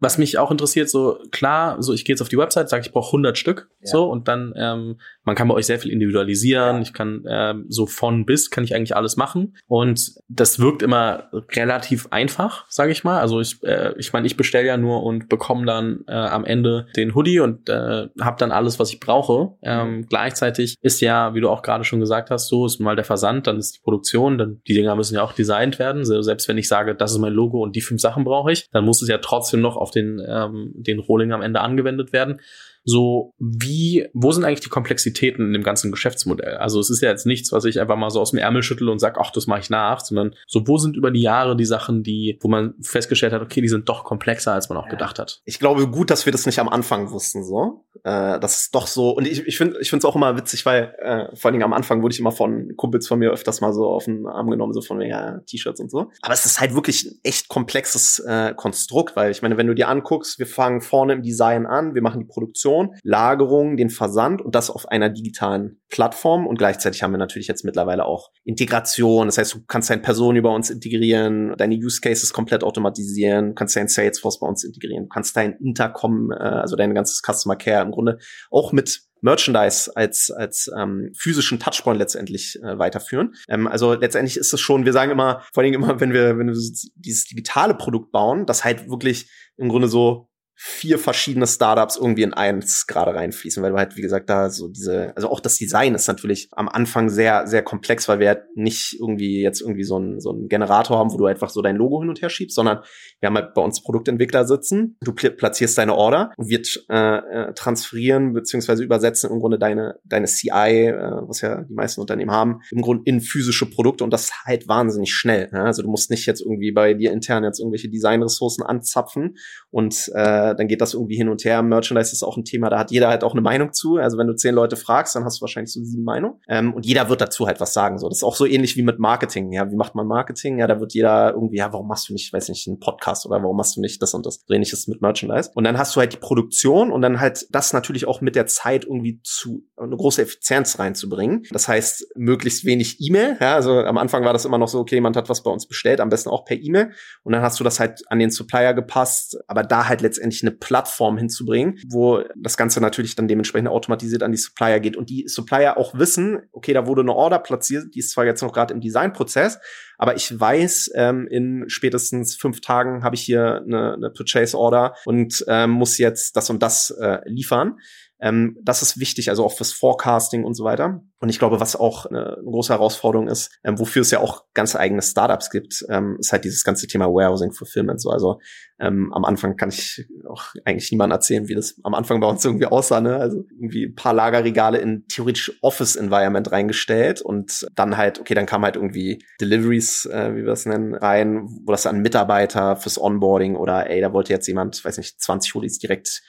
was 0.00 0.18
mich 0.18 0.38
auch 0.38 0.50
interessiert, 0.50 0.88
so 0.90 1.18
klar, 1.30 1.82
so 1.82 1.92
ich 1.92 2.04
gehe 2.04 2.14
jetzt 2.14 2.22
auf 2.22 2.28
die 2.28 2.38
Website, 2.38 2.68
sage 2.68 2.82
ich 2.84 2.92
brauche 2.92 3.08
100 3.08 3.36
Stück, 3.38 3.68
Ja. 3.80 3.90
so 3.92 4.04
und 4.10 4.28
dann 4.28 4.52
ähm, 4.56 4.98
man 5.24 5.36
kann 5.36 5.46
bei 5.48 5.54
euch 5.54 5.66
sehr 5.66 5.78
viel 5.78 5.92
individualisieren. 5.92 6.76
Ja. 6.76 6.82
Ich 6.82 6.92
kann 6.92 7.24
ähm, 7.28 7.66
so 7.68 7.86
von 7.86 8.24
bis 8.26 8.50
kann 8.50 8.64
ich 8.64 8.74
eigentlich 8.74 8.96
alles 8.96 9.16
machen 9.16 9.56
und 9.68 10.12
das 10.28 10.58
wirkt 10.58 10.82
immer 10.82 11.28
relativ 11.54 12.08
einfach, 12.10 12.64
sage 12.68 12.92
ich 12.92 13.04
mal. 13.04 13.20
Also 13.20 13.40
ich, 13.40 13.62
äh, 13.62 13.92
ich 13.98 14.12
meine, 14.12 14.26
ich 14.26 14.36
bestelle 14.36 14.66
ja 14.66 14.76
nur 14.76 15.02
und 15.02 15.28
bekomme 15.28 15.66
dann 15.66 16.00
äh, 16.08 16.12
am 16.12 16.44
Ende 16.44 16.86
den 16.96 17.14
Hoodie 17.14 17.40
und 17.40 17.68
äh, 17.68 18.08
habe 18.20 18.36
dann 18.38 18.52
alles, 18.52 18.78
was 18.78 18.90
ich 18.92 19.00
brauche. 19.00 19.54
Ähm, 19.62 20.06
gleichzeitig 20.08 20.76
ist 20.80 21.00
ja, 21.00 21.34
wie 21.34 21.40
du 21.40 21.48
auch 21.48 21.62
gerade 21.62 21.84
schon 21.84 22.00
gesagt 22.00 22.30
hast, 22.30 22.48
so 22.48 22.66
ist 22.66 22.80
mal 22.80 22.96
der 22.96 23.04
Versand, 23.04 23.46
dann 23.46 23.58
ist 23.58 23.76
die 23.76 23.80
Produktion, 23.82 24.38
dann 24.38 24.60
die 24.66 24.74
Dinger 24.74 24.96
müssen 24.96 25.14
ja 25.14 25.22
auch 25.22 25.32
designt 25.32 25.78
werden. 25.78 26.04
So, 26.04 26.22
selbst 26.22 26.48
wenn 26.48 26.58
ich 26.58 26.68
sage, 26.68 26.94
das 26.94 27.12
ist 27.12 27.18
mein 27.18 27.32
Logo 27.32 27.62
und 27.62 27.76
die 27.76 27.80
fünf 27.82 28.00
Sachen 28.00 28.24
brauche 28.24 28.52
ich, 28.52 28.68
dann 28.72 28.84
muss 28.84 29.02
es 29.02 29.08
ja 29.08 29.18
trotzdem 29.18 29.60
noch 29.60 29.76
auf 29.76 29.89
den 29.90 30.20
ähm, 30.26 30.72
den 30.74 30.98
Rohling 30.98 31.32
am 31.32 31.42
Ende 31.42 31.60
angewendet 31.60 32.12
werden. 32.12 32.40
So, 32.82 33.34
wie, 33.38 34.08
wo 34.14 34.32
sind 34.32 34.44
eigentlich 34.44 34.60
die 34.60 34.70
Komplexitäten 34.70 35.46
in 35.48 35.52
dem 35.52 35.62
ganzen 35.62 35.90
Geschäftsmodell? 35.90 36.56
Also 36.56 36.80
es 36.80 36.88
ist 36.88 37.02
ja 37.02 37.10
jetzt 37.10 37.26
nichts, 37.26 37.52
was 37.52 37.66
ich 37.66 37.78
einfach 37.78 37.96
mal 37.96 38.08
so 38.08 38.20
aus 38.20 38.30
dem 38.30 38.38
Ärmel 38.38 38.62
schüttel 38.62 38.88
und 38.88 38.98
sag, 39.00 39.18
ach, 39.20 39.30
das 39.32 39.46
mache 39.46 39.60
ich 39.60 39.68
nach, 39.68 40.00
sondern 40.00 40.34
so, 40.46 40.66
wo 40.66 40.78
sind 40.78 40.96
über 40.96 41.10
die 41.10 41.20
Jahre 41.20 41.56
die 41.56 41.66
Sachen, 41.66 42.02
die, 42.02 42.38
wo 42.40 42.48
man 42.48 42.72
festgestellt 42.80 43.34
hat, 43.34 43.42
okay, 43.42 43.60
die 43.60 43.68
sind 43.68 43.88
doch 43.90 44.02
komplexer, 44.04 44.54
als 44.54 44.70
man 44.70 44.78
auch 44.78 44.86
Ja. 44.86 44.90
gedacht 44.92 45.18
hat. 45.18 45.42
Ich 45.44 45.58
glaube 45.58 45.88
gut, 45.88 46.10
dass 46.10 46.24
wir 46.24 46.32
das 46.32 46.46
nicht 46.46 46.58
am 46.58 46.70
Anfang 46.70 47.10
wussten, 47.10 47.44
so. 47.44 47.84
Äh, 48.04 48.40
das 48.40 48.62
ist 48.62 48.74
doch 48.74 48.86
so. 48.86 49.10
Und 49.10 49.26
ich, 49.26 49.46
ich 49.46 49.56
finde 49.56 49.78
ich 49.80 49.90
finde 49.90 50.00
es 50.00 50.04
auch 50.04 50.16
immer 50.16 50.36
witzig, 50.36 50.64
weil 50.66 50.94
äh, 50.98 51.36
vor 51.36 51.48
allen 51.48 51.54
Dingen 51.54 51.64
am 51.64 51.72
Anfang 51.72 52.02
wurde 52.02 52.12
ich 52.12 52.20
immer 52.20 52.32
von 52.32 52.74
Kumpels 52.76 53.08
von 53.08 53.18
mir 53.18 53.30
öfters 53.30 53.60
mal 53.60 53.72
so 53.72 53.86
auf 53.86 54.04
den 54.04 54.26
Arm 54.26 54.50
genommen, 54.50 54.72
so 54.72 54.82
von 54.82 55.00
ja, 55.00 55.38
T-Shirts 55.46 55.80
und 55.80 55.90
so. 55.90 56.10
Aber 56.22 56.34
es 56.34 56.46
ist 56.46 56.60
halt 56.60 56.74
wirklich 56.74 57.04
ein 57.04 57.18
echt 57.22 57.48
komplexes 57.48 58.20
äh, 58.20 58.54
Konstrukt, 58.54 59.16
weil 59.16 59.30
ich 59.30 59.42
meine, 59.42 59.56
wenn 59.56 59.66
du 59.66 59.74
dir 59.74 59.88
anguckst, 59.88 60.38
wir 60.38 60.46
fangen 60.46 60.80
vorne 60.80 61.14
im 61.14 61.22
Design 61.22 61.66
an, 61.66 61.94
wir 61.94 62.02
machen 62.02 62.20
die 62.20 62.26
Produktion, 62.26 62.94
Lagerung, 63.02 63.76
den 63.76 63.90
Versand 63.90 64.42
und 64.42 64.54
das 64.54 64.70
auf 64.70 64.88
einer 64.88 65.08
digitalen 65.08 65.79
Plattform 65.90 66.46
und 66.46 66.56
gleichzeitig 66.56 67.02
haben 67.02 67.12
wir 67.12 67.18
natürlich 67.18 67.48
jetzt 67.48 67.64
mittlerweile 67.64 68.06
auch 68.06 68.30
Integration. 68.44 69.26
Das 69.26 69.38
heißt, 69.38 69.54
du 69.54 69.64
kannst 69.66 69.90
deine 69.90 70.02
Person 70.02 70.36
über 70.36 70.54
uns 70.54 70.70
integrieren, 70.70 71.54
deine 71.56 71.74
Use 71.74 72.00
Cases 72.00 72.32
komplett 72.32 72.64
automatisieren, 72.64 73.54
kannst 73.54 73.76
dein 73.76 73.88
Salesforce 73.88 74.40
bei 74.40 74.46
uns 74.46 74.64
integrieren, 74.64 75.08
kannst 75.08 75.36
dein 75.36 75.54
Intercom, 75.58 76.30
äh, 76.30 76.36
also 76.36 76.76
dein 76.76 76.94
ganzes 76.94 77.22
Customer 77.22 77.56
Care 77.56 77.82
im 77.82 77.90
Grunde 77.90 78.18
auch 78.50 78.72
mit 78.72 79.02
Merchandise 79.22 79.90
als 79.94 80.30
als 80.30 80.70
ähm, 80.76 81.12
physischen 81.14 81.58
Touchpoint 81.58 81.98
letztendlich 81.98 82.58
äh, 82.62 82.78
weiterführen. 82.78 83.34
Ähm, 83.48 83.66
also 83.66 83.94
letztendlich 83.94 84.36
ist 84.36 84.52
es 84.52 84.60
schon, 84.60 84.84
wir 84.84 84.92
sagen 84.92 85.10
immer, 85.10 85.42
vor 85.52 85.62
allem 85.62 85.74
immer, 85.74 86.00
wenn 86.00 86.12
wir 86.12 86.38
wenn 86.38 86.46
wir 86.46 86.54
dieses 86.54 87.24
digitale 87.24 87.74
Produkt 87.74 88.12
bauen, 88.12 88.46
das 88.46 88.64
halt 88.64 88.88
wirklich 88.88 89.30
im 89.56 89.68
Grunde 89.68 89.88
so 89.88 90.29
vier 90.62 90.98
verschiedene 90.98 91.46
Startups 91.46 91.96
irgendwie 91.96 92.22
in 92.22 92.34
eins 92.34 92.86
gerade 92.86 93.14
reinfließen, 93.14 93.62
weil 93.62 93.72
du 93.72 93.78
halt, 93.78 93.96
wie 93.96 94.02
gesagt, 94.02 94.28
da 94.28 94.50
so 94.50 94.68
diese, 94.68 95.16
also 95.16 95.30
auch 95.30 95.40
das 95.40 95.56
Design 95.56 95.94
ist 95.94 96.06
natürlich 96.06 96.50
am 96.52 96.68
Anfang 96.68 97.08
sehr, 97.08 97.46
sehr 97.46 97.62
komplex, 97.62 98.10
weil 98.10 98.18
wir 98.18 98.28
halt 98.28 98.42
nicht 98.56 98.98
irgendwie 99.00 99.40
jetzt 99.40 99.62
irgendwie 99.62 99.84
so 99.84 99.96
einen, 99.96 100.20
so 100.20 100.32
einen 100.32 100.48
Generator 100.48 100.98
haben, 100.98 101.12
wo 101.12 101.16
du 101.16 101.24
einfach 101.24 101.48
so 101.48 101.62
dein 101.62 101.76
Logo 101.76 102.00
hin 102.00 102.10
und 102.10 102.20
her 102.20 102.28
schiebst, 102.28 102.54
sondern 102.54 102.80
wir 103.20 103.28
haben 103.28 103.36
halt 103.36 103.54
bei 103.54 103.62
uns 103.62 103.82
Produktentwickler 103.82 104.46
sitzen, 104.46 104.98
du 105.00 105.14
pl 105.14 105.30
platzierst 105.30 105.78
deine 105.78 105.94
Order 105.94 106.30
und 106.36 106.50
wir 106.50 106.60
äh, 106.90 107.16
äh, 107.16 107.54
transferieren 107.54 108.34
beziehungsweise 108.34 108.84
übersetzen 108.84 109.30
im 109.30 109.40
Grunde 109.40 109.58
deine, 109.58 109.98
deine 110.04 110.26
CI, 110.26 110.50
äh, 110.50 110.92
was 111.22 111.40
ja 111.40 111.62
die 111.62 111.72
meisten 111.72 112.02
Unternehmen 112.02 112.32
haben, 112.32 112.60
im 112.70 112.82
Grunde 112.82 113.04
in 113.06 113.22
physische 113.22 113.64
Produkte 113.64 114.04
und 114.04 114.12
das 114.12 114.30
halt 114.44 114.68
wahnsinnig 114.68 115.14
schnell. 115.14 115.48
Ja? 115.54 115.64
Also 115.64 115.80
du 115.80 115.88
musst 115.88 116.10
nicht 116.10 116.26
jetzt 116.26 116.42
irgendwie 116.42 116.72
bei 116.72 116.92
dir 116.92 117.12
intern 117.12 117.44
jetzt 117.44 117.60
irgendwelche 117.60 117.88
Designressourcen 117.88 118.62
anzapfen 118.62 119.38
und 119.70 120.10
äh, 120.14 120.49
äh, 120.50 120.56
dann 120.56 120.68
geht 120.68 120.80
das 120.80 120.94
irgendwie 120.94 121.16
hin 121.16 121.28
und 121.28 121.44
her. 121.44 121.62
Merchandise 121.62 122.12
ist 122.12 122.22
auch 122.22 122.36
ein 122.36 122.44
Thema, 122.44 122.70
da 122.70 122.78
hat 122.78 122.90
jeder 122.90 123.08
halt 123.08 123.24
auch 123.24 123.32
eine 123.32 123.40
Meinung 123.40 123.72
zu. 123.72 123.96
Also 123.96 124.18
wenn 124.18 124.26
du 124.26 124.34
zehn 124.34 124.54
Leute 124.54 124.76
fragst, 124.76 125.14
dann 125.14 125.24
hast 125.24 125.38
du 125.38 125.42
wahrscheinlich 125.42 125.72
so 125.72 125.82
sieben 125.82 126.04
Meinungen. 126.04 126.40
Ähm, 126.48 126.74
und 126.74 126.86
jeder 126.86 127.08
wird 127.08 127.20
dazu 127.20 127.46
halt 127.46 127.60
was 127.60 127.72
sagen. 127.72 127.98
So, 127.98 128.08
das 128.08 128.18
ist 128.18 128.24
auch 128.24 128.36
so 128.36 128.46
ähnlich 128.46 128.76
wie 128.76 128.82
mit 128.82 128.98
Marketing. 128.98 129.52
Ja, 129.52 129.70
wie 129.70 129.76
macht 129.76 129.94
man 129.94 130.06
Marketing? 130.06 130.58
Ja, 130.58 130.66
da 130.66 130.80
wird 130.80 130.94
jeder 130.94 131.32
irgendwie, 131.34 131.56
ja, 131.56 131.72
warum 131.72 131.88
machst 131.88 132.08
du 132.08 132.12
nicht, 132.12 132.32
weiß 132.32 132.48
nicht, 132.48 132.66
einen 132.68 132.78
Podcast 132.78 133.26
oder 133.26 133.42
warum 133.42 133.56
machst 133.56 133.76
du 133.76 133.80
nicht 133.80 134.00
das 134.02 134.14
und 134.14 134.26
das? 134.26 134.42
So 134.46 134.54
ähnliches 134.54 134.86
mit 134.86 135.00
Merchandise. 135.00 135.50
Und 135.54 135.64
dann 135.64 135.78
hast 135.78 135.94
du 135.96 136.00
halt 136.00 136.12
die 136.12 136.18
Produktion 136.18 136.90
und 136.90 137.02
dann 137.02 137.20
halt 137.20 137.46
das 137.50 137.72
natürlich 137.72 138.06
auch 138.06 138.20
mit 138.20 138.36
der 138.36 138.46
Zeit 138.46 138.84
irgendwie 138.84 139.20
zu 139.22 139.64
eine 139.76 139.96
große 139.96 140.22
Effizienz 140.22 140.78
reinzubringen. 140.78 141.44
Das 141.50 141.68
heißt, 141.68 142.12
möglichst 142.16 142.64
wenig 142.64 143.00
E-Mail. 143.00 143.36
Ja, 143.40 143.54
also 143.54 143.78
am 143.80 143.98
Anfang 143.98 144.24
war 144.24 144.32
das 144.32 144.44
immer 144.44 144.58
noch 144.58 144.68
so, 144.68 144.78
okay, 144.78 144.96
jemand 144.96 145.16
hat 145.16 145.28
was 145.28 145.42
bei 145.42 145.50
uns 145.50 145.66
bestellt, 145.66 146.00
am 146.00 146.08
besten 146.08 146.28
auch 146.28 146.44
per 146.44 146.58
E-Mail. 146.58 146.92
Und 147.22 147.32
dann 147.32 147.42
hast 147.42 147.58
du 147.60 147.64
das 147.64 147.80
halt 147.80 148.02
an 148.08 148.18
den 148.18 148.30
Supplier 148.30 148.74
gepasst, 148.74 149.38
aber 149.46 149.62
da 149.62 149.88
halt 149.88 150.00
letztendlich 150.00 150.39
eine 150.42 150.52
Plattform 150.52 151.18
hinzubringen, 151.18 151.78
wo 151.88 152.22
das 152.36 152.56
Ganze 152.56 152.80
natürlich 152.80 153.16
dann 153.16 153.28
dementsprechend 153.28 153.68
automatisiert 153.68 154.22
an 154.22 154.32
die 154.32 154.38
Supplier 154.38 154.80
geht 154.80 154.96
und 154.96 155.10
die 155.10 155.28
Supplier 155.28 155.76
auch 155.76 155.94
wissen, 155.94 156.42
okay, 156.52 156.72
da 156.72 156.86
wurde 156.86 157.02
eine 157.02 157.14
Order 157.14 157.38
platziert, 157.38 157.94
die 157.94 157.98
ist 158.00 158.10
zwar 158.10 158.24
jetzt 158.24 158.42
noch 158.42 158.52
gerade 158.52 158.74
im 158.74 158.80
Designprozess, 158.80 159.58
aber 159.98 160.16
ich 160.16 160.38
weiß, 160.38 160.92
ähm, 160.94 161.26
in 161.28 161.64
spätestens 161.68 162.36
fünf 162.36 162.60
Tagen 162.60 163.04
habe 163.04 163.14
ich 163.14 163.22
hier 163.22 163.62
eine, 163.64 163.94
eine 163.94 164.10
Purchase 164.10 164.56
Order 164.56 164.94
und 165.04 165.44
ähm, 165.48 165.70
muss 165.70 165.98
jetzt 165.98 166.36
das 166.36 166.50
und 166.50 166.62
das 166.62 166.90
äh, 166.90 167.18
liefern. 167.26 167.78
Ähm, 168.20 168.58
das 168.62 168.82
ist 168.82 169.00
wichtig, 169.00 169.30
also 169.30 169.44
auch 169.44 169.52
fürs 169.52 169.72
Forecasting 169.72 170.44
und 170.44 170.54
so 170.54 170.64
weiter. 170.64 171.02
Und 171.20 171.28
ich 171.30 171.38
glaube, 171.38 171.60
was 171.60 171.74
auch 171.74 172.06
eine, 172.06 172.36
eine 172.38 172.50
große 172.50 172.72
Herausforderung 172.72 173.28
ist, 173.28 173.50
ähm, 173.64 173.78
wofür 173.78 174.02
es 174.02 174.10
ja 174.10 174.20
auch 174.20 174.44
ganz 174.52 174.76
eigene 174.76 175.00
Startups 175.00 175.50
gibt, 175.50 175.84
ähm, 175.88 176.16
ist 176.18 176.32
halt 176.32 176.44
dieses 176.44 176.64
ganze 176.64 176.86
Thema 176.86 177.06
Warehousing 177.06 177.52
Fulfillment. 177.52 178.00
So, 178.00 178.10
also 178.10 178.38
ähm, 178.78 179.12
am 179.14 179.24
Anfang 179.24 179.56
kann 179.56 179.70
ich 179.70 180.06
auch 180.28 180.44
eigentlich 180.64 180.90
niemandem 180.90 181.16
erzählen, 181.16 181.48
wie 181.48 181.54
das 181.54 181.76
am 181.82 181.94
Anfang 181.94 182.20
bei 182.20 182.26
uns 182.26 182.44
irgendwie 182.44 182.66
aussah. 182.66 183.00
Ne? 183.00 183.16
Also 183.16 183.44
irgendwie 183.50 183.86
ein 183.86 183.94
paar 183.94 184.14
Lagerregale 184.14 184.78
in 184.78 185.06
theoretisch 185.08 185.58
Office 185.62 185.96
Environment 185.96 186.50
reingestellt 186.52 187.22
und 187.22 187.66
dann 187.74 187.96
halt, 187.96 188.20
okay, 188.20 188.34
dann 188.34 188.46
kam 188.46 188.64
halt 188.64 188.76
irgendwie 188.76 189.24
Deliveries, 189.40 190.06
äh, 190.06 190.34
wie 190.34 190.44
wir 190.44 190.52
es 190.52 190.66
nennen, 190.66 190.94
rein, 190.94 191.48
wo 191.64 191.72
das 191.72 191.86
an 191.86 192.00
Mitarbeiter 192.00 192.76
fürs 192.76 193.00
Onboarding 193.00 193.56
oder 193.56 193.88
ey, 193.88 194.00
da 194.00 194.12
wollte 194.12 194.32
jetzt 194.32 194.46
jemand, 194.46 194.84
weiß 194.84 194.98
nicht, 194.98 195.20
20 195.20 195.54
Hoodies 195.54 195.78
direkt 195.78 196.22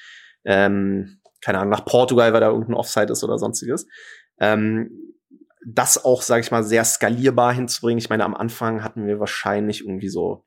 ähm, 0.43 1.20
keine 1.41 1.59
Ahnung, 1.59 1.71
nach 1.71 1.85
Portugal, 1.85 2.33
weil 2.33 2.41
da 2.41 2.49
irgendein 2.49 2.75
Offside 2.75 3.11
ist 3.11 3.23
oder 3.23 3.37
sonstiges. 3.37 3.87
Ähm, 4.39 5.11
das 5.65 6.03
auch, 6.03 6.21
sage 6.21 6.41
ich 6.41 6.51
mal, 6.51 6.63
sehr 6.63 6.83
skalierbar 6.85 7.53
hinzubringen. 7.53 7.99
Ich 7.99 8.09
meine, 8.09 8.25
am 8.25 8.33
Anfang 8.35 8.83
hatten 8.83 9.05
wir 9.05 9.19
wahrscheinlich 9.19 9.81
irgendwie 9.81 10.09
so 10.09 10.43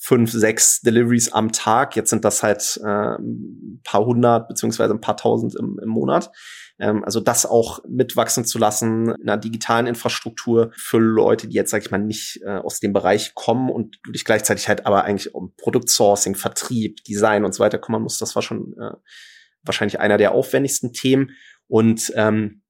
fünf, 0.00 0.30
sechs 0.30 0.80
Deliveries 0.80 1.32
am 1.32 1.50
Tag. 1.50 1.96
Jetzt 1.96 2.10
sind 2.10 2.24
das 2.24 2.42
halt 2.42 2.80
äh, 2.84 3.16
ein 3.18 3.80
paar 3.82 4.04
hundert 4.04 4.46
beziehungsweise 4.48 4.94
ein 4.94 5.00
paar 5.00 5.16
tausend 5.16 5.56
im, 5.56 5.80
im 5.82 5.88
Monat. 5.88 6.30
Ähm, 6.78 7.04
also 7.04 7.18
das 7.18 7.46
auch 7.46 7.80
mitwachsen 7.88 8.44
zu 8.44 8.58
lassen 8.58 9.08
in 9.20 9.28
einer 9.28 9.36
digitalen 9.36 9.88
Infrastruktur 9.88 10.70
für 10.76 10.98
Leute, 10.98 11.48
die 11.48 11.56
jetzt, 11.56 11.70
sag 11.70 11.82
ich 11.82 11.90
mal, 11.90 11.98
nicht 11.98 12.40
äh, 12.44 12.58
aus 12.58 12.78
dem 12.78 12.92
Bereich 12.92 13.34
kommen 13.34 13.70
und 13.70 13.98
du 14.04 14.12
dich 14.12 14.24
gleichzeitig 14.24 14.68
halt 14.68 14.86
aber 14.86 15.04
eigentlich 15.04 15.34
um 15.34 15.52
Produktsourcing, 15.56 16.36
Vertrieb, 16.36 17.02
Design 17.02 17.44
und 17.44 17.52
so 17.52 17.64
weiter 17.64 17.78
kümmern 17.78 18.02
musst. 18.02 18.22
Das 18.22 18.36
war 18.36 18.42
schon 18.42 18.76
äh, 18.78 18.94
wahrscheinlich 19.62 20.00
einer 20.00 20.18
der 20.18 20.32
aufwendigsten 20.32 20.92
Themen. 20.92 21.30
Und 21.66 22.12
ähm, 22.16 22.62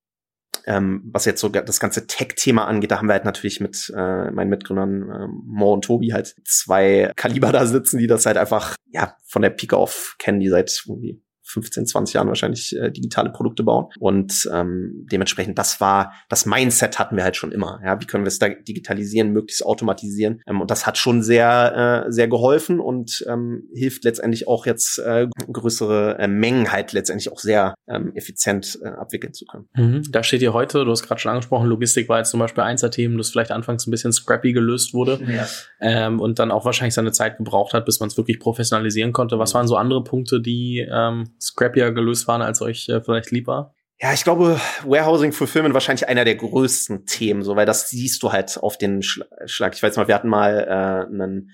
ähm, 0.67 1.03
was 1.13 1.25
jetzt 1.25 1.41
so 1.41 1.49
das 1.49 1.81
ganze 1.81 2.07
Tech-Thema 2.07 2.67
angeht, 2.67 2.91
da 2.91 2.99
haben 2.99 3.09
wir 3.09 3.15
halt 3.15 3.25
natürlich 3.25 3.61
mit 3.61 3.93
äh, 3.95 4.31
meinen 4.31 4.51
Mitgründern 4.51 5.03
äh, 5.03 5.27
Mo 5.47 5.73
und 5.73 5.85
Tobi 5.85 6.13
halt 6.13 6.35
zwei 6.45 7.13
Kaliber 7.17 7.53
da 7.53 7.67
sitzen, 7.67 7.99
die 7.99 8.07
das 8.07 8.27
halt 8.27 8.37
einfach 8.37 8.75
ja 8.91 9.17
von 9.27 9.43
der 9.43 9.51
Pike 9.51 9.77
auf 9.77 10.17
kennen, 10.19 10.41
die 10.41 10.49
seit 10.49 10.83
irgendwie 10.87 11.23
15, 11.49 11.87
20 11.87 12.15
Jahren 12.15 12.29
wahrscheinlich 12.29 12.77
äh, 12.77 12.91
digitale 12.91 13.31
Produkte 13.31 13.63
bauen. 13.63 13.87
Und 13.99 14.49
ähm, 14.53 15.07
dementsprechend, 15.11 15.59
das 15.59 15.81
war, 15.81 16.13
das 16.29 16.47
Mindset 16.47 16.99
hatten 16.99 17.17
wir 17.17 17.25
halt 17.25 17.37
schon 17.37 17.53
immer. 17.53 17.81
Ja, 17.85 18.01
wie 18.01 18.07
können 18.07 18.25
wir 18.25 18.29
es 18.29 18.39
da 18.39 18.49
digitalisieren, 18.49 19.33
möglichst 19.33 19.65
automatisieren? 19.65 20.43
Ähm, 20.47 20.61
und 20.61 20.71
das 20.71 20.87
hat 20.87 20.99
schon 20.99 21.23
sehr, 21.23 22.05
äh, 22.07 22.13
sehr 22.13 22.29
geholfen 22.29 22.81
und 22.81 23.25
ähm, 23.29 23.69
hilft 23.75 24.05
letztendlich 24.05 24.47
auch 24.47 24.67
jetzt 24.67 24.99
äh, 24.99 25.29
größere 25.51 26.19
äh, 26.19 26.29
Mengen 26.29 26.71
halt 26.71 26.93
letztendlich 26.93 27.33
auch 27.33 27.39
sehr 27.39 27.75
ähm, 27.89 28.13
effizient 28.15 28.79
äh, 28.83 28.89
abwickeln 28.89 29.33
zu 29.33 29.47
können. 29.47 29.69
Mhm. 29.75 30.03
Da 30.11 30.23
steht 30.23 30.43
ihr 30.43 30.53
heute, 30.53 30.85
du 30.85 30.91
hast 30.91 31.03
gerade 31.03 31.21
schon 31.21 31.31
angesprochen, 31.31 31.67
Logistik 31.69 32.09
war 32.09 32.19
jetzt 32.19 32.31
zum 32.31 32.41
Beispiel 32.41 32.65
eins 32.65 32.81
der 32.81 32.91
Themen, 32.91 33.19
das 33.19 33.31
vielleicht 33.31 33.51
anfangs 33.51 33.87
ein 33.87 33.91
bisschen 33.91 34.13
scrappy 34.13 34.53
gelöst 34.53 34.95
wurde 34.95 35.19
ja. 35.27 35.47
ähm, 35.81 36.21
und 36.21 36.39
dann 36.39 36.51
auch 36.51 36.65
wahrscheinlich 36.65 36.95
seine 36.95 37.13
Zeit 37.13 37.39
gebraucht 37.39 37.75
hat, 37.75 37.85
bis 37.87 38.01
man 38.01 38.09
es 38.09 38.17
wirklich 38.17 38.39
professionalisieren 38.39 39.13
konnte. 39.13 39.39
Was 39.39 39.55
waren 39.55 39.67
so 39.67 39.77
andere 39.77 40.05
Punkte, 40.05 40.41
die 40.41 40.87
ähm, 40.91 41.31
scrappier 41.41 41.93
gelöst 41.93 42.29
waren, 42.29 42.43
als 42.43 42.61
euch 42.63 42.89
äh, 42.89 43.01
vielleicht 43.01 43.31
lieb 43.31 43.47
war? 43.47 43.75
Ja, 44.01 44.13
ich 44.13 44.23
glaube, 44.23 44.61
Warehousing 44.85 45.33
Fulfillment 45.33 45.75
wahrscheinlich 45.75 46.09
einer 46.09 46.25
der 46.25 46.37
größten 46.37 47.05
Themen, 47.07 47.43
so, 47.43 47.57
weil 47.57 47.67
das 47.67 47.91
siehst 47.91 48.23
du 48.23 48.31
halt 48.31 48.57
auf 48.63 48.79
den 48.79 49.03
Schlag. 49.03 49.75
Ich 49.75 49.83
weiß 49.83 49.97
mal, 49.97 50.07
wir 50.07 50.15
hatten 50.15 50.29
mal 50.29 50.61
äh, 50.61 51.13
einen, 51.13 51.51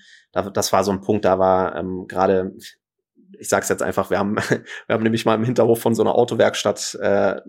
das 0.53 0.71
war 0.71 0.83
so 0.83 0.91
ein 0.91 1.01
Punkt, 1.01 1.25
da 1.25 1.39
war 1.39 1.75
ähm, 1.75 2.05
gerade, 2.07 2.53
ich 3.39 3.49
sag's 3.49 3.69
jetzt 3.69 3.81
einfach, 3.81 4.11
wir 4.11 4.19
haben, 4.19 4.35
wir 4.87 4.93
haben 4.93 5.03
nämlich 5.03 5.25
mal 5.25 5.33
im 5.33 5.43
Hinterhof 5.43 5.81
von 5.81 5.95
so 5.95 6.03
einer 6.03 6.13
Autowerkstatt 6.13 6.95
äh, 7.01 7.41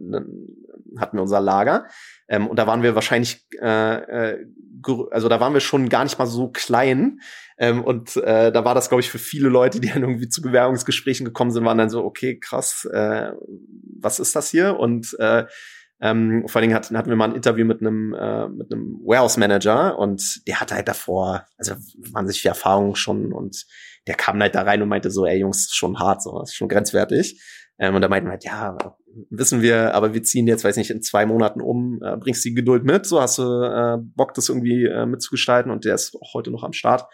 hatten 0.99 1.16
wir 1.18 1.22
unser 1.22 1.40
Lager. 1.40 1.87
Ähm, 2.29 2.47
und 2.49 2.59
da 2.59 2.67
waren 2.67 2.83
wir 2.83 2.95
wahrscheinlich, 2.95 3.47
äh, 3.61 3.97
äh, 4.33 4.47
also 5.11 5.29
da 5.29 5.41
waren 5.41 5.55
wir 5.55 5.61
schon 5.61 5.89
gar 5.89 6.05
nicht 6.05 6.19
mal 6.19 6.27
so 6.27 6.49
klein, 6.49 7.21
ähm, 7.59 7.83
und 7.83 8.17
äh, 8.17 8.53
da 8.53 8.65
war 8.65 8.75
das, 8.75 8.89
glaube 8.89 9.01
ich, 9.01 9.11
für 9.11 9.19
viele 9.19 9.49
Leute, 9.49 9.81
die 9.81 9.89
dann 9.89 10.03
irgendwie 10.03 10.29
zu 10.29 10.43
Bewerbungsgesprächen 10.43 11.25
gekommen 11.25 11.51
sind, 11.51 11.65
waren 11.65 11.79
dann 11.79 11.91
so, 11.91 12.05
okay, 12.05 12.39
krass, 12.39 12.87
äh, 12.93 13.33
was 13.99 14.19
ist 14.19 14.37
das 14.37 14.51
hier? 14.51 14.79
Und 14.79 15.17
äh, 15.19 15.47
ähm, 16.01 16.45
vor 16.47 16.59
allen 16.59 16.69
Dingen 16.69 16.75
hatten, 16.75 16.97
hatten 16.99 17.09
wir 17.09 17.17
mal 17.17 17.31
ein 17.31 17.37
Interview 17.37 17.65
mit 17.65 17.81
einem 17.81 18.12
äh, 18.12 18.49
mit 18.49 18.71
einem 18.71 19.01
Warehouse 19.03 19.39
Manager 19.39 19.99
und 19.99 20.47
der 20.47 20.61
hatte 20.61 20.75
halt 20.75 20.89
davor, 20.89 21.47
also 21.57 21.75
waren 22.12 22.29
sich 22.29 22.43
viel 22.43 22.51
Erfahrung 22.51 22.95
schon 22.97 23.33
und 23.33 23.65
der 24.07 24.15
kam 24.15 24.39
halt 24.41 24.55
da 24.55 24.62
rein 24.62 24.83
und 24.83 24.91
meinte 24.91 25.11
so, 25.11 25.25
ey 25.25 25.39
Jungs, 25.39 25.71
schon 25.73 25.99
hart, 25.99 26.23
so, 26.23 26.43
ist 26.43 26.55
schon 26.55 26.69
grenzwertig. 26.69 27.41
Ähm, 27.79 27.95
und 27.95 28.03
da 28.03 28.09
meinten 28.09 28.29
wir 28.29 28.33
halt, 28.33 28.45
ja, 28.45 28.77
wissen 29.31 29.62
wir, 29.62 29.95
aber 29.95 30.15
wir 30.15 30.23
ziehen 30.23 30.47
jetzt, 30.47 30.65
weiß 30.65 30.77
nicht, 30.77 30.91
in 30.91 31.03
zwei 31.03 31.27
Monaten 31.27 31.61
um, 31.61 32.01
äh, 32.03 32.17
bringst 32.17 32.45
die 32.45 32.55
Geduld 32.55 32.85
mit, 32.85 33.07
so 33.07 33.21
hast 33.21 33.39
du 33.39 33.43
äh, 33.43 33.99
Bock, 34.01 34.35
das 34.35 34.49
irgendwie 34.49 34.85
äh, 34.85 35.07
mitzugestalten. 35.07 35.71
Und 35.71 35.85
der 35.85 35.95
ist 35.95 36.15
auch 36.17 36.35
heute 36.35 36.51
noch 36.51 36.65
am 36.65 36.73
Start 36.73 37.07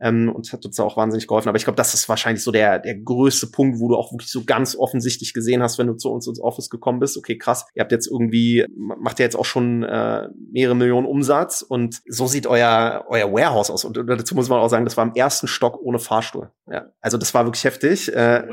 ähm, 0.00 0.32
und 0.34 0.52
hat 0.52 0.64
uns 0.64 0.76
da 0.76 0.84
auch 0.84 0.96
wahnsinnig 0.96 1.26
geholfen. 1.26 1.48
Aber 1.48 1.56
ich 1.56 1.64
glaube, 1.64 1.76
das 1.76 1.94
ist 1.94 2.08
wahrscheinlich 2.08 2.42
so 2.42 2.52
der, 2.52 2.78
der 2.78 2.96
größte 2.96 3.48
Punkt, 3.48 3.80
wo 3.80 3.88
du 3.88 3.96
auch 3.96 4.12
wirklich 4.12 4.30
so 4.30 4.44
ganz 4.44 4.76
offensichtlich 4.76 5.34
gesehen 5.34 5.62
hast, 5.62 5.78
wenn 5.78 5.86
du 5.86 5.94
zu 5.94 6.10
uns 6.10 6.26
ins 6.26 6.40
Office 6.40 6.70
gekommen 6.70 7.00
bist. 7.00 7.16
Okay, 7.16 7.36
krass, 7.36 7.66
ihr 7.74 7.82
habt 7.82 7.92
jetzt 7.92 8.06
irgendwie, 8.06 8.64
macht 8.76 9.18
ja 9.18 9.24
jetzt 9.24 9.36
auch 9.36 9.44
schon 9.44 9.82
äh, 9.82 10.28
mehrere 10.50 10.76
Millionen 10.76 11.06
Umsatz 11.06 11.62
und 11.62 12.00
so 12.06 12.26
sieht 12.26 12.46
euer, 12.46 13.04
euer 13.08 13.32
Warehouse 13.32 13.70
aus. 13.70 13.84
Und 13.84 13.96
dazu 13.96 14.34
muss 14.34 14.48
man 14.48 14.60
auch 14.60 14.68
sagen, 14.68 14.84
das 14.84 14.96
war 14.96 15.04
im 15.04 15.14
ersten 15.14 15.48
Stock 15.48 15.80
ohne 15.82 15.98
Fahrstuhl. 15.98 16.50
Ja, 16.70 16.92
also 17.00 17.18
das 17.18 17.34
war 17.34 17.44
wirklich 17.44 17.64
heftig. 17.64 18.14
Äh, 18.14 18.44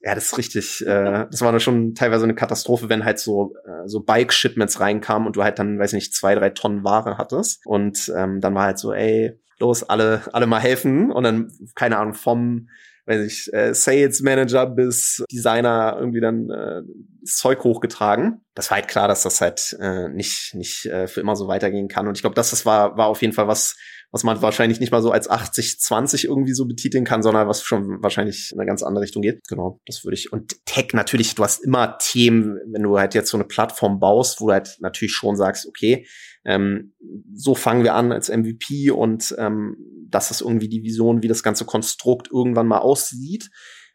ja, 0.00 0.14
das 0.14 0.26
ist 0.26 0.38
richtig. 0.38 0.86
Äh, 0.86 1.26
das 1.30 1.40
war 1.40 1.52
dann 1.52 1.60
schon 1.60 1.94
teilweise 1.94 2.24
eine 2.24 2.34
Katastrophe, 2.34 2.88
wenn 2.88 3.04
halt 3.04 3.18
so 3.18 3.54
äh, 3.66 3.88
so 3.88 4.00
Bike-Shipments 4.00 4.80
reinkamen 4.80 5.26
und 5.26 5.36
du 5.36 5.42
halt 5.42 5.58
dann, 5.58 5.78
weiß 5.78 5.92
nicht, 5.92 6.14
zwei, 6.14 6.34
drei 6.34 6.50
Tonnen 6.50 6.84
Ware 6.84 7.18
hattest. 7.18 7.60
Und 7.64 8.12
ähm, 8.16 8.40
dann 8.40 8.54
war 8.54 8.64
halt 8.64 8.78
so, 8.78 8.92
ey, 8.92 9.38
los, 9.60 9.82
alle, 9.82 10.22
alle 10.32 10.46
mal 10.46 10.60
helfen 10.60 11.10
und 11.10 11.24
dann, 11.24 11.52
keine 11.74 11.98
Ahnung, 11.98 12.14
vom 12.14 12.68
weiß 13.08 13.24
ich, 13.24 13.52
äh, 13.54 13.74
Sales 13.74 14.20
Manager 14.20 14.66
bis 14.66 15.24
Designer 15.32 15.96
irgendwie 15.98 16.20
dann 16.20 16.50
äh, 16.50 16.82
Zeug 17.24 17.64
hochgetragen. 17.64 18.42
Das 18.54 18.70
war 18.70 18.76
halt 18.76 18.88
klar, 18.88 19.08
dass 19.08 19.22
das 19.22 19.40
halt 19.40 19.74
äh, 19.80 20.08
nicht, 20.10 20.54
nicht 20.54 20.84
äh, 20.84 21.06
für 21.06 21.22
immer 21.22 21.34
so 21.34 21.48
weitergehen 21.48 21.88
kann. 21.88 22.06
Und 22.06 22.16
ich 22.16 22.20
glaube, 22.20 22.34
das, 22.34 22.50
das 22.50 22.66
war, 22.66 22.98
war 22.98 23.06
auf 23.06 23.22
jeden 23.22 23.32
Fall 23.32 23.48
was, 23.48 23.76
was 24.10 24.24
man 24.24 24.40
wahrscheinlich 24.40 24.80
nicht 24.80 24.90
mal 24.90 25.02
so 25.02 25.10
als 25.10 25.28
80-20 25.28 26.24
irgendwie 26.24 26.54
so 26.54 26.66
betiteln 26.66 27.04
kann, 27.04 27.22
sondern 27.22 27.46
was 27.46 27.62
schon 27.62 28.02
wahrscheinlich 28.02 28.50
in 28.52 28.58
eine 28.58 28.66
ganz 28.66 28.82
andere 28.82 29.04
Richtung 29.04 29.22
geht. 29.22 29.40
Genau, 29.48 29.80
das 29.86 30.04
würde 30.04 30.14
ich. 30.14 30.32
Und 30.32 30.64
Tech 30.64 30.88
natürlich, 30.94 31.34
du 31.34 31.44
hast 31.44 31.62
immer 31.62 31.98
Themen, 31.98 32.58
wenn 32.72 32.82
du 32.82 32.98
halt 32.98 33.14
jetzt 33.14 33.30
so 33.30 33.36
eine 33.36 33.44
Plattform 33.44 34.00
baust, 34.00 34.40
wo 34.40 34.46
du 34.46 34.52
halt 34.52 34.76
natürlich 34.80 35.12
schon 35.12 35.36
sagst, 35.36 35.66
okay, 35.66 36.06
ähm, 36.44 36.94
so 37.34 37.54
fangen 37.54 37.84
wir 37.84 37.94
an 37.94 38.12
als 38.12 38.28
MVP 38.30 38.90
und 38.90 39.34
ähm, 39.38 39.76
das 40.08 40.30
ist 40.30 40.40
irgendwie 40.40 40.68
die 40.68 40.82
Vision, 40.82 41.22
wie 41.22 41.28
das 41.28 41.42
ganze 41.42 41.66
Konstrukt 41.66 42.28
irgendwann 42.32 42.66
mal 42.66 42.78
aussieht. 42.78 43.50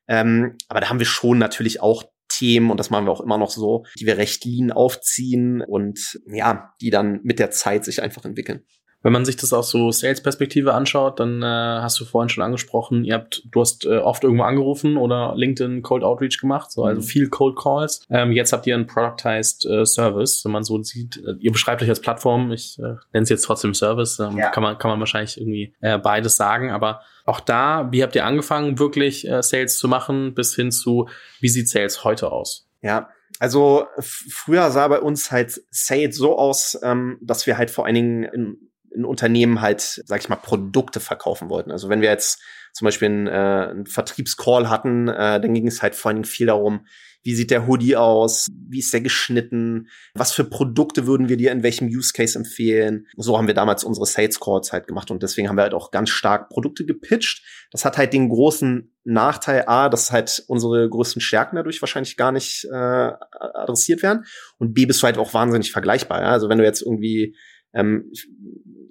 Ähm, 0.08 0.58
aber 0.67 0.82
da 0.82 0.89
haben 0.89 0.99
wir 0.99 1.06
schon 1.08 1.39
natürlich 1.39 1.82
auch 1.82 2.04
Themen, 2.30 2.71
und 2.71 2.80
das 2.80 2.89
machen 2.89 3.06
wir 3.06 3.12
auch 3.12 3.21
immer 3.21 3.38
noch 3.38 3.52
so, 3.52 3.86
die 3.99 4.06
wir 4.06 4.17
recht 4.17 4.45
lean 4.45 4.71
aufziehen 4.71 5.62
und 5.62 6.19
ja, 6.26 6.73
die 6.82 6.89
dann 6.89 7.19
mit 7.23 7.39
der 7.39 7.52
Zeit 7.52 7.86
sich 7.86 8.02
einfach 8.02 8.26
entwickeln. 8.26 8.65
Wenn 9.04 9.12
man 9.12 9.26
sich 9.26 9.36
das 9.36 9.52
aus 9.52 9.70
so 9.70 9.92
Sales-Perspektive 9.92 10.74
anschaut, 10.74 11.20
dann 11.20 11.44
äh, 11.44 11.46
hast 11.46 12.00
du 12.00 12.06
vorhin 12.06 12.30
schon 12.30 12.44
angesprochen, 12.44 13.04
ihr 13.04 13.16
habt, 13.16 13.44
du 13.52 13.60
hast 13.60 13.86
äh, 13.86 13.98
oft 13.98 14.24
irgendwo 14.24 14.44
angerufen 14.44 14.96
oder 14.96 15.34
LinkedIn 15.36 15.82
Cold 15.82 16.04
Outreach 16.04 16.39
gemacht, 16.39 16.72
so 16.72 16.86
also 16.86 17.02
mhm. 17.02 17.06
viel 17.06 17.30
Cold 17.30 17.58
Calls. 17.58 18.02
Ähm, 18.10 18.32
jetzt 18.32 18.54
habt 18.54 18.66
ihr 18.66 18.76
einen 18.76 18.88
Productized 18.88 19.66
äh, 19.66 19.86
Service, 19.86 20.46
wenn 20.46 20.54
man 20.54 20.63
so 20.63 20.82
sieht. 20.82 21.18
Äh, 21.18 21.36
ihr 21.39 21.52
beschreibt 21.52 21.84
euch 21.84 21.89
als 21.89 22.00
Plattform, 22.00 22.54
ich 22.54 22.80
äh, 22.80 22.96
nenne 23.12 23.24
es 23.24 23.30
jetzt 23.30 23.44
trotzdem 23.44 23.74
Service, 23.74 24.20
ähm, 24.20 24.38
ja. 24.38 24.50
kann 24.50 24.63
man 24.63 24.78
kann 24.78 24.89
man 24.89 25.00
wahrscheinlich 25.00 25.38
irgendwie 25.38 25.76
äh, 25.82 25.98
beides 25.98 26.38
sagen, 26.38 26.72
aber 26.72 27.02
auch 27.26 27.42
da, 27.42 27.89
wie 27.92 28.04
habt 28.04 28.16
ihr 28.16 28.26
angefangen, 28.26 28.80
wirklich 28.80 29.28
äh, 29.28 29.44
Sales 29.44 29.78
zu 29.78 29.89
machen, 29.89 30.34
bis 30.34 30.56
hin 30.56 30.72
zu, 30.72 31.10
wie 31.42 31.50
sieht 31.50 31.70
Sales 31.70 32.06
heute 32.06 32.32
aus? 32.32 32.70
Ja, 32.82 33.10
also 33.39 33.88
früher 34.00 34.72
sah 34.72 34.88
bei 34.88 35.02
uns 35.02 35.32
halt 35.32 35.62
Sales 35.72 36.16
so 36.16 36.38
aus, 36.38 36.80
ähm, 36.84 37.18
dass 37.22 37.48
wir 37.48 37.58
halt 37.58 37.72
vor 37.72 37.86
allen 37.86 37.96
Dingen 37.96 38.24
in 38.24 38.70
in 38.95 39.06
Unternehmen 39.06 39.62
halt, 39.62 40.01
sag 40.06 40.21
ich 40.21 40.29
mal, 40.29 40.36
Produkte 40.36 40.99
verkaufen 40.99 41.49
wollten. 41.49 41.71
Also 41.71 41.89
wenn 41.89 42.01
wir 42.01 42.10
jetzt 42.10 42.41
zum 42.73 42.86
Beispiel 42.86 43.08
einen, 43.08 43.27
äh, 43.27 43.32
einen 43.69 43.86
Vertriebscall 43.86 44.69
hatten, 44.69 45.08
äh, 45.08 45.39
dann 45.39 45.53
ging 45.53 45.67
es 45.67 45.82
halt 45.82 45.95
vor 45.95 46.10
allen 46.10 46.17
Dingen 46.17 46.25
viel 46.25 46.47
darum, 46.47 46.86
wie 47.23 47.36
sieht 47.36 47.51
der 47.51 47.67
Hoodie 47.67 47.95
aus, 47.95 48.47
wie 48.69 48.79
ist 48.79 48.93
der 48.93 49.01
geschnitten, 49.01 49.88
was 50.13 50.34
für 50.34 50.43
Produkte 50.43 51.08
würden 51.08 51.29
wir 51.29 51.38
dir 51.38 51.51
in 51.51 51.63
welchem 51.63 51.88
Use 51.88 52.12
Case 52.13 52.38
empfehlen. 52.38 53.08
So 53.15 53.38
haben 53.38 53.47
wir 53.47 53.53
damals 53.53 53.84
unsere 53.84 54.06
Sales 54.06 54.39
Calls 54.39 54.73
halt 54.73 54.88
gemacht 54.88 55.10
und 55.10 55.23
deswegen 55.23 55.47
haben 55.47 55.56
wir 55.56 55.63
halt 55.63 55.73
auch 55.73 55.91
ganz 55.91 56.10
stark 56.10 56.49
Produkte 56.49 56.86
gepitcht. 56.86 57.43
Das 57.71 57.86
hat 57.86 57.97
halt 57.97 58.12
den 58.12 58.27
großen 58.27 58.91
Nachteil, 59.06 59.63
A, 59.67 59.88
dass 59.88 60.12
halt 60.12 60.43
unsere 60.47 60.89
größten 60.89 61.21
Stärken 61.21 61.56
dadurch 61.56 61.82
wahrscheinlich 61.82 62.17
gar 62.17 62.34
nicht 62.34 62.65
äh, 62.65 63.12
adressiert 63.32 64.03
werden 64.03 64.25
und 64.58 64.73
B, 64.73 64.86
bist 64.86 65.01
du 65.01 65.06
halt 65.06 65.17
auch 65.17 65.34
wahnsinnig 65.34 65.71
vergleichbar. 65.71 66.21
Ja? 66.21 66.32
Also 66.32 66.49
wenn 66.49 66.58
du 66.58 66.65
jetzt 66.65 66.82
irgendwie 66.82 67.38
ähm, 67.73 68.12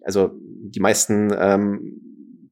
also 0.04 0.32
die 0.40 0.80
meisten 0.80 1.32
ähm, 1.36 2.02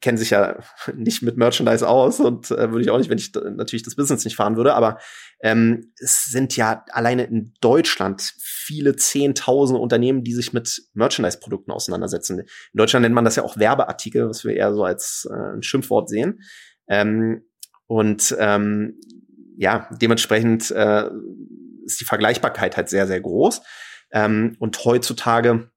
kennen 0.00 0.18
sich 0.18 0.30
ja 0.30 0.58
nicht 0.94 1.22
mit 1.22 1.36
Merchandise 1.36 1.86
aus 1.86 2.20
und 2.20 2.50
äh, 2.50 2.70
würde 2.70 2.82
ich 2.82 2.90
auch 2.90 2.98
nicht, 2.98 3.10
wenn 3.10 3.18
ich 3.18 3.32
natürlich 3.34 3.82
das 3.82 3.96
Business 3.96 4.24
nicht 4.24 4.36
fahren 4.36 4.56
würde, 4.56 4.74
aber 4.74 4.98
ähm, 5.42 5.92
es 5.98 6.24
sind 6.24 6.56
ja 6.56 6.84
alleine 6.90 7.24
in 7.24 7.54
Deutschland 7.60 8.34
viele 8.38 8.96
zehntausende 8.96 9.80
Unternehmen, 9.80 10.24
die 10.24 10.34
sich 10.34 10.52
mit 10.52 10.82
Merchandise-Produkten 10.94 11.70
auseinandersetzen. 11.70 12.40
In 12.40 12.46
Deutschland 12.74 13.02
nennt 13.02 13.14
man 13.14 13.24
das 13.24 13.36
ja 13.36 13.42
auch 13.42 13.56
Werbeartikel, 13.56 14.28
was 14.28 14.44
wir 14.44 14.54
eher 14.54 14.74
so 14.74 14.84
als 14.84 15.28
äh, 15.30 15.54
ein 15.56 15.62
Schimpfwort 15.62 16.08
sehen. 16.08 16.40
Ähm, 16.88 17.44
und 17.86 18.36
ähm, 18.38 19.00
ja, 19.56 19.88
dementsprechend 20.00 20.70
äh, 20.70 21.08
ist 21.84 22.00
die 22.00 22.04
Vergleichbarkeit 22.04 22.76
halt 22.76 22.88
sehr, 22.88 23.06
sehr 23.06 23.20
groß. 23.20 23.62
Ähm, 24.12 24.56
und 24.58 24.84
heutzutage, 24.84 25.70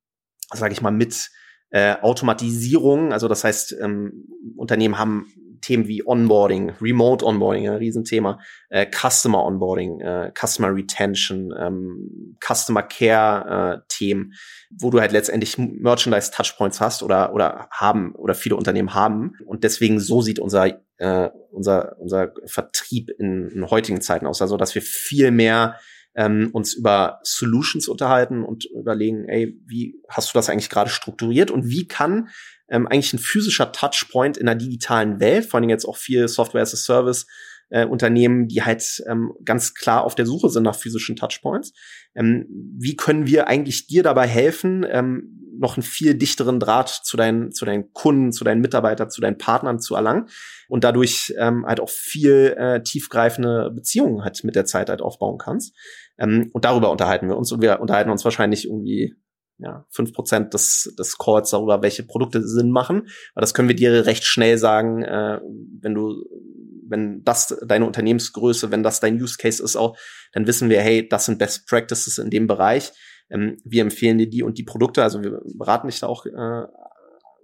sage 0.54 0.74
ich 0.74 0.82
mal, 0.82 0.92
mit 0.92 1.30
äh, 1.74 1.96
Automatisierung, 2.02 3.12
also 3.12 3.28
das 3.28 3.44
heißt, 3.44 3.76
ähm, 3.82 4.28
Unternehmen 4.56 5.00
haben 5.00 5.26
Themen 5.62 5.88
wie 5.88 6.06
Onboarding, 6.06 6.72
Remote 6.80 7.26
Onboarding, 7.26 7.68
ein 7.68 7.78
Riesenthema, 7.78 8.40
äh, 8.70 8.86
Customer 8.86 9.44
Onboarding, 9.44 10.00
äh, 10.02 10.32
Customer 10.38 10.76
Retention, 10.76 11.52
ähm, 11.58 12.38
Customer 12.46 12.84
Care 12.84 13.82
äh, 13.82 13.88
Themen, 13.88 14.34
wo 14.70 14.92
du 14.92 15.00
halt 15.00 15.14
letztendlich 15.14 15.58
Merchandise 15.58 16.32
Touchpoints 16.32 16.80
hast 16.80 17.02
oder 17.02 17.34
oder 17.34 17.68
haben 17.72 18.14
oder 18.14 18.36
viele 18.36 18.56
Unternehmen 18.56 18.94
haben. 18.94 19.34
Und 19.48 19.64
deswegen 19.64 20.00
so 20.00 20.22
sieht 20.22 20.38
unser 20.38 20.68
äh, 20.98 21.30
unser 21.50 21.96
unser 21.98 22.34
Vertrieb 22.46 23.10
in, 23.18 23.50
in 23.50 23.72
heutigen 23.72 24.02
Zeiten 24.02 24.28
aus, 24.28 24.44
also 24.44 24.58
dass 24.58 24.76
wir 24.76 24.84
viel 24.84 25.32
mehr 25.32 25.80
ähm, 26.16 26.50
uns 26.54 26.74
über 26.74 27.20
Solutions 27.24 27.88
unterhalten 27.88 28.44
und 28.44 28.66
überlegen, 28.66 29.26
ey, 29.28 29.60
wie 29.66 29.96
hast 30.10 30.34
du 30.34 30.38
das 30.38 30.50
eigentlich 30.50 30.70
gerade 30.70 30.90
strukturiert 30.90 31.52
und 31.52 31.68
wie 31.68 31.88
kann 31.88 32.30
ähm, 32.70 32.88
eigentlich 32.88 33.14
ein 33.14 33.20
physischer 33.20 33.72
Touchpoint 33.72 34.38
in 34.38 34.46
der 34.46 34.56
digitalen 34.56 35.20
Welt, 35.20 35.46
vor 35.46 35.60
allem 35.60 35.70
jetzt 35.70 35.86
auch 35.86 35.98
viel 35.98 36.28
Software 36.28 36.62
as 36.62 36.74
a 36.74 36.78
Service, 36.78 37.26
äh, 37.70 37.86
Unternehmen, 37.86 38.48
die 38.48 38.62
halt 38.62 39.04
ähm, 39.08 39.34
ganz 39.44 39.74
klar 39.74 40.04
auf 40.04 40.16
der 40.16 40.26
Suche 40.26 40.50
sind 40.50 40.64
nach 40.64 40.76
physischen 40.76 41.16
Touchpoints. 41.16 41.74
Ähm, 42.16 42.46
wie 42.78 42.96
können 42.96 43.26
wir 43.26 43.48
eigentlich 43.48 43.88
dir 43.88 44.04
dabei 44.04 44.28
helfen, 44.28 44.86
ähm, 44.88 45.40
noch 45.60 45.78
einen 45.78 45.84
viel 45.84 46.16
dichteren 46.16 46.60
Draht 46.60 46.90
zu 46.90 47.18
deinen, 47.18 47.52
zu 47.52 47.66
deinen 47.66 47.92
Kunden, 47.94 48.32
zu 48.32 48.44
deinen 48.44 48.62
Mitarbeitern, 48.62 49.10
zu 49.10 49.22
deinen 49.22 49.38
Partnern 49.38 49.80
zu 49.80 49.96
erlangen 49.96 50.28
und 50.68 50.84
dadurch 50.84 51.34
ähm, 51.38 51.66
halt 51.66 51.80
auch 51.80 51.90
viel 51.90 52.56
äh, 52.58 52.82
tiefgreifende 52.82 53.72
Beziehungen 53.74 54.24
halt 54.24 54.44
mit 54.44 54.56
der 54.56 54.66
Zeit 54.66 54.90
halt 54.90 55.02
aufbauen 55.02 55.38
kannst. 55.38 55.76
Ähm, 56.18 56.50
und 56.54 56.66
darüber 56.66 56.92
unterhalten 56.92 57.28
wir 57.28 57.38
uns 57.38 57.52
und 57.52 57.62
wir 57.62 57.80
unterhalten 57.80 58.12
uns 58.12 58.24
wahrscheinlich 58.24 58.66
irgendwie 58.66 59.16
ja, 59.58 59.86
fünf 59.90 60.14
Prozent 60.14 60.54
des, 60.54 60.94
des 60.98 61.18
Calls 61.18 61.52
darüber, 61.52 61.82
welche 61.82 62.04
Produkte 62.04 62.46
Sinn 62.46 62.72
machen. 62.72 63.08
Aber 63.34 63.42
das 63.42 63.54
können 63.54 63.68
wir 63.68 63.76
dir 63.76 64.06
recht 64.06 64.24
schnell 64.24 64.58
sagen, 64.58 65.04
äh, 65.04 65.40
wenn 65.82 65.94
du, 65.94 66.24
wenn 66.88 67.24
das 67.24 67.56
deine 67.66 67.86
Unternehmensgröße, 67.86 68.72
wenn 68.72 68.84
das 68.84 69.00
dein 69.00 69.22
Use 69.22 69.38
Case 69.38 69.64
ist 69.64 69.76
auch, 69.76 69.98
dann 70.34 70.48
wissen 70.48 70.70
wir, 70.70 70.82
hey, 70.82 71.08
das 71.08 71.26
sind 71.26 71.40
Best 71.40 71.68
Practices 71.68 72.18
in 72.18 72.30
dem 72.30 72.48
Bereich. 72.48 72.92
Ähm, 73.30 73.58
wir 73.64 73.84
empfehlen 73.84 74.18
dir 74.18 74.30
die 74.30 74.44
und 74.44 74.58
die 74.58 74.64
Produkte, 74.64 75.04
also 75.04 75.24
wir 75.24 75.42
beraten 75.58 75.88
dich 75.88 76.00
da 76.00 76.08
auch 76.08 76.26
äh, 76.26 76.68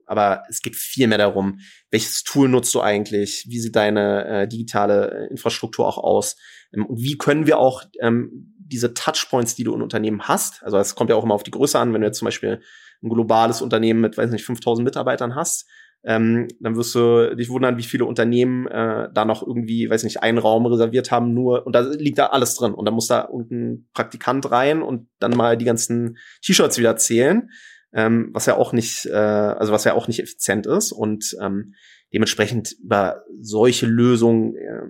aber 0.10 0.42
es 0.50 0.64
geht 0.64 0.76
viel 0.76 1.06
mehr 1.06 1.20
darum, 1.20 1.60
welches 1.92 2.24
Tool 2.24 2.50
nutzt 2.50 2.74
du 2.74 2.82
eigentlich, 2.82 3.46
wie 3.48 3.60
sieht 3.60 3.76
deine 3.76 4.26
äh, 4.26 4.48
digitale 4.48 5.28
Infrastruktur 5.30 5.88
auch 5.88 6.00
aus 6.00 6.36
ähm, 6.74 6.88
und 6.88 7.00
wie 7.00 7.18
können 7.18 7.46
wir 7.46 7.60
auch 7.60 7.84
ähm, 8.02 8.56
diese 8.70 8.94
Touchpoints, 8.94 9.56
die 9.56 9.64
du 9.64 9.74
in 9.76 9.82
Unternehmen 9.82 10.24
hast, 10.24 10.64
also 10.64 10.78
es 10.78 10.96
kommt 10.96 11.10
ja 11.10 11.16
auch 11.16 11.24
immer 11.24 11.36
auf 11.36 11.44
die 11.44 11.52
Größe 11.52 11.78
an, 11.78 11.94
wenn 11.94 12.02
du 12.02 12.08
jetzt 12.08 12.20
zum 12.20 12.26
Beispiel 12.28 12.62
ein 13.02 13.10
globales 13.10 13.62
Unternehmen 13.62 14.02
mit, 14.02 14.18
weiß 14.18 14.32
nicht, 14.32 14.46
5000 14.46 14.84
Mitarbeitern 14.86 15.36
hast, 15.36 15.70
ähm, 16.04 16.48
dann 16.62 16.78
wirst 16.78 16.96
du 16.96 17.36
dich 17.36 17.50
wundern, 17.50 17.78
wie 17.78 17.84
viele 17.84 18.06
Unternehmen 18.06 18.68
äh, 18.68 19.10
da 19.14 19.26
noch 19.26 19.46
irgendwie, 19.46 19.90
weiß 19.90 20.04
nicht, 20.04 20.24
einen 20.24 20.38
Raum 20.38 20.66
reserviert 20.66 21.12
haben, 21.12 21.34
nur, 21.34 21.66
und 21.66 21.74
da 21.74 21.82
liegt 21.82 22.18
da 22.18 22.28
alles 22.28 22.56
drin. 22.56 22.74
Und 22.74 22.86
dann 22.86 22.94
muss 22.94 23.08
da 23.08 23.28
irgendein 23.30 23.90
Praktikant 23.94 24.50
rein 24.50 24.82
und 24.82 25.10
dann 25.20 25.32
mal 25.32 25.58
die 25.58 25.66
ganzen 25.66 26.18
T-Shirts 26.42 26.78
wieder 26.78 26.96
zählen, 26.96 27.50
ähm, 27.92 28.30
was 28.34 28.46
ja 28.46 28.56
auch 28.56 28.72
nicht, 28.72 29.08
äh, 29.08 29.14
also 29.14 29.74
was 29.74 29.84
ja 29.84 29.94
auch 29.94 30.08
nicht 30.08 30.22
effizient 30.22 30.68
ist. 30.68 30.94
Und 30.94 31.36
ähm, 31.42 31.74
dementsprechend 32.14 32.76
über 32.82 33.24
solche 33.42 33.86
Lösungen 33.86 34.56
äh, 34.56 34.84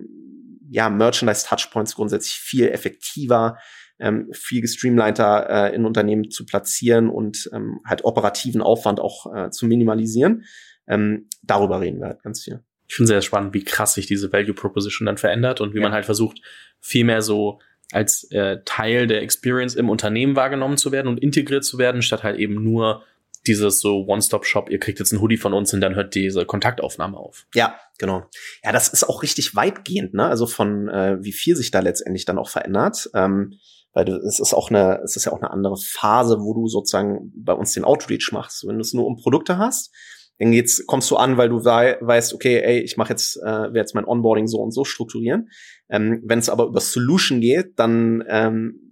ja, 0.70 0.88
Merchandise-Touchpoints 0.88 1.96
grundsätzlich 1.96 2.34
viel 2.34 2.68
effektiver, 2.68 3.58
ähm, 3.98 4.28
viel 4.32 4.62
gestreamliner 4.62 5.46
äh, 5.50 5.74
in 5.74 5.84
Unternehmen 5.84 6.30
zu 6.30 6.46
platzieren 6.46 7.10
und 7.10 7.50
ähm, 7.52 7.80
halt 7.86 8.04
operativen 8.04 8.62
Aufwand 8.62 9.00
auch 9.00 9.34
äh, 9.34 9.50
zu 9.50 9.66
minimalisieren. 9.66 10.44
Ähm, 10.88 11.28
darüber 11.42 11.80
reden 11.80 12.00
wir 12.00 12.08
halt 12.08 12.22
ganz 12.22 12.42
viel. 12.42 12.62
Ich 12.88 12.94
finde 12.94 13.08
sehr 13.08 13.22
spannend, 13.22 13.54
wie 13.54 13.64
krass 13.64 13.94
sich 13.94 14.06
diese 14.06 14.32
Value 14.32 14.54
Proposition 14.54 15.06
dann 15.06 15.18
verändert 15.18 15.60
und 15.60 15.74
wie 15.74 15.78
ja. 15.78 15.82
man 15.82 15.92
halt 15.92 16.06
versucht, 16.06 16.40
viel 16.80 17.04
mehr 17.04 17.22
so 17.22 17.60
als 17.92 18.24
äh, 18.30 18.58
Teil 18.64 19.06
der 19.06 19.22
Experience 19.22 19.74
im 19.74 19.90
Unternehmen 19.90 20.36
wahrgenommen 20.36 20.76
zu 20.76 20.92
werden 20.92 21.08
und 21.08 21.18
integriert 21.18 21.64
zu 21.64 21.78
werden, 21.78 22.02
statt 22.02 22.22
halt 22.22 22.38
eben 22.38 22.62
nur 22.62 23.04
dieses 23.46 23.80
so 23.80 24.04
One-Stop-Shop, 24.06 24.70
ihr 24.70 24.78
kriegt 24.78 24.98
jetzt 24.98 25.12
ein 25.12 25.20
Hoodie 25.20 25.36
von 25.36 25.54
uns 25.54 25.72
und 25.72 25.80
dann 25.80 25.94
hört 25.94 26.14
diese 26.14 26.44
Kontaktaufnahme 26.44 27.16
auf. 27.16 27.46
Ja, 27.54 27.76
genau. 27.98 28.24
Ja, 28.62 28.72
das 28.72 28.88
ist 28.88 29.08
auch 29.08 29.22
richtig 29.22 29.54
weitgehend, 29.56 30.14
ne? 30.14 30.26
Also 30.26 30.46
von 30.46 30.88
äh, 30.88 31.18
wie 31.22 31.32
viel 31.32 31.56
sich 31.56 31.70
da 31.70 31.80
letztendlich 31.80 32.24
dann 32.24 32.38
auch 32.38 32.48
verändert. 32.48 33.10
Ähm, 33.14 33.54
weil 33.92 34.04
du, 34.04 34.16
es 34.16 34.38
ist 34.38 34.54
auch 34.54 34.70
eine, 34.70 35.00
es 35.02 35.16
ist 35.16 35.24
ja 35.24 35.32
auch 35.32 35.40
eine 35.40 35.50
andere 35.50 35.76
Phase, 35.76 36.38
wo 36.40 36.54
du 36.54 36.68
sozusagen 36.68 37.32
bei 37.34 37.52
uns 37.52 37.72
den 37.72 37.84
Outreach 37.84 38.30
machst. 38.32 38.66
Wenn 38.66 38.76
du 38.76 38.82
es 38.82 38.92
nur 38.92 39.06
um 39.06 39.16
Produkte 39.16 39.58
hast, 39.58 39.92
dann 40.38 40.52
geht's, 40.52 40.86
kommst 40.86 41.10
du 41.10 41.16
an, 41.16 41.36
weil 41.36 41.48
du 41.48 41.64
wei 41.64 41.98
weißt, 42.00 42.32
okay, 42.32 42.60
ey, 42.60 42.80
ich 42.80 42.96
mache 42.96 43.10
jetzt, 43.10 43.36
äh, 43.36 43.44
werde 43.44 43.78
jetzt 43.80 43.94
mein 43.94 44.06
Onboarding 44.06 44.46
so 44.46 44.58
und 44.58 44.72
so 44.72 44.84
strukturieren. 44.84 45.50
Ähm, 45.90 46.22
Wenn 46.24 46.38
es 46.38 46.48
aber 46.48 46.64
über 46.64 46.80
Solution 46.80 47.40
geht, 47.40 47.78
dann 47.78 48.24
ähm, 48.28 48.89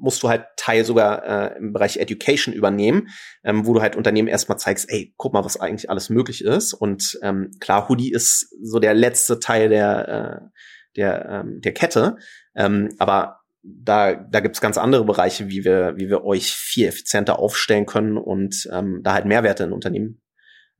musst 0.00 0.22
du 0.22 0.28
halt 0.28 0.46
Teil 0.56 0.84
sogar 0.84 1.24
äh, 1.24 1.58
im 1.58 1.72
Bereich 1.72 1.98
Education 1.98 2.54
übernehmen, 2.54 3.08
ähm, 3.44 3.66
wo 3.66 3.74
du 3.74 3.80
halt 3.80 3.96
Unternehmen 3.96 4.28
erstmal 4.28 4.58
zeigst, 4.58 4.90
ey, 4.90 5.14
guck 5.16 5.32
mal, 5.32 5.44
was 5.44 5.60
eigentlich 5.60 5.90
alles 5.90 6.10
möglich 6.10 6.44
ist. 6.44 6.72
Und 6.72 7.18
ähm, 7.22 7.50
klar, 7.60 7.88
Hoodie 7.88 8.12
ist 8.12 8.54
so 8.62 8.78
der 8.78 8.94
letzte 8.94 9.38
Teil 9.38 9.68
der, 9.68 10.08
äh, 10.08 10.48
der, 10.96 11.28
ähm, 11.28 11.60
der 11.60 11.72
Kette. 11.72 12.16
Ähm, 12.54 12.88
aber 12.98 13.40
da, 13.62 14.14
da 14.14 14.40
gibt's 14.40 14.60
ganz 14.60 14.78
andere 14.78 15.04
Bereiche, 15.04 15.48
wie 15.48 15.64
wir, 15.64 15.94
wie 15.96 16.08
wir 16.08 16.24
euch 16.24 16.52
viel 16.52 16.88
effizienter 16.88 17.38
aufstellen 17.38 17.86
können 17.86 18.16
und 18.16 18.68
ähm, 18.72 19.00
da 19.02 19.12
halt 19.12 19.26
Mehrwerte 19.26 19.64
in 19.64 19.72
Unternehmen 19.72 20.22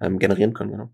ähm, 0.00 0.18
generieren 0.18 0.54
können. 0.54 0.72
Genau 0.72 0.90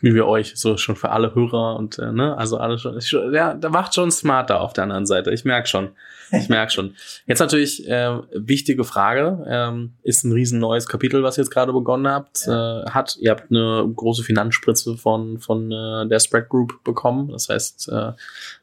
wie 0.00 0.14
wir 0.14 0.26
euch, 0.26 0.52
so 0.56 0.76
schon 0.76 0.96
für 0.96 1.10
alle 1.10 1.34
Hörer 1.34 1.76
und 1.76 1.98
äh, 1.98 2.10
ne, 2.10 2.36
also 2.36 2.56
alles 2.56 2.80
schon, 2.80 3.34
ja, 3.34 3.54
da 3.54 3.68
macht 3.68 3.94
schon 3.94 4.10
smarter 4.10 4.60
auf 4.60 4.72
der 4.72 4.84
anderen 4.84 5.04
Seite. 5.04 5.30
Ich 5.30 5.44
merk 5.44 5.68
schon, 5.68 5.90
ich 6.32 6.48
merk 6.48 6.72
schon. 6.72 6.94
Jetzt 7.26 7.40
natürlich 7.40 7.86
äh, 7.86 8.18
wichtige 8.32 8.84
Frage, 8.84 9.44
ähm, 9.46 9.92
ist 10.02 10.24
ein 10.24 10.32
riesen 10.32 10.58
neues 10.58 10.86
Kapitel, 10.86 11.22
was 11.22 11.36
ihr 11.36 11.44
jetzt 11.44 11.50
gerade 11.50 11.72
begonnen 11.72 12.08
habt. 12.08 12.46
Ja. 12.46 12.82
Äh, 12.82 12.90
hat, 12.90 13.16
ihr 13.20 13.30
habt 13.30 13.50
eine 13.50 13.86
große 13.94 14.22
Finanzspritze 14.22 14.96
von 14.96 15.38
von 15.38 15.70
äh, 15.70 16.08
der 16.08 16.18
Spread 16.18 16.48
Group 16.48 16.82
bekommen. 16.82 17.28
Das 17.28 17.50
heißt, 17.50 17.90
äh, 17.90 18.12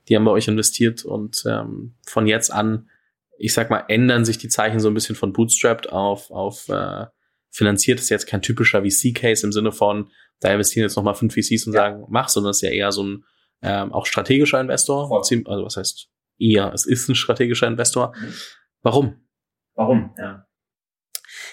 die 0.10 0.16
haben 0.16 0.26
bei 0.26 0.32
euch 0.32 0.48
investiert 0.48 1.06
und 1.06 1.44
ähm, 1.46 1.94
von 2.06 2.26
jetzt 2.26 2.52
an, 2.52 2.90
ich 3.38 3.54
sag 3.54 3.70
mal, 3.70 3.84
ändern 3.90 4.26
sich 4.26 4.40
die 4.40 4.50
Zeichen 4.50 4.80
so 4.80 4.88
ein 4.88 4.96
bisschen 4.96 5.16
von 5.16 5.34
Bootstrapped 5.34 5.92
auf 5.92 6.32
auf 6.32 6.68
äh, 6.70 7.06
finanziert, 7.52 8.00
ist 8.00 8.10
jetzt 8.10 8.28
kein 8.28 8.42
typischer 8.42 8.84
VC-Case 8.84 9.46
im 9.46 9.52
Sinne 9.52 9.72
von, 9.72 10.10
da 10.40 10.54
investieren 10.54 10.84
jetzt 10.84 10.96
nochmal 10.96 11.16
fünf 11.16 11.34
VCs 11.34 11.68
und 11.68 11.74
ja. 11.74 11.82
sagen, 11.82 12.06
mach, 12.10 12.30
sondern 12.30 12.52
es 12.52 12.58
ist 12.58 12.62
ja 12.62 12.70
eher 12.70 12.92
so 12.92 13.04
ein 13.04 13.24
ähm, 13.62 13.92
auch 13.92 14.06
strategischer 14.06 14.62
Investor. 14.62 15.08
Voll. 15.08 15.44
Also 15.46 15.66
was 15.66 15.78
heißt 15.78 16.10
eher, 16.40 16.72
es 16.74 16.86
ist 16.86 17.10
ein 17.10 17.16
strategischer 17.16 17.68
Investor. 17.68 18.14
Mhm. 18.16 18.34
Warum? 18.82 19.28
Warum? 19.76 20.14
Ja. 20.18 20.46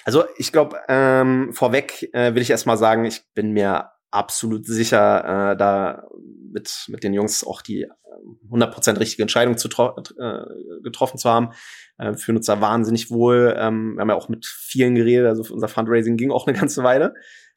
Also 0.04 0.24
ich 0.36 0.52
glaube, 0.52 0.78
ähm, 0.88 1.52
vorweg 1.52 2.10
äh, 2.12 2.34
will 2.34 2.42
ich 2.42 2.50
erstmal 2.50 2.76
sagen, 2.76 3.04
ich 3.04 3.22
bin 3.34 3.52
mir 3.52 3.90
absolut 4.10 4.66
sicher, 4.66 5.52
äh, 5.52 5.56
da 5.56 6.04
mit, 6.52 6.86
mit 6.88 7.02
den 7.02 7.14
Jungs 7.14 7.44
auch 7.44 7.62
die 7.62 7.86
100% 8.50 8.90
ähm, 8.90 8.96
richtige 8.96 9.22
Entscheidung 9.22 9.56
zu 9.56 9.68
äh, 9.68 10.82
getroffen 10.82 11.18
zu 11.18 11.28
haben. 11.28 11.50
Äh, 11.98 12.14
fühlen 12.14 12.36
uns 12.36 12.46
da 12.46 12.60
wahnsinnig 12.60 13.10
wohl. 13.10 13.54
Ähm, 13.58 13.94
wir 13.94 14.02
haben 14.02 14.10
ja 14.10 14.14
auch 14.14 14.28
mit 14.28 14.46
vielen 14.46 14.94
geredet, 14.94 15.26
also 15.26 15.52
unser 15.52 15.68
Fundraising 15.68 16.16
ging 16.16 16.30
auch 16.30 16.46
eine 16.46 16.56
ganze 16.58 16.82
Weile, 16.82 17.14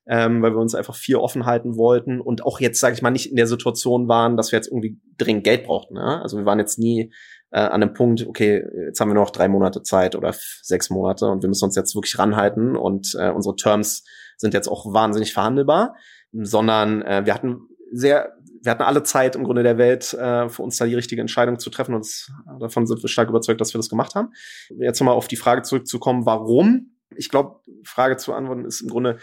ähm, 0.09 0.41
weil 0.41 0.51
wir 0.51 0.59
uns 0.59 0.75
einfach 0.75 0.95
viel 0.95 1.17
offen 1.17 1.45
halten 1.45 1.75
wollten 1.75 2.21
und 2.21 2.45
auch 2.45 2.59
jetzt, 2.59 2.79
sage 2.79 2.95
ich 2.95 3.01
mal, 3.01 3.11
nicht 3.11 3.29
in 3.29 3.35
der 3.35 3.47
Situation 3.47 4.07
waren, 4.07 4.37
dass 4.37 4.51
wir 4.51 4.57
jetzt 4.57 4.67
irgendwie 4.67 4.99
dringend 5.17 5.43
Geld 5.43 5.65
brauchten. 5.65 5.95
Ja? 5.95 6.21
Also 6.21 6.37
wir 6.37 6.45
waren 6.45 6.59
jetzt 6.59 6.79
nie 6.79 7.11
äh, 7.51 7.59
an 7.59 7.81
dem 7.81 7.93
Punkt, 7.93 8.25
okay, 8.27 8.63
jetzt 8.85 8.99
haben 8.99 9.09
wir 9.09 9.15
noch 9.15 9.31
drei 9.31 9.47
Monate 9.47 9.81
Zeit 9.81 10.15
oder 10.15 10.33
sechs 10.61 10.89
Monate 10.89 11.27
und 11.27 11.43
wir 11.43 11.49
müssen 11.49 11.65
uns 11.65 11.75
jetzt 11.75 11.95
wirklich 11.95 12.17
ranhalten 12.17 12.75
und 12.75 13.15
äh, 13.19 13.29
unsere 13.29 13.55
Terms 13.55 14.03
sind 14.37 14.53
jetzt 14.53 14.67
auch 14.67 14.93
wahnsinnig 14.93 15.33
verhandelbar, 15.33 15.95
sondern 16.31 17.01
äh, 17.01 17.25
wir 17.25 17.33
hatten 17.33 17.61
sehr, 17.91 18.33
wir 18.61 18.71
hatten 18.71 18.83
alle 18.83 19.03
Zeit 19.03 19.35
im 19.35 19.43
Grunde 19.43 19.63
der 19.63 19.77
Welt, 19.77 20.13
äh, 20.13 20.49
für 20.49 20.61
uns 20.61 20.77
da 20.77 20.85
die 20.85 20.95
richtige 20.95 21.21
Entscheidung 21.21 21.57
zu 21.59 21.69
treffen 21.69 21.95
und 21.95 22.07
davon 22.59 22.85
sind 22.85 23.01
wir 23.01 23.09
stark 23.09 23.29
überzeugt, 23.29 23.61
dass 23.61 23.73
wir 23.73 23.79
das 23.79 23.89
gemacht 23.89 24.15
haben. 24.15 24.29
Jetzt 24.79 24.99
nochmal 24.99 25.15
auf 25.15 25.27
die 25.27 25.37
Frage 25.37 25.61
zurückzukommen, 25.63 26.25
warum? 26.25 26.93
Ich 27.15 27.29
glaube, 27.29 27.61
Frage 27.83 28.17
zu 28.17 28.33
antworten 28.33 28.65
ist 28.65 28.81
im 28.81 28.89
Grunde, 28.89 29.17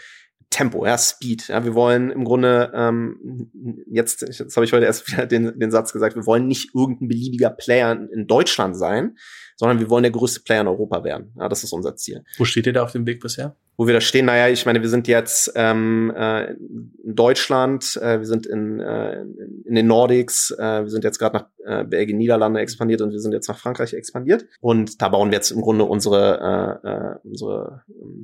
Tempo, 0.55 0.85
ja, 0.85 0.97
Speed. 0.97 1.49
Ja, 1.49 1.65
wir 1.65 1.75
wollen 1.75 2.11
im 2.11 2.23
Grunde 2.23 2.71
ähm, 2.73 3.51
jetzt, 3.91 4.21
jetzt 4.21 4.55
habe 4.55 4.65
ich 4.65 4.71
heute 4.71 4.85
erst 4.85 5.11
wieder 5.11 5.25
den, 5.25 5.59
den 5.59 5.69
Satz 5.69 5.91
gesagt, 5.91 6.15
wir 6.15 6.25
wollen 6.25 6.47
nicht 6.47 6.73
irgendein 6.73 7.09
beliebiger 7.09 7.49
Player 7.49 7.91
in 7.91 8.25
Deutschland 8.25 8.77
sein, 8.77 9.17
sondern 9.57 9.79
wir 9.79 9.89
wollen 9.89 10.03
der 10.03 10.13
größte 10.13 10.39
Player 10.39 10.61
in 10.61 10.67
Europa 10.67 11.03
werden. 11.03 11.33
Ja, 11.37 11.49
das 11.49 11.65
ist 11.65 11.73
unser 11.73 11.97
Ziel. 11.97 12.23
Wo 12.37 12.45
steht 12.45 12.67
ihr 12.67 12.71
da 12.71 12.83
auf 12.83 12.93
dem 12.93 13.05
Weg 13.05 13.19
bisher? 13.19 13.57
Wo 13.77 13.87
wir 13.87 13.93
da 13.93 14.01
stehen, 14.01 14.25
naja, 14.25 14.47
ich 14.47 14.65
meine, 14.65 14.81
wir 14.81 14.89
sind 14.89 15.07
jetzt 15.07 15.51
ähm, 15.55 16.13
äh, 16.15 16.53
in 16.53 17.15
Deutschland, 17.15 17.97
äh, 18.01 18.19
wir 18.19 18.25
sind 18.25 18.45
in, 18.45 18.79
äh, 18.79 19.21
in 19.65 19.75
den 19.75 19.87
Nordics, 19.87 20.51
äh, 20.51 20.83
wir 20.83 20.89
sind 20.89 21.03
jetzt 21.03 21.19
gerade 21.19 21.37
nach 21.37 21.45
äh, 21.65 21.83
Belgien, 21.83 22.17
Niederlande 22.17 22.59
expandiert 22.59 23.01
und 23.01 23.11
wir 23.11 23.19
sind 23.19 23.33
jetzt 23.33 23.47
nach 23.47 23.57
Frankreich 23.57 23.93
expandiert. 23.93 24.45
Und 24.61 25.01
da 25.01 25.09
bauen 25.09 25.29
wir 25.29 25.35
jetzt 25.35 25.51
im 25.51 25.61
Grunde 25.61 25.85
unsere, 25.85 26.79
äh, 26.83 26.89
äh, 26.89 27.15
unsere 27.23 27.83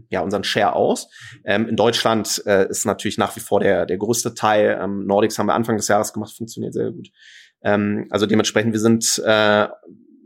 ja, 0.10 0.22
unseren 0.22 0.44
Share 0.44 0.76
aus. 0.76 1.10
Ähm, 1.46 1.68
in 1.68 1.76
Deutschland 1.76 2.42
äh, 2.46 2.70
ist 2.70 2.86
natürlich 2.86 3.18
nach 3.18 3.36
wie 3.36 3.40
vor 3.40 3.60
der, 3.60 3.86
der 3.86 3.98
größte 3.98 4.34
Teil. 4.34 4.80
Ähm, 4.82 5.06
Nordics 5.06 5.38
haben 5.38 5.48
wir 5.48 5.54
Anfang 5.54 5.78
des 5.78 5.88
Jahres 5.88 6.14
gemacht, 6.14 6.34
funktioniert 6.36 6.74
sehr 6.74 6.92
gut. 6.92 7.10
Ähm, 7.64 8.08
also 8.10 8.26
dementsprechend, 8.26 8.74
wir 8.74 8.80
sind 8.80 9.22
äh, 9.26 9.68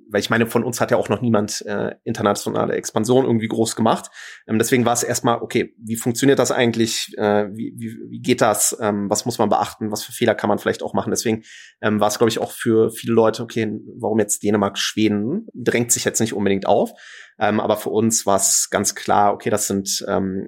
weil 0.09 0.21
ich 0.21 0.29
meine, 0.29 0.47
von 0.47 0.63
uns 0.63 0.81
hat 0.81 0.91
ja 0.91 0.97
auch 0.97 1.09
noch 1.09 1.21
niemand 1.21 1.61
äh, 1.65 1.95
internationale 2.03 2.73
Expansion 2.73 3.25
irgendwie 3.25 3.47
groß 3.47 3.75
gemacht. 3.75 4.09
Ähm, 4.47 4.59
deswegen 4.59 4.85
war 4.85 4.93
es 4.93 5.03
erstmal, 5.03 5.41
okay, 5.41 5.75
wie 5.77 5.95
funktioniert 5.95 6.39
das 6.39 6.51
eigentlich? 6.51 7.13
Äh, 7.17 7.47
wie, 7.53 7.73
wie, 7.77 7.97
wie 8.09 8.19
geht 8.19 8.41
das? 8.41 8.77
Ähm, 8.79 9.09
was 9.09 9.25
muss 9.25 9.37
man 9.37 9.49
beachten? 9.49 9.91
Was 9.91 10.03
für 10.03 10.11
Fehler 10.11 10.35
kann 10.35 10.47
man 10.47 10.59
vielleicht 10.59 10.83
auch 10.83 10.93
machen? 10.93 11.11
Deswegen 11.11 11.43
ähm, 11.81 11.99
war 11.99 12.07
es, 12.07 12.17
glaube 12.17 12.29
ich, 12.29 12.39
auch 12.39 12.51
für 12.51 12.91
viele 12.91 13.13
Leute, 13.13 13.43
okay, 13.43 13.79
warum 13.97 14.19
jetzt 14.19 14.43
Dänemark, 14.43 14.77
Schweden? 14.77 15.47
Drängt 15.53 15.91
sich 15.91 16.05
jetzt 16.05 16.19
nicht 16.19 16.33
unbedingt 16.33 16.65
auf. 16.67 16.91
Ähm, 17.39 17.59
aber 17.59 17.77
für 17.77 17.89
uns 17.89 18.25
war 18.25 18.37
es 18.37 18.69
ganz 18.69 18.95
klar, 18.95 19.33
okay, 19.33 19.49
das 19.49 19.67
sind, 19.67 20.05
ähm, 20.07 20.47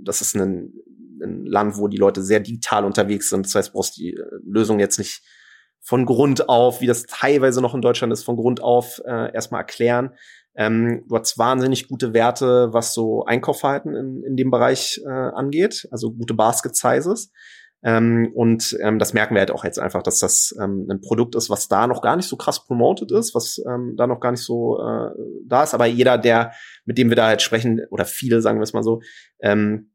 das 0.00 0.20
ist 0.20 0.34
ein, 0.34 0.72
ein 1.22 1.44
Land, 1.46 1.78
wo 1.78 1.88
die 1.88 1.96
Leute 1.96 2.22
sehr 2.22 2.40
digital 2.40 2.84
unterwegs 2.84 3.30
sind. 3.30 3.46
Das 3.46 3.54
heißt, 3.54 3.72
brauchst 3.72 3.96
die 3.96 4.14
äh, 4.14 4.22
Lösung 4.44 4.78
jetzt 4.78 4.98
nicht 4.98 5.22
von 5.88 6.04
Grund 6.04 6.50
auf, 6.50 6.82
wie 6.82 6.86
das 6.86 7.04
teilweise 7.04 7.62
noch 7.62 7.74
in 7.74 7.80
Deutschland 7.80 8.12
ist, 8.12 8.22
von 8.22 8.36
Grund 8.36 8.62
auf 8.62 9.00
äh, 9.06 9.32
erstmal 9.32 9.62
erklären. 9.62 10.10
Ähm, 10.54 11.04
du 11.08 11.16
hast 11.16 11.38
wahnsinnig 11.38 11.88
gute 11.88 12.12
Werte, 12.12 12.74
was 12.74 12.92
so 12.92 13.24
Einkaufverhalten 13.24 13.96
in, 13.96 14.22
in 14.22 14.36
dem 14.36 14.50
Bereich 14.50 15.00
äh, 15.06 15.08
angeht, 15.08 15.88
also 15.90 16.12
gute 16.12 16.34
Basket 16.34 16.76
Sizes. 16.76 17.32
Ähm, 17.82 18.30
und 18.34 18.76
ähm, 18.82 18.98
das 18.98 19.14
merken 19.14 19.34
wir 19.34 19.40
halt 19.40 19.50
auch 19.50 19.64
jetzt 19.64 19.78
einfach, 19.78 20.02
dass 20.02 20.18
das 20.18 20.54
ähm, 20.60 20.86
ein 20.90 21.00
Produkt 21.00 21.34
ist, 21.36 21.48
was 21.48 21.68
da 21.68 21.86
noch 21.86 22.02
gar 22.02 22.16
nicht 22.16 22.28
so 22.28 22.36
krass 22.36 22.66
promoted 22.66 23.10
ist, 23.10 23.34
was 23.34 23.58
ähm, 23.66 23.94
da 23.96 24.06
noch 24.06 24.20
gar 24.20 24.32
nicht 24.32 24.44
so 24.44 24.78
äh, 24.82 25.08
da 25.46 25.62
ist. 25.62 25.72
Aber 25.72 25.86
jeder, 25.86 26.18
der, 26.18 26.52
mit 26.84 26.98
dem 26.98 27.08
wir 27.08 27.16
da 27.16 27.28
halt 27.28 27.40
sprechen, 27.40 27.80
oder 27.88 28.04
viele, 28.04 28.42
sagen 28.42 28.58
wir 28.58 28.64
es 28.64 28.74
mal 28.74 28.82
so, 28.82 29.00
ähm, 29.40 29.92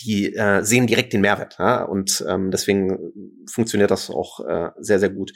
die 0.00 0.34
äh, 0.34 0.62
sehen 0.62 0.86
direkt 0.86 1.14
den 1.14 1.22
Mehrwert. 1.22 1.56
Ja? 1.58 1.84
Und 1.84 2.24
ähm, 2.28 2.50
deswegen 2.50 2.98
funktioniert 3.48 3.90
das 3.90 4.10
auch 4.10 4.40
äh, 4.40 4.70
sehr, 4.78 4.98
sehr 4.98 5.10
gut. 5.10 5.32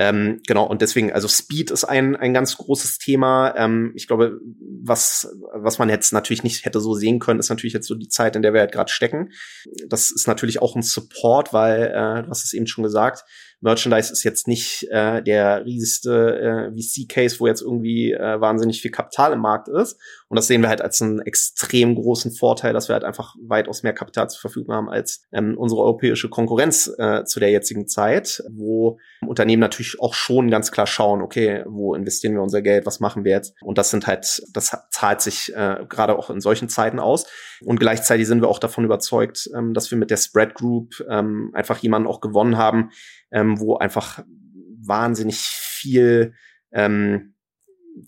Ähm, 0.00 0.40
genau, 0.46 0.64
und 0.64 0.80
deswegen, 0.80 1.12
also 1.12 1.26
Speed 1.26 1.72
ist 1.72 1.82
ein, 1.82 2.14
ein 2.14 2.32
ganz 2.32 2.56
großes 2.56 2.98
Thema. 2.98 3.52
Ähm, 3.56 3.92
ich 3.96 4.06
glaube, 4.06 4.38
was, 4.84 5.36
was 5.52 5.80
man 5.80 5.88
jetzt 5.88 6.12
natürlich 6.12 6.44
nicht 6.44 6.64
hätte 6.64 6.80
so 6.80 6.94
sehen 6.94 7.18
können, 7.18 7.40
ist 7.40 7.48
natürlich 7.48 7.72
jetzt 7.72 7.88
so 7.88 7.96
die 7.96 8.08
Zeit, 8.08 8.36
in 8.36 8.42
der 8.42 8.52
wir 8.52 8.60
halt 8.60 8.70
gerade 8.70 8.92
stecken. 8.92 9.32
Das 9.88 10.12
ist 10.12 10.28
natürlich 10.28 10.62
auch 10.62 10.76
ein 10.76 10.82
Support, 10.82 11.52
weil, 11.52 11.88
äh, 11.88 12.22
du 12.22 12.30
hast 12.30 12.44
es 12.44 12.52
eben 12.52 12.68
schon 12.68 12.84
gesagt, 12.84 13.24
Merchandise 13.60 14.12
ist 14.12 14.22
jetzt 14.22 14.46
nicht 14.46 14.86
äh, 14.90 15.22
der 15.22 15.64
riesigste 15.64 16.70
äh, 16.74 16.80
VC-Case, 16.80 17.40
wo 17.40 17.46
jetzt 17.46 17.62
irgendwie 17.62 18.12
äh, 18.12 18.40
wahnsinnig 18.40 18.80
viel 18.80 18.90
Kapital 18.90 19.32
im 19.32 19.40
Markt 19.40 19.68
ist. 19.68 19.98
Und 20.28 20.36
das 20.36 20.46
sehen 20.46 20.62
wir 20.62 20.68
halt 20.68 20.80
als 20.80 21.02
einen 21.02 21.20
extrem 21.20 21.94
großen 21.94 22.32
Vorteil, 22.32 22.72
dass 22.72 22.88
wir 22.88 22.94
halt 22.94 23.04
einfach 23.04 23.34
weitaus 23.40 23.82
mehr 23.82 23.92
Kapital 23.92 24.28
zur 24.28 24.40
Verfügung 24.40 24.74
haben 24.74 24.88
als 24.88 25.22
ähm, 25.32 25.56
unsere 25.58 25.80
europäische 25.80 26.28
Konkurrenz 26.28 26.92
äh, 26.98 27.24
zu 27.24 27.40
der 27.40 27.50
jetzigen 27.50 27.88
Zeit, 27.88 28.42
wo 28.50 28.98
Unternehmen 29.26 29.60
natürlich 29.60 30.00
auch 30.00 30.14
schon 30.14 30.50
ganz 30.50 30.70
klar 30.70 30.86
schauen, 30.86 31.22
okay, 31.22 31.64
wo 31.66 31.94
investieren 31.94 32.34
wir 32.34 32.42
unser 32.42 32.62
Geld, 32.62 32.86
was 32.86 33.00
machen 33.00 33.24
wir 33.24 33.32
jetzt? 33.32 33.54
Und 33.62 33.78
das 33.78 33.90
sind 33.90 34.06
halt, 34.06 34.42
das 34.52 34.76
zahlt 34.90 35.20
sich 35.20 35.52
äh, 35.54 35.84
gerade 35.88 36.16
auch 36.16 36.30
in 36.30 36.40
solchen 36.40 36.68
Zeiten 36.68 37.00
aus. 37.00 37.26
Und 37.64 37.80
gleichzeitig 37.80 38.26
sind 38.26 38.40
wir 38.40 38.48
auch 38.48 38.60
davon 38.60 38.84
überzeugt, 38.84 39.50
ähm, 39.56 39.74
dass 39.74 39.90
wir 39.90 39.98
mit 39.98 40.10
der 40.10 40.16
Spread 40.16 40.54
Group 40.54 41.04
ähm, 41.10 41.50
einfach 41.54 41.78
jemanden 41.78 42.06
auch 42.06 42.20
gewonnen 42.20 42.56
haben, 42.56 42.90
ähm, 43.30 43.47
wo 43.60 43.76
einfach 43.76 44.24
wahnsinnig 44.80 45.38
viel 45.38 46.34
ähm, 46.72 47.34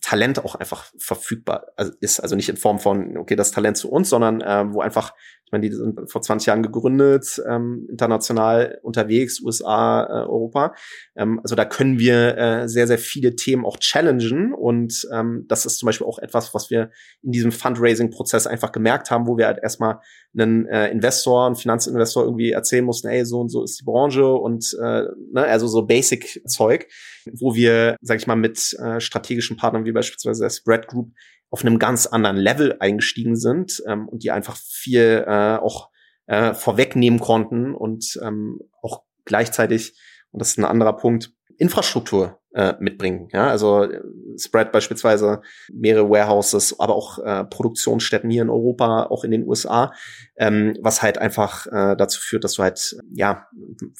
Talent 0.01 0.38
auch 0.45 0.55
einfach 0.55 0.93
verfügbar 0.99 1.66
ist. 2.01 2.20
Also 2.20 2.36
nicht 2.36 2.49
in 2.49 2.57
Form 2.57 2.78
von, 2.78 3.16
okay, 3.16 3.36
das 3.36 3.51
Talent 3.51 3.76
zu 3.76 3.91
uns, 3.91 4.09
sondern 4.09 4.41
äh, 4.41 4.72
wo 4.72 4.80
einfach 4.80 5.14
ich 5.51 5.53
meine, 5.53 5.69
die 5.69 5.75
sind 5.75 6.09
vor 6.09 6.23
20 6.23 6.47
Jahren 6.47 6.63
gegründet, 6.63 7.43
ähm, 7.45 7.89
international 7.91 8.79
unterwegs, 8.85 9.41
USA, 9.41 10.05
äh, 10.05 10.29
Europa. 10.29 10.77
Ähm, 11.17 11.41
also 11.43 11.57
da 11.57 11.65
können 11.65 11.99
wir 11.99 12.39
äh, 12.39 12.69
sehr, 12.69 12.87
sehr 12.87 12.99
viele 12.99 13.35
Themen 13.35 13.67
auch 13.67 13.79
challengen. 13.79 14.55
Und 14.55 15.09
ähm, 15.13 15.47
das 15.49 15.67
ist 15.67 15.79
zum 15.79 15.87
Beispiel 15.87 16.07
auch 16.07 16.21
etwas, 16.21 16.55
was 16.55 16.71
wir 16.71 16.91
in 17.23 17.33
diesem 17.33 17.51
Fundraising-Prozess 17.51 18.47
einfach 18.47 18.71
gemerkt 18.71 19.11
haben, 19.11 19.27
wo 19.27 19.39
wir 19.39 19.47
halt 19.47 19.59
erstmal 19.61 19.99
einen 20.39 20.67
äh, 20.67 20.89
Investor, 20.93 21.47
einen 21.47 21.57
Finanzinvestor 21.57 22.23
irgendwie 22.23 22.53
erzählen 22.53 22.85
mussten, 22.85 23.09
ey, 23.09 23.25
so 23.25 23.41
und 23.41 23.49
so 23.49 23.65
ist 23.65 23.81
die 23.81 23.85
Branche 23.85 24.33
und 24.33 24.73
äh, 24.81 25.03
ne, 25.33 25.43
also 25.47 25.67
so 25.67 25.83
Basic-Zeug, 25.83 26.87
wo 27.33 27.57
wir, 27.57 27.97
sag 28.03 28.21
ich 28.21 28.29
mal, 28.29 28.37
mit 28.37 28.73
äh, 28.75 29.01
strategischen 29.01 29.57
Partnern 29.57 29.85
wie 29.85 29.91
beispielsweise 29.91 30.45
der 30.45 30.51
Spread 30.51 30.87
Group 30.87 31.11
auf 31.51 31.63
einem 31.63 31.79
ganz 31.79 32.07
anderen 32.07 32.37
Level 32.37 32.77
eingestiegen 32.81 33.37
sind 33.37 33.83
ähm, 33.87 34.09
und 34.09 34.23
die 34.23 34.31
einfach 34.31 34.57
viel 34.57 35.25
äh, 35.27 35.57
auch 35.57 35.91
äh, 36.27 36.55
vorwegnehmen 36.55 37.21
konnten 37.21 37.75
und 37.75 38.19
ähm, 38.23 38.61
auch 38.83 39.03
gleichzeitig, 39.25 39.99
und 40.31 40.41
das 40.41 40.51
ist 40.51 40.59
ein 40.59 40.65
anderer 40.65 40.97
Punkt, 40.97 41.33
Infrastruktur 41.59 42.41
äh, 42.55 42.75
mitbringen. 42.81 43.29
Ja, 43.33 43.49
also 43.49 43.85
äh, 43.85 44.01
Spread 44.39 44.73
beispielsweise 44.73 45.43
mehrere 45.73 46.09
Warehouses, 46.09 46.79
aber 46.81 46.95
auch 46.95 47.19
äh, 47.19 47.45
Produktionsstätten 47.45 48.31
hier 48.31 48.43
in 48.43 48.51
Europa, 48.51 49.05
auch 49.05 49.25
in 49.25 49.31
den 49.31 49.47
USA, 49.47 49.93
ähm, 50.37 50.77
was 50.81 51.03
halt 51.03 51.19
einfach 51.19 51.67
äh, 51.67 51.97
dazu 51.97 52.21
führt, 52.21 52.45
dass 52.45 52.55
du 52.55 52.63
halt, 52.63 52.97
ja, 53.13 53.47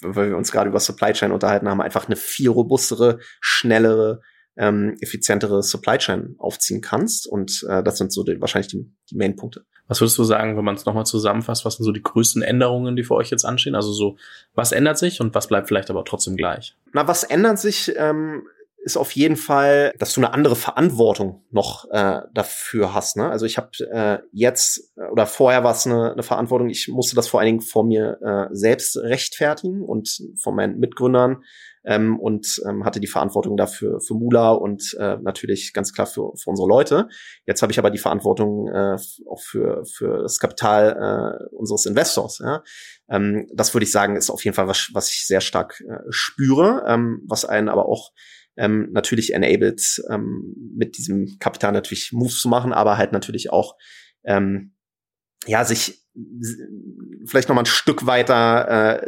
weil 0.03 0.31
wir 0.31 0.37
uns 0.37 0.53
gerade 0.53 0.71
über 0.71 0.81
Supply 0.81 1.13
Chain 1.13 1.33
unterhalten 1.33 1.69
haben, 1.69 1.81
einfach 1.81 2.07
eine 2.07 2.17
viel 2.17 2.49
robustere, 2.49 3.19
schnellere 3.41 4.21
ähm, 4.57 4.97
effizientere 5.01 5.63
Supply 5.63 5.99
Chain 5.99 6.35
aufziehen 6.39 6.81
kannst. 6.81 7.27
Und 7.27 7.65
äh, 7.69 7.83
das 7.83 7.99
sind 7.99 8.13
so 8.13 8.23
die, 8.23 8.41
wahrscheinlich 8.41 8.71
die, 8.71 8.91
die 9.11 9.17
Main-Punkte. 9.17 9.65
Was 9.89 10.01
würdest 10.01 10.19
du 10.19 10.25
sagen, 10.25 10.57
wenn 10.57 10.65
man 10.65 10.77
es 10.77 10.85
nochmal 10.85 11.07
zusammenfasst, 11.07 11.65
was 11.65 11.77
sind 11.77 11.85
so 11.85 11.93
die 11.93 12.03
größten 12.03 12.43
Änderungen, 12.43 12.95
die 12.95 13.03
für 13.03 13.15
euch 13.15 13.31
jetzt 13.31 13.45
anstehen? 13.45 13.75
Also 13.75 13.93
so, 13.93 14.17
was 14.55 14.73
ändert 14.73 14.99
sich 14.99 15.21
und 15.21 15.35
was 15.35 15.49
bleibt 15.49 15.69
vielleicht 15.69 15.91
aber 15.91 16.05
trotzdem 16.05 16.37
gleich? 16.37 16.77
Na, 16.93 17.09
was 17.09 17.25
ändert 17.25 17.59
sich? 17.59 17.93
Ähm, 17.97 18.43
ist 18.83 18.97
auf 18.97 19.13
jeden 19.13 19.37
Fall, 19.37 19.93
dass 19.99 20.15
du 20.15 20.21
eine 20.21 20.33
andere 20.33 20.57
Verantwortung 20.57 21.43
noch 21.51 21.91
äh, 21.91 22.21
dafür 22.33 22.95
hast. 22.95 23.17
Ne? 23.17 23.29
Also 23.29 23.45
ich 23.45 23.59
habe 23.59 23.71
äh, 23.93 24.19
jetzt 24.33 24.95
oder 25.13 25.27
vorher 25.27 25.65
war 25.65 25.73
es 25.73 25.87
eine, 25.87 26.13
eine 26.13 26.23
Verantwortung, 26.23 26.71
ich 26.71 26.89
musste 26.89 27.15
das 27.15 27.29
vor 27.29 27.41
allen 27.41 27.47
Dingen 27.47 27.61
vor 27.61 27.85
mir 27.85 28.19
äh, 28.23 28.55
selbst 28.55 28.97
rechtfertigen 28.97 29.83
und 29.83 30.23
von 30.41 30.55
meinen 30.55 30.79
Mitgründern 30.79 31.45
ähm, 31.85 32.19
und 32.19 32.61
ähm, 32.69 32.85
hatte 32.85 33.01
die 33.01 33.07
Verantwortung 33.07 33.57
dafür 33.57 34.01
für 34.01 34.15
Mula 34.15 34.53
und 34.53 34.95
äh, 34.99 35.17
natürlich 35.23 35.73
ganz 35.73 35.93
klar 35.93 36.07
für, 36.07 36.33
für 36.37 36.51
unsere 36.51 36.69
Leute. 36.69 37.09
Jetzt 37.47 37.63
habe 37.63 37.73
ich 37.73 37.79
aber 37.79 37.91
die 37.91 37.99
Verantwortung 37.99 38.69
äh, 38.69 38.97
auch 39.29 39.41
für, 39.41 39.85
für 39.87 40.23
das 40.23 40.39
Kapital 40.39 41.41
äh, 41.51 41.55
unseres 41.55 41.87
Investors. 41.87 42.39
Ja? 42.39 42.63
Ähm, 43.09 43.49
das 43.55 43.75
würde 43.75 43.85
ich 43.85 43.93
sagen, 43.93 44.17
ist 44.17 44.31
auf 44.31 44.45
jeden 44.45 44.55
Fall 44.55 44.69
was, 44.69 44.91
was 44.93 45.11
ich 45.11 45.27
sehr 45.27 45.41
stark 45.41 45.81
äh, 45.81 46.01
spüre, 46.11 46.85
ähm, 46.87 47.23
was 47.27 47.45
einen 47.45 47.69
aber 47.69 47.87
auch 47.87 48.13
ähm, 48.57 48.89
natürlich 48.93 49.33
enabled, 49.33 50.03
ähm, 50.11 50.55
mit 50.77 50.99
diesem 50.99 51.39
Kapital 51.39 51.73
natürlich 51.73 52.13
Moves 52.13 52.41
zu 52.41 52.49
machen, 52.49 52.73
aber 52.73 52.99
halt 52.99 53.13
natürlich 53.13 53.51
auch 53.51 53.77
ähm, 54.25 54.75
ja 55.47 55.65
sich 55.65 56.05
vielleicht 57.25 57.49
noch 57.49 57.55
mal 57.55 57.63
ein 57.63 57.67
Stück 57.67 58.07
weiter 58.07 59.01
äh, 59.03 59.07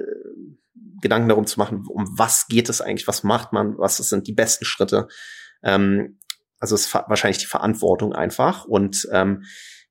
Gedanken 1.02 1.28
darum 1.28 1.46
zu 1.46 1.58
machen, 1.58 1.84
um 1.86 2.06
was 2.16 2.46
geht 2.48 2.68
es 2.70 2.80
eigentlich, 2.80 3.06
was 3.06 3.22
macht 3.22 3.52
man, 3.52 3.76
was 3.76 3.98
sind 3.98 4.26
die 4.26 4.32
besten 4.32 4.64
Schritte. 4.64 5.08
Ähm, 5.62 6.18
also 6.58 6.74
es 6.74 6.86
ist 6.86 6.94
wahrscheinlich 6.94 7.38
die 7.38 7.46
Verantwortung 7.46 8.14
einfach. 8.14 8.64
Und 8.64 9.08
ähm, 9.12 9.42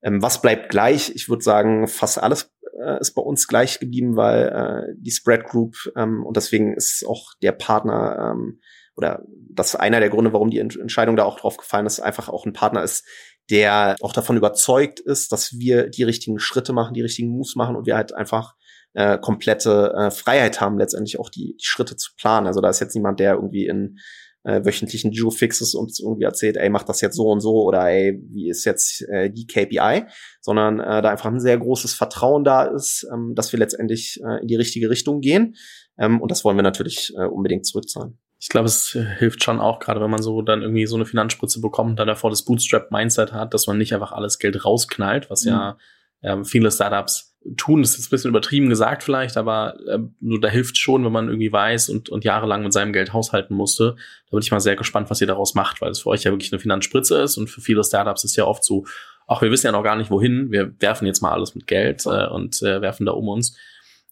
ähm, 0.01 0.21
was 0.21 0.41
bleibt 0.41 0.69
gleich? 0.69 1.11
Ich 1.13 1.29
würde 1.29 1.43
sagen, 1.43 1.87
fast 1.87 2.17
alles 2.17 2.51
äh, 2.81 2.99
ist 2.99 3.13
bei 3.13 3.21
uns 3.21 3.47
gleich 3.47 3.79
geblieben, 3.79 4.15
weil 4.15 4.47
äh, 4.47 4.95
die 4.97 5.11
Spread 5.11 5.43
Group 5.43 5.75
ähm, 5.95 6.25
und 6.25 6.37
deswegen 6.37 6.73
ist 6.73 7.05
auch 7.05 7.33
der 7.41 7.51
Partner 7.51 8.33
ähm, 8.33 8.59
oder 8.95 9.23
das 9.53 9.73
ist 9.73 9.79
einer 9.79 9.99
der 9.99 10.09
Gründe, 10.09 10.33
warum 10.33 10.49
die 10.49 10.59
Entscheidung 10.59 11.15
da 11.15 11.23
auch 11.23 11.39
drauf 11.39 11.57
gefallen 11.57 11.85
ist, 11.85 11.99
einfach 11.99 12.29
auch 12.29 12.45
ein 12.45 12.53
Partner 12.53 12.83
ist, 12.83 13.05
der 13.49 13.95
auch 14.01 14.13
davon 14.13 14.37
überzeugt 14.37 14.99
ist, 14.99 15.31
dass 15.31 15.59
wir 15.59 15.89
die 15.89 16.03
richtigen 16.03 16.39
Schritte 16.39 16.73
machen, 16.73 16.93
die 16.93 17.01
richtigen 17.01 17.29
Moves 17.29 17.55
machen 17.55 17.75
und 17.75 17.85
wir 17.85 17.95
halt 17.95 18.13
einfach 18.13 18.55
äh, 18.93 19.17
komplette 19.17 19.93
äh, 19.97 20.11
Freiheit 20.11 20.61
haben, 20.61 20.77
letztendlich 20.77 21.19
auch 21.19 21.29
die, 21.29 21.55
die 21.57 21.65
Schritte 21.65 21.95
zu 21.95 22.11
planen. 22.17 22.47
Also 22.47 22.61
da 22.61 22.69
ist 22.69 22.79
jetzt 22.79 22.95
niemand, 22.95 23.19
der 23.19 23.35
irgendwie 23.35 23.67
in 23.67 23.97
äh, 24.43 24.65
wöchentlichen 24.65 25.11
Geo-Fixes 25.11 25.75
uns 25.75 25.99
irgendwie 25.99 26.23
erzählt, 26.23 26.57
ey, 26.57 26.69
mach 26.69 26.83
das 26.83 27.01
jetzt 27.01 27.15
so 27.15 27.27
und 27.27 27.41
so 27.41 27.63
oder 27.63 27.89
ey, 27.89 28.19
wie 28.31 28.49
ist 28.49 28.65
jetzt 28.65 29.07
äh, 29.09 29.29
die 29.29 29.45
KPI, 29.45 30.05
sondern 30.41 30.79
äh, 30.79 31.01
da 31.01 31.09
einfach 31.09 31.31
ein 31.31 31.39
sehr 31.39 31.57
großes 31.57 31.93
Vertrauen 31.93 32.43
da 32.43 32.63
ist, 32.63 33.07
ähm, 33.13 33.33
dass 33.35 33.51
wir 33.51 33.59
letztendlich 33.59 34.19
äh, 34.25 34.41
in 34.41 34.47
die 34.47 34.55
richtige 34.55 34.89
Richtung 34.89 35.21
gehen. 35.21 35.55
Ähm, 35.97 36.21
und 36.21 36.31
das 36.31 36.43
wollen 36.43 36.57
wir 36.57 36.63
natürlich 36.63 37.13
äh, 37.15 37.25
unbedingt 37.25 37.65
zurückzahlen. 37.65 38.17
Ich 38.39 38.49
glaube, 38.49 38.65
es 38.65 38.95
äh, 38.95 39.05
hilft 39.19 39.43
schon 39.43 39.59
auch, 39.59 39.79
gerade 39.79 40.01
wenn 40.01 40.09
man 40.09 40.23
so 40.23 40.41
dann 40.41 40.63
irgendwie 40.63 40.87
so 40.87 40.95
eine 40.95 41.05
Finanzspritze 41.05 41.61
bekommt 41.61 41.91
und 41.91 41.99
dann 41.99 42.07
davor 42.07 42.31
das 42.31 42.43
Bootstrap-Mindset 42.43 43.33
hat, 43.33 43.53
dass 43.53 43.67
man 43.67 43.77
nicht 43.77 43.93
einfach 43.93 44.11
alles 44.11 44.39
Geld 44.39 44.65
rausknallt, 44.65 45.29
was 45.29 45.43
mhm. 45.43 45.51
ja 45.51 45.77
ähm, 46.23 46.45
viele 46.45 46.71
Startups 46.71 47.30
tun, 47.57 47.81
das 47.81 47.97
ist 47.97 48.07
ein 48.07 48.09
bisschen 48.11 48.29
übertrieben 48.29 48.69
gesagt 48.69 49.03
vielleicht, 49.03 49.35
aber 49.35 49.75
äh, 49.87 49.99
da 50.39 50.47
hilft 50.47 50.77
schon, 50.77 51.03
wenn 51.03 51.11
man 51.11 51.27
irgendwie 51.27 51.51
weiß 51.51 51.89
und, 51.89 52.09
und 52.09 52.23
jahrelang 52.23 52.63
mit 52.63 52.71
seinem 52.71 52.93
Geld 52.93 53.13
haushalten 53.13 53.55
musste. 53.55 53.95
Da 54.29 54.37
bin 54.37 54.41
ich 54.41 54.51
mal 54.51 54.59
sehr 54.59 54.75
gespannt, 54.75 55.09
was 55.09 55.21
ihr 55.21 55.27
daraus 55.27 55.55
macht, 55.55 55.81
weil 55.81 55.91
es 55.91 56.01
für 56.01 56.09
euch 56.09 56.23
ja 56.23 56.31
wirklich 56.31 56.51
eine 56.51 56.59
Finanzspritze 56.59 57.17
ist 57.21 57.37
und 57.37 57.49
für 57.49 57.61
viele 57.61 57.83
Startups 57.83 58.23
ist 58.23 58.35
ja 58.35 58.45
oft 58.45 58.63
so, 58.63 58.85
ach, 59.27 59.41
wir 59.41 59.49
wissen 59.49 59.65
ja 59.65 59.71
noch 59.71 59.83
gar 59.83 59.95
nicht 59.95 60.11
wohin, 60.11 60.51
wir 60.51 60.73
werfen 60.79 61.07
jetzt 61.07 61.21
mal 61.21 61.31
alles 61.31 61.55
mit 61.55 61.65
Geld 61.65 62.05
äh, 62.05 62.27
und 62.27 62.61
äh, 62.61 62.81
werfen 62.81 63.05
da 63.05 63.13
um 63.13 63.27
uns. 63.27 63.57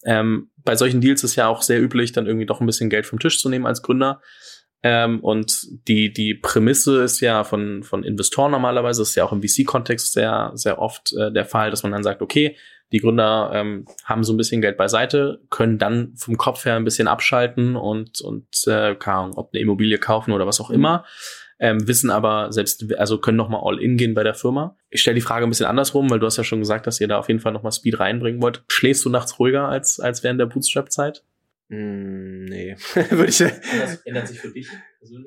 Ähm, 0.06 0.50
bei 0.64 0.76
solchen 0.76 1.02
Deals 1.02 1.24
ist 1.24 1.36
ja 1.36 1.48
auch 1.48 1.62
sehr 1.62 1.82
üblich, 1.82 2.12
dann 2.12 2.26
irgendwie 2.26 2.46
doch 2.46 2.62
ein 2.62 2.66
bisschen 2.66 2.90
Geld 2.90 3.06
vom 3.06 3.20
Tisch 3.20 3.40
zu 3.40 3.50
nehmen 3.50 3.66
als 3.66 3.84
Gründer. 3.84 4.22
Ähm, 4.82 5.20
und 5.20 5.68
die, 5.88 6.14
die 6.14 6.36
Prämisse 6.36 7.04
ist 7.04 7.20
ja 7.20 7.44
von, 7.44 7.84
von 7.84 8.04
Investoren 8.04 8.52
normalerweise, 8.52 9.02
ist 9.02 9.16
ja 9.16 9.26
auch 9.26 9.34
im 9.34 9.44
VC-Kontext 9.44 10.14
sehr, 10.14 10.52
sehr 10.56 10.80
oft 10.80 11.14
äh, 11.14 11.32
der 11.34 11.46
Fall, 11.46 11.70
dass 11.70 11.84
man 11.84 11.92
dann 11.92 12.04
sagt, 12.04 12.22
okay, 12.22 12.56
die 12.92 13.00
Gründer 13.00 13.52
ähm, 13.54 13.86
haben 14.04 14.24
so 14.24 14.34
ein 14.34 14.38
bisschen 14.38 14.62
Geld 14.62 14.78
beiseite, 14.78 15.42
können 15.50 15.78
dann 15.78 16.14
vom 16.16 16.38
Kopf 16.38 16.66
her 16.66 16.76
ein 16.76 16.86
bisschen 16.86 17.08
abschalten 17.08 17.76
und, 17.76 18.22
und 18.22 18.48
äh, 18.68 18.96
keine 18.96 19.18
Ahnung, 19.18 19.38
ob 19.38 19.54
eine 19.54 19.62
Immobilie 19.62 19.98
kaufen 19.98 20.32
oder 20.32 20.48
was 20.48 20.60
auch 20.60 20.70
immer. 20.70 21.06
Ähm, 21.62 21.88
wissen 21.88 22.10
aber 22.10 22.54
selbst, 22.54 22.86
also 22.98 23.18
können 23.18 23.36
nochmal 23.36 23.62
all 23.64 23.82
in 23.82 23.98
gehen 23.98 24.14
bei 24.14 24.24
der 24.24 24.34
Firma. 24.34 24.78
Ich 24.90 25.02
stelle 25.02 25.16
die 25.16 25.22
Frage 25.22 25.46
ein 25.46 25.50
bisschen 25.50 25.66
andersrum, 25.66 26.10
weil 26.10 26.20
du 26.20 26.26
hast 26.26 26.38
ja 26.38 26.44
schon 26.46 26.60
gesagt, 26.60 26.88
dass 26.88 27.02
ihr 27.02 27.10
da 27.10 27.20
auf 27.20 27.28
jeden 27.28 27.42
Fall 27.42 27.52
nochmal 27.52 27.74
Speed 27.74 28.00
reinbringen 28.00 28.42
wollt. 28.42 28.64
Schläfst 28.70 29.04
du 29.04 29.10
nachts 29.10 29.40
ruhiger 29.40 29.68
als, 29.68 30.00
als 30.00 30.24
während 30.24 30.40
der 30.40 30.46
Bootstrap-Zeit? 30.46 31.24
Mm, 31.70 32.46
nee, 32.46 32.76
würde 33.12 33.28
ich. 33.28 33.38
Das 33.38 34.02
ändert 34.04 34.28
sich 34.28 34.40
für 34.40 34.52
dich? 34.52 34.70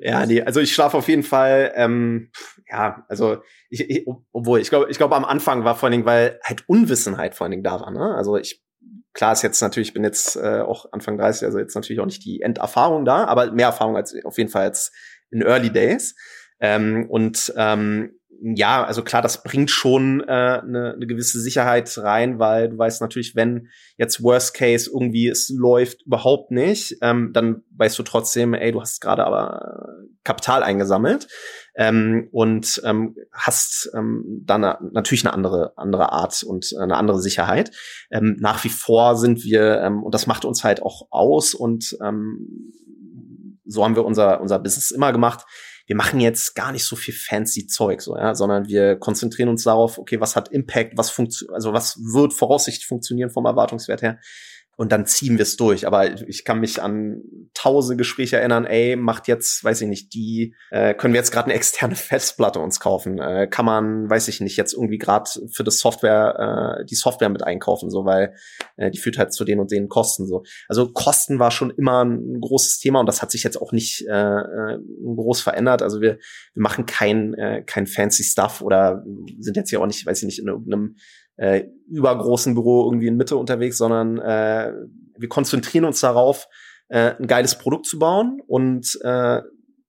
Ja, 0.01 0.25
nee, 0.25 0.41
also 0.41 0.59
ich 0.59 0.73
schlafe 0.73 0.97
auf 0.97 1.07
jeden 1.07 1.23
Fall. 1.23 1.71
Ähm, 1.75 2.31
ja, 2.69 3.05
also 3.07 3.41
ich, 3.69 3.89
ich 3.89 4.05
obwohl 4.31 4.59
ich 4.59 4.69
glaube, 4.69 4.91
ich 4.91 4.97
glaube 4.97 5.15
am 5.15 5.25
Anfang 5.25 5.63
war 5.63 5.75
vor 5.75 5.87
allen 5.87 5.93
Dingen, 5.93 6.05
weil 6.05 6.39
halt 6.43 6.67
Unwissenheit 6.67 7.33
vor 7.33 7.45
allen 7.45 7.51
Dingen 7.51 7.63
da 7.63 7.79
war. 7.79 7.91
Ne? 7.91 8.13
Also 8.15 8.37
ich 8.37 8.61
klar 9.13 9.31
ist 9.31 9.41
jetzt 9.41 9.61
natürlich, 9.61 9.89
ich 9.89 9.93
bin 9.93 10.03
jetzt 10.03 10.35
äh, 10.35 10.59
auch 10.59 10.91
Anfang 10.91 11.17
30, 11.17 11.45
also 11.45 11.59
jetzt 11.59 11.75
natürlich 11.75 12.01
auch 12.01 12.05
nicht 12.05 12.25
die 12.25 12.41
Enderfahrung 12.41 13.05
da, 13.05 13.25
aber 13.25 13.51
mehr 13.51 13.67
Erfahrung 13.67 13.95
als 13.95 14.13
auf 14.25 14.37
jeden 14.37 14.49
Fall 14.49 14.63
als 14.63 14.91
in 15.31 15.41
Early 15.41 15.71
Days. 15.71 16.15
Ähm, 16.59 17.07
und 17.09 17.53
ähm, 17.57 18.19
ja, 18.41 18.83
also 18.83 19.03
klar, 19.03 19.21
das 19.21 19.43
bringt 19.43 19.71
schon 19.71 20.21
äh, 20.21 20.25
eine, 20.61 20.93
eine 20.95 21.07
gewisse 21.07 21.39
Sicherheit 21.39 21.97
rein, 21.97 22.39
weil 22.39 22.69
du 22.69 22.77
weißt 22.77 23.01
natürlich, 23.01 23.35
wenn 23.35 23.69
jetzt 23.97 24.21
Worst 24.21 24.53
Case 24.53 24.89
irgendwie 24.91 25.27
es 25.27 25.49
läuft 25.49 26.05
überhaupt 26.05 26.51
nicht, 26.51 26.97
ähm, 27.01 27.31
dann 27.33 27.63
weißt 27.77 27.97
du 27.97 28.03
trotzdem, 28.03 28.53
ey, 28.53 28.71
du 28.71 28.81
hast 28.81 28.99
gerade 28.99 29.25
aber 29.25 29.87
Kapital 30.23 30.61
eingesammelt 30.61 31.27
ähm, 31.75 32.27
und 32.31 32.81
ähm, 32.83 33.15
hast 33.31 33.89
ähm, 33.95 34.41
dann 34.45 34.61
natürlich 34.91 35.25
eine 35.25 35.33
andere 35.33 35.73
andere 35.77 36.11
Art 36.11 36.43
und 36.43 36.73
eine 36.77 36.97
andere 36.97 37.21
Sicherheit. 37.21 37.71
Ähm, 38.11 38.37
nach 38.39 38.63
wie 38.63 38.69
vor 38.69 39.15
sind 39.15 39.43
wir 39.43 39.81
ähm, 39.81 40.03
und 40.03 40.13
das 40.13 40.27
macht 40.27 40.43
uns 40.43 40.63
halt 40.63 40.81
auch 40.81 41.07
aus 41.11 41.53
und 41.53 41.97
ähm, 42.01 42.73
so 43.65 43.83
haben 43.85 43.95
wir 43.95 44.05
unser 44.05 44.41
unser 44.41 44.59
Business 44.59 44.91
immer 44.91 45.13
gemacht 45.13 45.45
wir 45.85 45.95
machen 45.95 46.19
jetzt 46.19 46.55
gar 46.55 46.71
nicht 46.71 46.85
so 46.85 46.95
viel 46.95 47.13
fancy 47.13 47.67
Zeug, 47.67 48.01
so, 48.01 48.15
ja, 48.17 48.35
sondern 48.35 48.67
wir 48.67 48.95
konzentrieren 48.95 49.49
uns 49.49 49.63
darauf, 49.63 49.97
okay, 49.97 50.19
was 50.19 50.35
hat 50.35 50.49
Impact, 50.49 50.97
was 50.97 51.09
funktioniert, 51.09 51.53
also 51.53 51.73
was 51.73 51.97
wird 51.97 52.33
voraussichtlich 52.33 52.85
funktionieren 52.85 53.29
vom 53.29 53.45
Erwartungswert 53.45 54.01
her 54.01 54.19
und 54.75 54.91
dann 54.91 55.05
ziehen 55.05 55.37
wir 55.37 55.43
es 55.43 55.55
durch. 55.55 55.85
Aber 55.85 56.27
ich 56.27 56.45
kann 56.45 56.59
mich 56.59 56.81
an 56.81 57.21
tausende 57.53 57.97
Gespräche 57.97 58.37
erinnern, 58.37 58.65
ey, 58.65 58.95
macht 58.95 59.27
jetzt, 59.27 59.63
weiß 59.63 59.81
ich 59.81 59.87
nicht, 59.87 60.13
die, 60.13 60.55
äh, 60.71 60.93
können 60.93 61.13
wir 61.13 61.19
jetzt 61.19 61.31
gerade 61.31 61.45
eine 61.45 61.53
externe 61.53 61.95
Festplatte 61.95 62.59
uns 62.59 62.79
kaufen? 62.79 63.19
Äh, 63.19 63.47
kann 63.47 63.65
man, 63.65 64.09
weiß 64.09 64.27
ich 64.27 64.41
nicht, 64.41 64.57
jetzt 64.57 64.73
irgendwie 64.73 64.97
gerade 64.97 65.29
für 65.51 65.63
das 65.63 65.79
Software, 65.79 66.79
äh, 66.79 66.85
die 66.85 66.95
Software 66.95 67.29
mit 67.29 67.43
einkaufen, 67.43 67.89
so, 67.89 68.05
weil 68.05 68.35
äh, 68.77 68.89
die 68.89 68.97
führt 68.97 69.17
halt 69.17 69.33
zu 69.33 69.45
den 69.45 69.59
und 69.59 69.71
den 69.71 69.89
Kosten 69.89 70.27
so. 70.27 70.43
Also 70.67 70.91
Kosten 70.91 71.39
war 71.39 71.51
schon 71.51 71.69
immer 71.69 72.03
ein 72.03 72.39
großes 72.39 72.79
Thema 72.79 72.99
und 72.99 73.05
das 73.05 73.21
hat 73.21 73.31
sich 73.31 73.43
jetzt 73.43 73.61
auch 73.61 73.71
nicht 73.71 74.05
äh, 74.07 74.11
äh 74.11 74.79
groß 75.03 75.41
verändert. 75.41 75.81
Also 75.83 76.01
wir, 76.01 76.17
wir 76.53 76.61
machen 76.61 76.85
kein, 76.85 77.33
äh, 77.35 77.63
kein 77.65 77.85
fancy 77.85 78.23
Stuff 78.23 78.61
oder 78.61 79.03
sind 79.39 79.55
jetzt 79.55 79.69
hier 79.69 79.81
auch 79.81 79.85
nicht, 79.85 80.05
weiß 80.05 80.19
ich 80.19 80.25
nicht, 80.25 80.39
in 80.39 80.47
irgendeinem 80.47 80.95
äh, 81.37 81.65
übergroßen 81.89 82.53
Büro 82.53 82.85
irgendwie 82.85 83.07
in 83.07 83.17
Mitte 83.17 83.37
unterwegs, 83.37 83.77
sondern 83.77 84.19
äh, 84.19 84.73
wir 85.17 85.29
konzentrieren 85.29 85.85
uns 85.85 85.99
darauf, 85.99 86.47
äh, 86.89 87.15
ein 87.19 87.27
geiles 87.27 87.57
Produkt 87.57 87.85
zu 87.85 87.99
bauen 87.99 88.41
und 88.47 88.99
äh, 89.03 89.41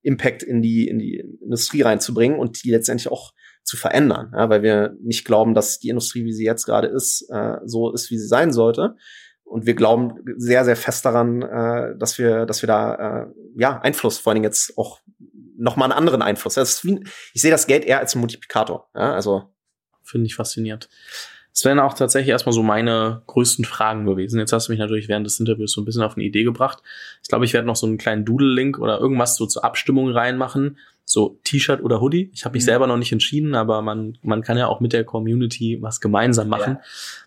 Impact 0.03 0.43
in 0.43 0.63
die, 0.63 0.87
in 0.87 0.99
die 0.99 1.17
Industrie 1.43 1.83
reinzubringen 1.83 2.39
und 2.39 2.63
die 2.63 2.71
letztendlich 2.71 3.11
auch 3.11 3.33
zu 3.63 3.79
verändern, 3.79 4.31
ja, 4.35 4.51
weil 4.51 4.63
wir 4.63 4.95
nicht 5.03 5.25
glauben, 5.25 5.55
dass 5.55 5.79
die 5.79 5.89
Industrie, 5.89 6.25
wie 6.25 6.33
sie 6.33 6.45
jetzt 6.45 6.67
gerade 6.67 6.89
ist, 6.89 7.27
äh, 7.31 7.57
so 7.65 7.93
ist, 7.93 8.11
wie 8.11 8.19
sie 8.19 8.29
sein 8.29 8.53
sollte. 8.53 8.97
Und 9.45 9.67
wir 9.67 9.75
glauben 9.75 10.19
sehr, 10.37 10.65
sehr 10.65 10.77
fest 10.77 11.05
daran, 11.05 11.43
äh, 11.43 11.97
dass 11.99 12.19
wir, 12.19 12.45
dass 12.45 12.63
wir 12.63 12.67
da 12.67 12.95
äh, 12.95 13.27
ja 13.57 13.81
Einfluss, 13.81 14.19
vor 14.19 14.31
allen 14.31 14.37
Dingen 14.37 14.51
jetzt 14.51 14.77
auch 14.77 15.01
noch 15.57 15.77
mal 15.77 15.87
einen 15.87 15.93
anderen 15.93 16.23
Einfluss. 16.23 16.55
Das 16.55 16.71
ist 16.71 16.85
wie, 16.85 17.01
ich 17.33 17.41
sehe 17.41 17.51
das 17.51 17.67
Geld 17.67 17.85
eher 17.85 18.01
als 18.01 18.15
Multiplikator. 18.15 18.91
Ja, 18.95 19.15
also 19.15 19.55
finde 20.03 20.27
ich 20.27 20.35
faszinierend. 20.35 20.89
Das 21.55 21.65
wären 21.65 21.79
auch 21.79 21.95
tatsächlich 21.95 22.31
erstmal 22.31 22.53
so 22.53 22.65
meine 22.65 23.23
größten 23.29 23.65
Fragen 23.65 24.07
gewesen. 24.07 24.41
Jetzt 24.41 24.53
hast 24.53 24.67
du 24.67 24.73
mich 24.73 24.81
natürlich 24.81 25.09
während 25.09 25.25
des 25.25 25.39
Interviews 25.39 25.71
so 25.71 25.81
ein 25.81 25.85
bisschen 25.85 26.03
auf 26.03 26.17
eine 26.17 26.25
Idee 26.25 26.43
gebracht. 26.43 26.83
Ich 27.23 27.29
glaube, 27.29 27.45
ich 27.45 27.53
werde 27.53 27.69
noch 27.69 27.77
so 27.77 27.87
einen 27.87 27.97
kleinen 27.97 28.25
Doodle-Link 28.25 28.81
oder 28.81 28.99
irgendwas 28.99 29.37
so 29.37 29.47
zur 29.47 29.65
Abstimmung 29.65 30.11
reinmachen. 30.11 30.79
So 31.05 31.39
T-Shirt 31.45 31.81
oder 31.83 32.01
Hoodie. 32.01 32.31
Ich 32.33 32.45
habe 32.45 32.55
mich 32.55 32.65
mhm. 32.65 32.67
selber 32.67 32.87
noch 32.89 32.97
nicht 32.97 33.13
entschieden, 33.13 33.55
aber 33.55 33.83
man, 33.83 34.19
man 34.23 34.43
kann 34.43 34.59
ja 34.59 34.67
auch 34.67 34.81
mit 34.81 34.93
der 34.93 35.05
Community 35.05 35.79
was 35.81 36.01
gemeinsam 36.01 36.49
machen. 36.49 36.79
Ja. 36.79 36.83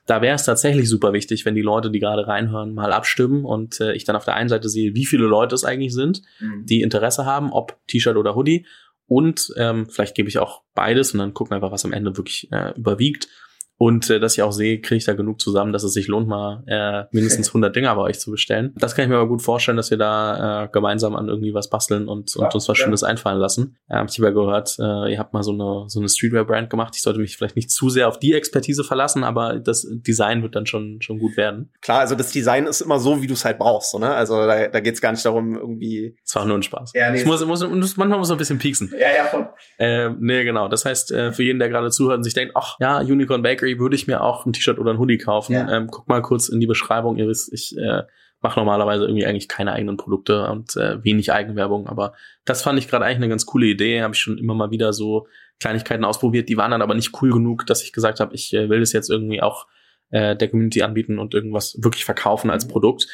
Da 0.07 0.21
wäre 0.21 0.35
es 0.35 0.43
tatsächlich 0.43 0.89
super 0.89 1.13
wichtig, 1.13 1.45
wenn 1.45 1.55
die 1.55 1.61
Leute, 1.61 1.89
die 1.89 1.99
gerade 1.99 2.27
reinhören, 2.27 2.73
mal 2.73 2.91
abstimmen 2.91 3.45
und 3.45 3.79
äh, 3.79 3.93
ich 3.93 4.03
dann 4.03 4.15
auf 4.15 4.25
der 4.25 4.33
einen 4.33 4.49
Seite 4.49 4.67
sehe, 4.67 4.93
wie 4.93 5.05
viele 5.05 5.25
Leute 5.25 5.55
es 5.55 5.63
eigentlich 5.63 5.93
sind, 5.93 6.23
mhm. 6.39 6.65
die 6.65 6.81
Interesse 6.81 7.25
haben, 7.25 7.53
ob 7.53 7.77
T-Shirt 7.87 8.17
oder 8.17 8.35
Hoodie. 8.35 8.65
Und 9.05 9.53
ähm, 9.55 9.87
vielleicht 9.89 10.15
gebe 10.15 10.27
ich 10.27 10.39
auch 10.39 10.63
beides 10.73 11.13
und 11.13 11.19
dann 11.19 11.33
gucken 11.33 11.51
wir 11.51 11.55
einfach, 11.57 11.71
was 11.71 11.85
am 11.85 11.93
Ende 11.93 12.17
wirklich 12.17 12.51
äh, 12.51 12.73
überwiegt 12.75 13.29
und 13.77 14.09
äh, 14.09 14.19
dass 14.19 14.33
ich 14.33 14.41
auch 14.41 14.51
sehe, 14.51 14.81
kriege 14.81 14.97
ich 14.97 15.05
da 15.05 15.13
genug 15.13 15.39
zusammen, 15.39 15.71
dass 15.71 15.83
es 15.83 15.93
sich 15.93 16.07
lohnt, 16.07 16.27
mal 16.27 16.63
äh, 16.67 17.05
mindestens 17.11 17.47
100 17.49 17.75
Dinger 17.75 17.95
bei 17.95 18.01
euch 18.01 18.19
zu 18.19 18.31
bestellen. 18.31 18.73
Das 18.77 18.95
kann 18.95 19.03
ich 19.03 19.09
mir 19.09 19.17
aber 19.17 19.27
gut 19.27 19.41
vorstellen, 19.41 19.77
dass 19.77 19.91
wir 19.91 19.97
da 19.97 20.63
äh, 20.63 20.67
gemeinsam 20.69 21.15
an 21.15 21.27
irgendwie 21.27 21.53
was 21.53 21.69
basteln 21.69 22.07
und, 22.07 22.35
und 22.35 22.53
uns 22.53 22.67
was 22.67 22.77
Schönes 22.77 23.03
einfallen 23.03 23.39
lassen. 23.39 23.77
Äh, 23.87 24.03
ich 24.09 24.17
habe 24.17 24.27
ja 24.27 24.31
gehört, 24.31 24.77
äh, 24.79 25.11
ihr 25.11 25.19
habt 25.19 25.33
mal 25.33 25.43
so 25.43 25.51
eine, 25.51 25.89
so 25.89 25.99
eine 25.99 26.09
Streetwear-Brand 26.09 26.69
gemacht. 26.69 26.95
Ich 26.95 27.03
sollte 27.03 27.19
mich 27.19 27.37
vielleicht 27.37 27.55
nicht 27.55 27.69
zu 27.69 27.89
sehr 27.89 28.07
auf 28.07 28.19
die 28.19 28.33
Expertise 28.33 28.83
verlassen, 28.83 29.23
aber 29.23 29.59
das 29.59 29.87
Design 29.89 30.41
wird 30.41 30.55
dann 30.55 30.65
schon, 30.65 31.01
schon 31.01 31.19
gut 31.19 31.37
werden. 31.37 31.69
Klar, 31.81 31.99
also 31.99 32.15
das 32.15 32.31
Design 32.31 32.65
ist 32.65 32.81
immer 32.81 32.99
so, 32.99 33.21
wie 33.21 33.27
du 33.27 33.33
es 33.33 33.45
halt 33.45 33.59
brauchst. 33.59 33.91
So, 33.91 33.99
ne? 33.99 34.13
Also 34.13 34.45
da, 34.45 34.67
da 34.67 34.79
geht 34.79 34.95
es 34.95 35.01
gar 35.01 35.11
nicht 35.11 35.25
darum, 35.25 35.55
irgendwie. 35.55 36.17
Es 36.25 36.35
war 36.35 36.45
nur 36.45 36.57
ein 36.57 36.63
Spaß. 36.63 36.93
Ja, 36.95 37.11
nee, 37.11 37.19
ich 37.19 37.25
muss, 37.25 37.45
muss, 37.45 37.61
manchmal 37.61 38.17
muss 38.17 38.29
man 38.29 38.35
ein 38.35 38.39
bisschen 38.39 38.57
pieksen. 38.57 38.91
Ja, 38.97 39.07
ja, 39.15 39.25
voll. 39.25 39.49
Äh, 39.77 40.09
nee, 40.19 40.43
genau. 40.43 40.67
Das 40.67 40.85
heißt, 40.85 41.11
äh, 41.11 41.31
für 41.31 41.43
jeden, 41.43 41.59
der 41.59 41.69
gerade 41.69 41.91
zuhört 41.91 42.17
und 42.17 42.23
sich 42.23 42.33
denkt, 42.33 42.53
ach 42.55 42.77
ja, 42.79 42.99
Unicorn 42.99 43.43
Bakery 43.43 43.66
würde 43.79 43.95
ich 43.95 44.07
mir 44.07 44.21
auch 44.21 44.45
ein 44.45 44.53
T-Shirt 44.53 44.79
oder 44.79 44.91
ein 44.91 44.99
Hoodie 44.99 45.17
kaufen. 45.17 45.53
Ja. 45.53 45.69
Ähm, 45.69 45.87
guck 45.87 46.07
mal 46.07 46.21
kurz 46.21 46.49
in 46.49 46.59
die 46.59 46.67
Beschreibung. 46.67 47.17
Ihr 47.17 47.27
wisst, 47.27 47.51
ich 47.53 47.77
äh, 47.77 48.03
mache 48.41 48.59
normalerweise 48.59 49.05
irgendwie 49.05 49.25
eigentlich 49.25 49.47
keine 49.47 49.73
eigenen 49.73 49.97
Produkte 49.97 50.47
und 50.47 50.75
äh, 50.75 51.03
wenig 51.03 51.31
Eigenwerbung, 51.31 51.87
aber 51.87 52.13
das 52.45 52.61
fand 52.61 52.77
ich 52.77 52.87
gerade 52.87 53.05
eigentlich 53.05 53.17
eine 53.17 53.29
ganz 53.29 53.45
coole 53.45 53.65
Idee. 53.67 54.01
Habe 54.01 54.13
ich 54.13 54.19
schon 54.19 54.37
immer 54.37 54.53
mal 54.53 54.71
wieder 54.71 54.93
so 54.93 55.27
Kleinigkeiten 55.59 56.05
ausprobiert, 56.05 56.49
die 56.49 56.57
waren 56.57 56.71
dann 56.71 56.81
aber 56.81 56.93
nicht 56.93 57.19
cool 57.21 57.31
genug, 57.31 57.65
dass 57.65 57.83
ich 57.83 57.93
gesagt 57.93 58.19
habe, 58.19 58.35
ich 58.35 58.53
äh, 58.53 58.69
will 58.69 58.79
das 58.79 58.93
jetzt 58.93 59.09
irgendwie 59.09 59.41
auch 59.41 59.67
äh, 60.11 60.35
der 60.35 60.49
Community 60.49 60.83
anbieten 60.83 61.17
und 61.19 61.33
irgendwas 61.33 61.77
wirklich 61.81 62.05
verkaufen 62.05 62.51
als 62.51 62.67
mhm. 62.67 62.71
Produkt. 62.71 63.07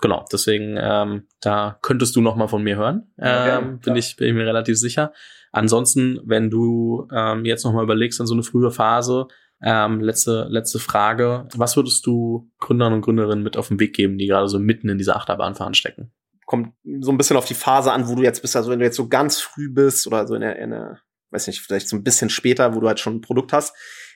Genau, 0.00 0.24
deswegen 0.30 0.78
ähm, 0.80 1.26
da 1.40 1.78
könntest 1.82 2.14
du 2.14 2.20
noch 2.20 2.36
mal 2.36 2.46
von 2.46 2.62
mir 2.62 2.76
hören, 2.76 3.10
ähm, 3.18 3.80
bin 3.80 3.96
ich 3.96 4.14
bin 4.14 4.28
ich 4.28 4.34
mir 4.34 4.46
relativ 4.46 4.78
sicher. 4.78 5.12
Ansonsten, 5.50 6.20
wenn 6.24 6.50
du 6.50 7.08
ähm, 7.12 7.44
jetzt 7.44 7.64
noch 7.64 7.72
mal 7.72 7.82
überlegst 7.82 8.20
an 8.20 8.28
so 8.28 8.34
eine 8.34 8.44
frühe 8.44 8.70
Phase, 8.70 9.26
ähm, 9.62 10.00
letzte, 10.00 10.46
letzte 10.48 10.78
Frage. 10.78 11.48
Was 11.54 11.76
würdest 11.76 12.06
du 12.06 12.50
Gründern 12.58 12.92
und 12.92 13.02
Gründerinnen 13.02 13.42
mit 13.42 13.56
auf 13.56 13.68
den 13.68 13.80
Weg 13.80 13.94
geben, 13.94 14.18
die 14.18 14.26
gerade 14.26 14.48
so 14.48 14.58
mitten 14.58 14.88
in 14.88 14.98
dieser 14.98 15.16
Achterbahnfahren 15.16 15.74
stecken? 15.74 16.12
Kommt 16.46 16.74
so 17.00 17.10
ein 17.10 17.18
bisschen 17.18 17.36
auf 17.36 17.44
die 17.44 17.54
Phase 17.54 17.92
an, 17.92 18.08
wo 18.08 18.14
du 18.14 18.22
jetzt 18.22 18.40
bist. 18.40 18.56
Also 18.56 18.70
wenn 18.70 18.78
du 18.78 18.84
jetzt 18.84 18.96
so 18.96 19.08
ganz 19.08 19.40
früh 19.40 19.68
bist 19.68 20.06
oder 20.06 20.26
so 20.26 20.34
in 20.34 20.40
der, 20.40 20.58
in 20.58 20.70
der 20.70 21.00
weiß 21.30 21.46
nicht, 21.46 21.60
vielleicht 21.60 21.88
so 21.88 21.96
ein 21.96 22.04
bisschen 22.04 22.30
später, 22.30 22.74
wo 22.74 22.80
du 22.80 22.88
halt 22.88 23.00
schon 23.00 23.16
ein 23.16 23.20
Produkt 23.20 23.52
hast. 23.52 23.74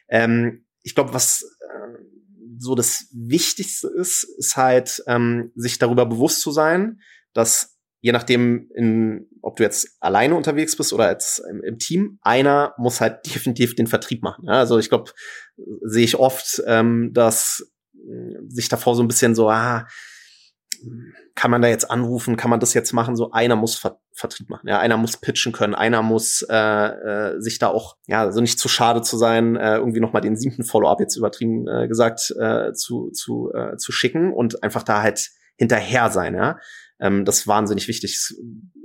Ähm, 0.09 0.64
ich 0.82 0.95
glaube, 0.95 1.14
was 1.14 1.43
äh, 1.43 1.99
so 2.59 2.74
das 2.74 3.09
Wichtigste 3.12 3.88
ist, 3.88 4.24
ist 4.38 4.57
halt, 4.57 5.03
ähm, 5.07 5.53
sich 5.55 5.78
darüber 5.78 6.07
bewusst 6.07 6.40
zu 6.40 6.51
sein, 6.51 7.01
dass 7.34 7.72
je 8.03 8.12
nachdem, 8.12 8.68
in, 8.74 9.28
ob 9.40 9.57
du 9.57 9.62
jetzt 9.62 9.96
alleine 10.00 10.34
unterwegs 10.34 10.76
bist 10.76 10.92
oder 10.92 11.07
als 11.07 11.40
im, 11.48 11.62
im 11.62 11.78
Team, 11.78 12.18
einer 12.20 12.74
muss 12.76 13.00
halt 13.00 13.24
definitiv 13.34 13.74
den 13.74 13.86
Vertrieb 13.86 14.22
machen. 14.22 14.44
Ja? 14.46 14.55
Also 14.55 14.78
ich 14.78 14.90
glaube, 14.90 15.12
sehe 15.57 16.05
ich 16.05 16.18
oft, 16.18 16.62
ähm, 16.66 17.12
dass 17.14 17.72
äh, 17.94 18.38
sich 18.48 18.68
davor 18.68 18.96
so 18.96 19.03
ein 19.03 19.09
bisschen 19.09 19.34
so, 19.34 19.48
ah, 19.48 19.86
kann 21.36 21.53
man 21.53 21.62
da 21.62 21.68
jetzt 21.68 21.90
anrufen, 21.90 22.36
kann 22.36 22.50
man 22.50 22.59
das 22.59 22.74
jetzt 22.74 22.92
machen? 22.92 23.14
So 23.14 23.30
einer 23.30 23.57
muss 23.57 23.76
Ver 23.76 23.98
Vertrieb 24.14 24.50
machen, 24.50 24.68
ja, 24.68 24.78
einer 24.78 24.98
muss 24.98 25.16
pitchen 25.16 25.53
können, 25.53 25.74
einer 25.74 26.03
muss 26.03 26.44
äh, 26.50 26.55
äh, 26.55 27.40
sich 27.40 27.59
da 27.59 27.68
auch, 27.68 27.96
ja, 28.07 28.30
so 28.30 28.42
nicht 28.42 28.59
zu 28.59 28.68
schade 28.68 29.00
zu 29.00 29.16
sein, 29.16 29.57
äh, 29.57 29.76
irgendwie 29.76 30.00
noch 30.00 30.12
mal 30.12 30.20
den 30.20 30.36
siebten 30.36 30.64
Follow-up 30.64 31.00
jetzt 31.00 31.16
übertrieben 31.16 31.66
äh, 31.66 31.88
gesagt 31.88 32.30
äh, 32.38 32.74
zu 32.74 33.11
zu 33.11 33.50
äh, 33.55 33.78
zu 33.78 33.90
schicken 33.90 34.32
und 34.32 34.62
einfach 34.62 34.82
da 34.82 35.00
halt 35.03 35.30
hinterher 35.57 36.11
sein, 36.11 36.34
ja. 36.34 36.59
Ähm, 37.03 37.24
das 37.24 37.40
ist 37.40 37.46
wahnsinnig 37.48 37.88
wichtig, 37.88 38.16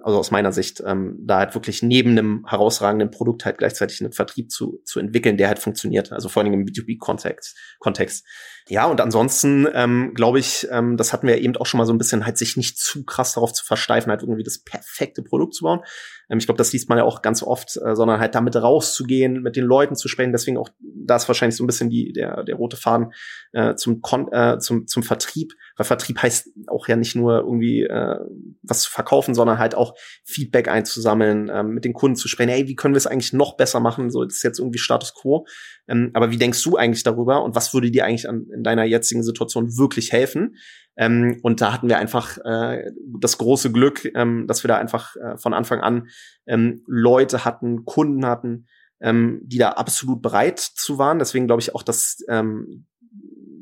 also 0.02 0.18
aus 0.18 0.32
meiner 0.32 0.52
Sicht, 0.52 0.82
ähm, 0.84 1.20
da 1.22 1.38
halt 1.38 1.54
wirklich 1.54 1.84
neben 1.84 2.12
einem 2.12 2.46
herausragenden 2.48 3.12
Produkt 3.12 3.46
halt 3.46 3.60
gleichzeitig 3.60 4.02
einen 4.02 4.12
Vertrieb 4.12 4.52
zu, 4.52 4.82
zu 4.86 5.00
entwickeln, 5.00 5.38
der 5.38 5.50
halt 5.50 5.60
funktioniert. 5.60 6.12
Also 6.12 6.28
vor 6.28 6.42
allem 6.42 6.54
im 6.54 6.66
B2B-Kontext. 6.66 7.56
Kontext. 7.80 8.26
Ja, 8.70 8.86
und 8.86 9.00
ansonsten 9.00 9.68
ähm, 9.74 10.14
glaube 10.14 10.40
ich, 10.40 10.68
ähm, 10.72 10.98
das 10.98 11.14
hatten 11.14 11.28
wir 11.28 11.38
eben 11.38 11.56
auch 11.56 11.66
schon 11.66 11.78
mal 11.78 11.86
so 11.86 11.94
ein 11.94 11.98
bisschen, 11.98 12.26
halt 12.26 12.38
sich 12.38 12.58
nicht 12.58 12.78
zu 12.78 13.06
krass 13.06 13.34
darauf 13.34 13.54
zu 13.54 13.64
versteifen, 13.64 14.12
halt 14.12 14.24
irgendwie 14.24 14.44
das 14.44 14.62
perfekte 14.62 15.22
Produkt 15.22 15.54
zu 15.54 15.64
bauen. 15.64 15.82
Ähm, 16.30 16.38
ich 16.40 16.46
glaube, 16.46 16.58
das 16.58 16.74
liest 16.74 16.90
man 16.90 16.98
ja 16.98 17.06
auch 17.06 17.22
ganz 17.22 17.44
oft, 17.44 17.78
äh, 17.78 17.96
sondern 17.96 18.20
halt 18.20 18.36
damit 18.36 18.56
rauszugehen, 18.56 19.42
mit 19.42 19.56
den 19.56 19.64
Leuten 19.64 19.96
zu 19.96 20.08
sprechen. 20.08 20.32
Deswegen 20.32 20.58
auch, 20.58 20.70
da 20.80 21.16
ist 21.16 21.28
wahrscheinlich 21.28 21.56
so 21.56 21.64
ein 21.64 21.68
bisschen 21.68 21.90
die, 21.90 22.12
der, 22.12 22.44
der 22.44 22.56
rote 22.56 22.78
Faden 22.78 23.14
äh, 23.54 23.76
zum, 23.76 24.02
Kon 24.02 24.32
äh, 24.32 24.60
zum, 24.60 24.88
zum 24.88 25.04
Vertrieb. 25.04 25.54
Weil 25.78 25.86
Vertrieb 25.86 26.22
heißt 26.22 26.50
auch 26.68 26.88
ja 26.88 26.96
nicht 26.96 27.16
nur 27.16 27.40
irgendwie 27.40 27.84
äh, 27.84 28.18
was 28.64 28.82
zu 28.82 28.92
verkaufen, 28.92 29.34
sondern 29.34 29.60
halt 29.60 29.76
auch 29.76 29.96
Feedback 30.26 30.68
einzusammeln, 30.68 31.50
ähm, 31.54 31.70
mit 31.70 31.86
den 31.86 31.94
Kunden 31.94 32.16
zu 32.16 32.28
sprechen, 32.28 32.50
hey, 32.50 32.68
wie 32.68 32.76
können 32.76 32.94
wir 32.94 32.98
es 33.00 33.08
eigentlich 33.08 33.34
noch 33.34 33.56
besser 33.56 33.80
machen? 33.80 34.10
So, 34.10 34.24
das 34.24 34.36
ist 34.36 34.44
jetzt 34.44 34.60
irgendwie 34.60 34.80
Status 34.80 35.14
quo. 35.14 35.46
Ähm, 35.88 36.12
aber 36.14 36.32
wie 36.32 36.38
denkst 36.38 36.62
du 36.64 36.76
eigentlich 36.76 37.04
darüber 37.04 37.44
und 37.44 37.56
was 37.56 37.74
würde 37.74 37.92
dir 37.92 38.06
eigentlich 38.06 38.28
an, 38.28 38.48
in 38.58 38.64
deiner 38.64 38.84
jetzigen 38.84 39.24
Situation 39.24 39.78
wirklich 39.78 40.12
helfen? 40.12 40.58
Ähm, 40.98 41.40
und 41.44 41.62
da 41.62 41.72
hatten 41.72 41.90
wir 41.90 42.00
einfach 42.00 42.38
äh, 42.44 42.92
das 43.20 43.38
große 43.38 43.72
Glück, 43.72 44.10
ähm, 44.16 44.48
dass 44.48 44.64
wir 44.64 44.68
da 44.68 44.78
einfach 44.78 45.16
äh, 45.16 45.38
von 45.38 45.54
Anfang 45.54 45.80
an 45.82 46.10
ähm, 46.48 46.84
Leute 46.88 47.46
hatten, 47.46 47.86
Kunden 47.86 48.26
hatten, 48.26 48.68
ähm, 49.00 49.40
die 49.44 49.60
da 49.60 49.70
absolut 49.70 50.22
bereit 50.22 50.60
zu 50.60 50.98
waren. 50.98 51.20
Deswegen 51.20 51.46
glaube 51.46 51.62
ich 51.62 51.76
auch, 51.76 51.84
dass 51.84 52.18
ähm, 52.28 52.88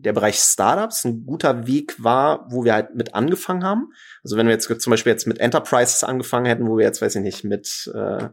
der 0.05 0.13
Bereich 0.13 0.37
Startups 0.37 1.03
ein 1.03 1.25
guter 1.25 1.67
Weg 1.67 2.01
war, 2.01 2.45
wo 2.49 2.63
wir 2.63 2.73
halt 2.73 2.95
mit 2.95 3.15
angefangen 3.15 3.63
haben. 3.63 3.91
Also 4.23 4.37
wenn 4.37 4.47
wir 4.47 4.53
jetzt 4.53 4.69
zum 4.81 4.91
Beispiel 4.91 5.11
jetzt 5.11 5.27
mit 5.27 5.39
Enterprises 5.39 6.03
angefangen 6.03 6.45
hätten, 6.45 6.67
wo 6.67 6.77
wir 6.77 6.85
jetzt, 6.85 7.01
weiß 7.01 7.15
ich 7.15 7.23
nicht, 7.23 7.43
mit 7.43 7.91
äh, 7.93 8.29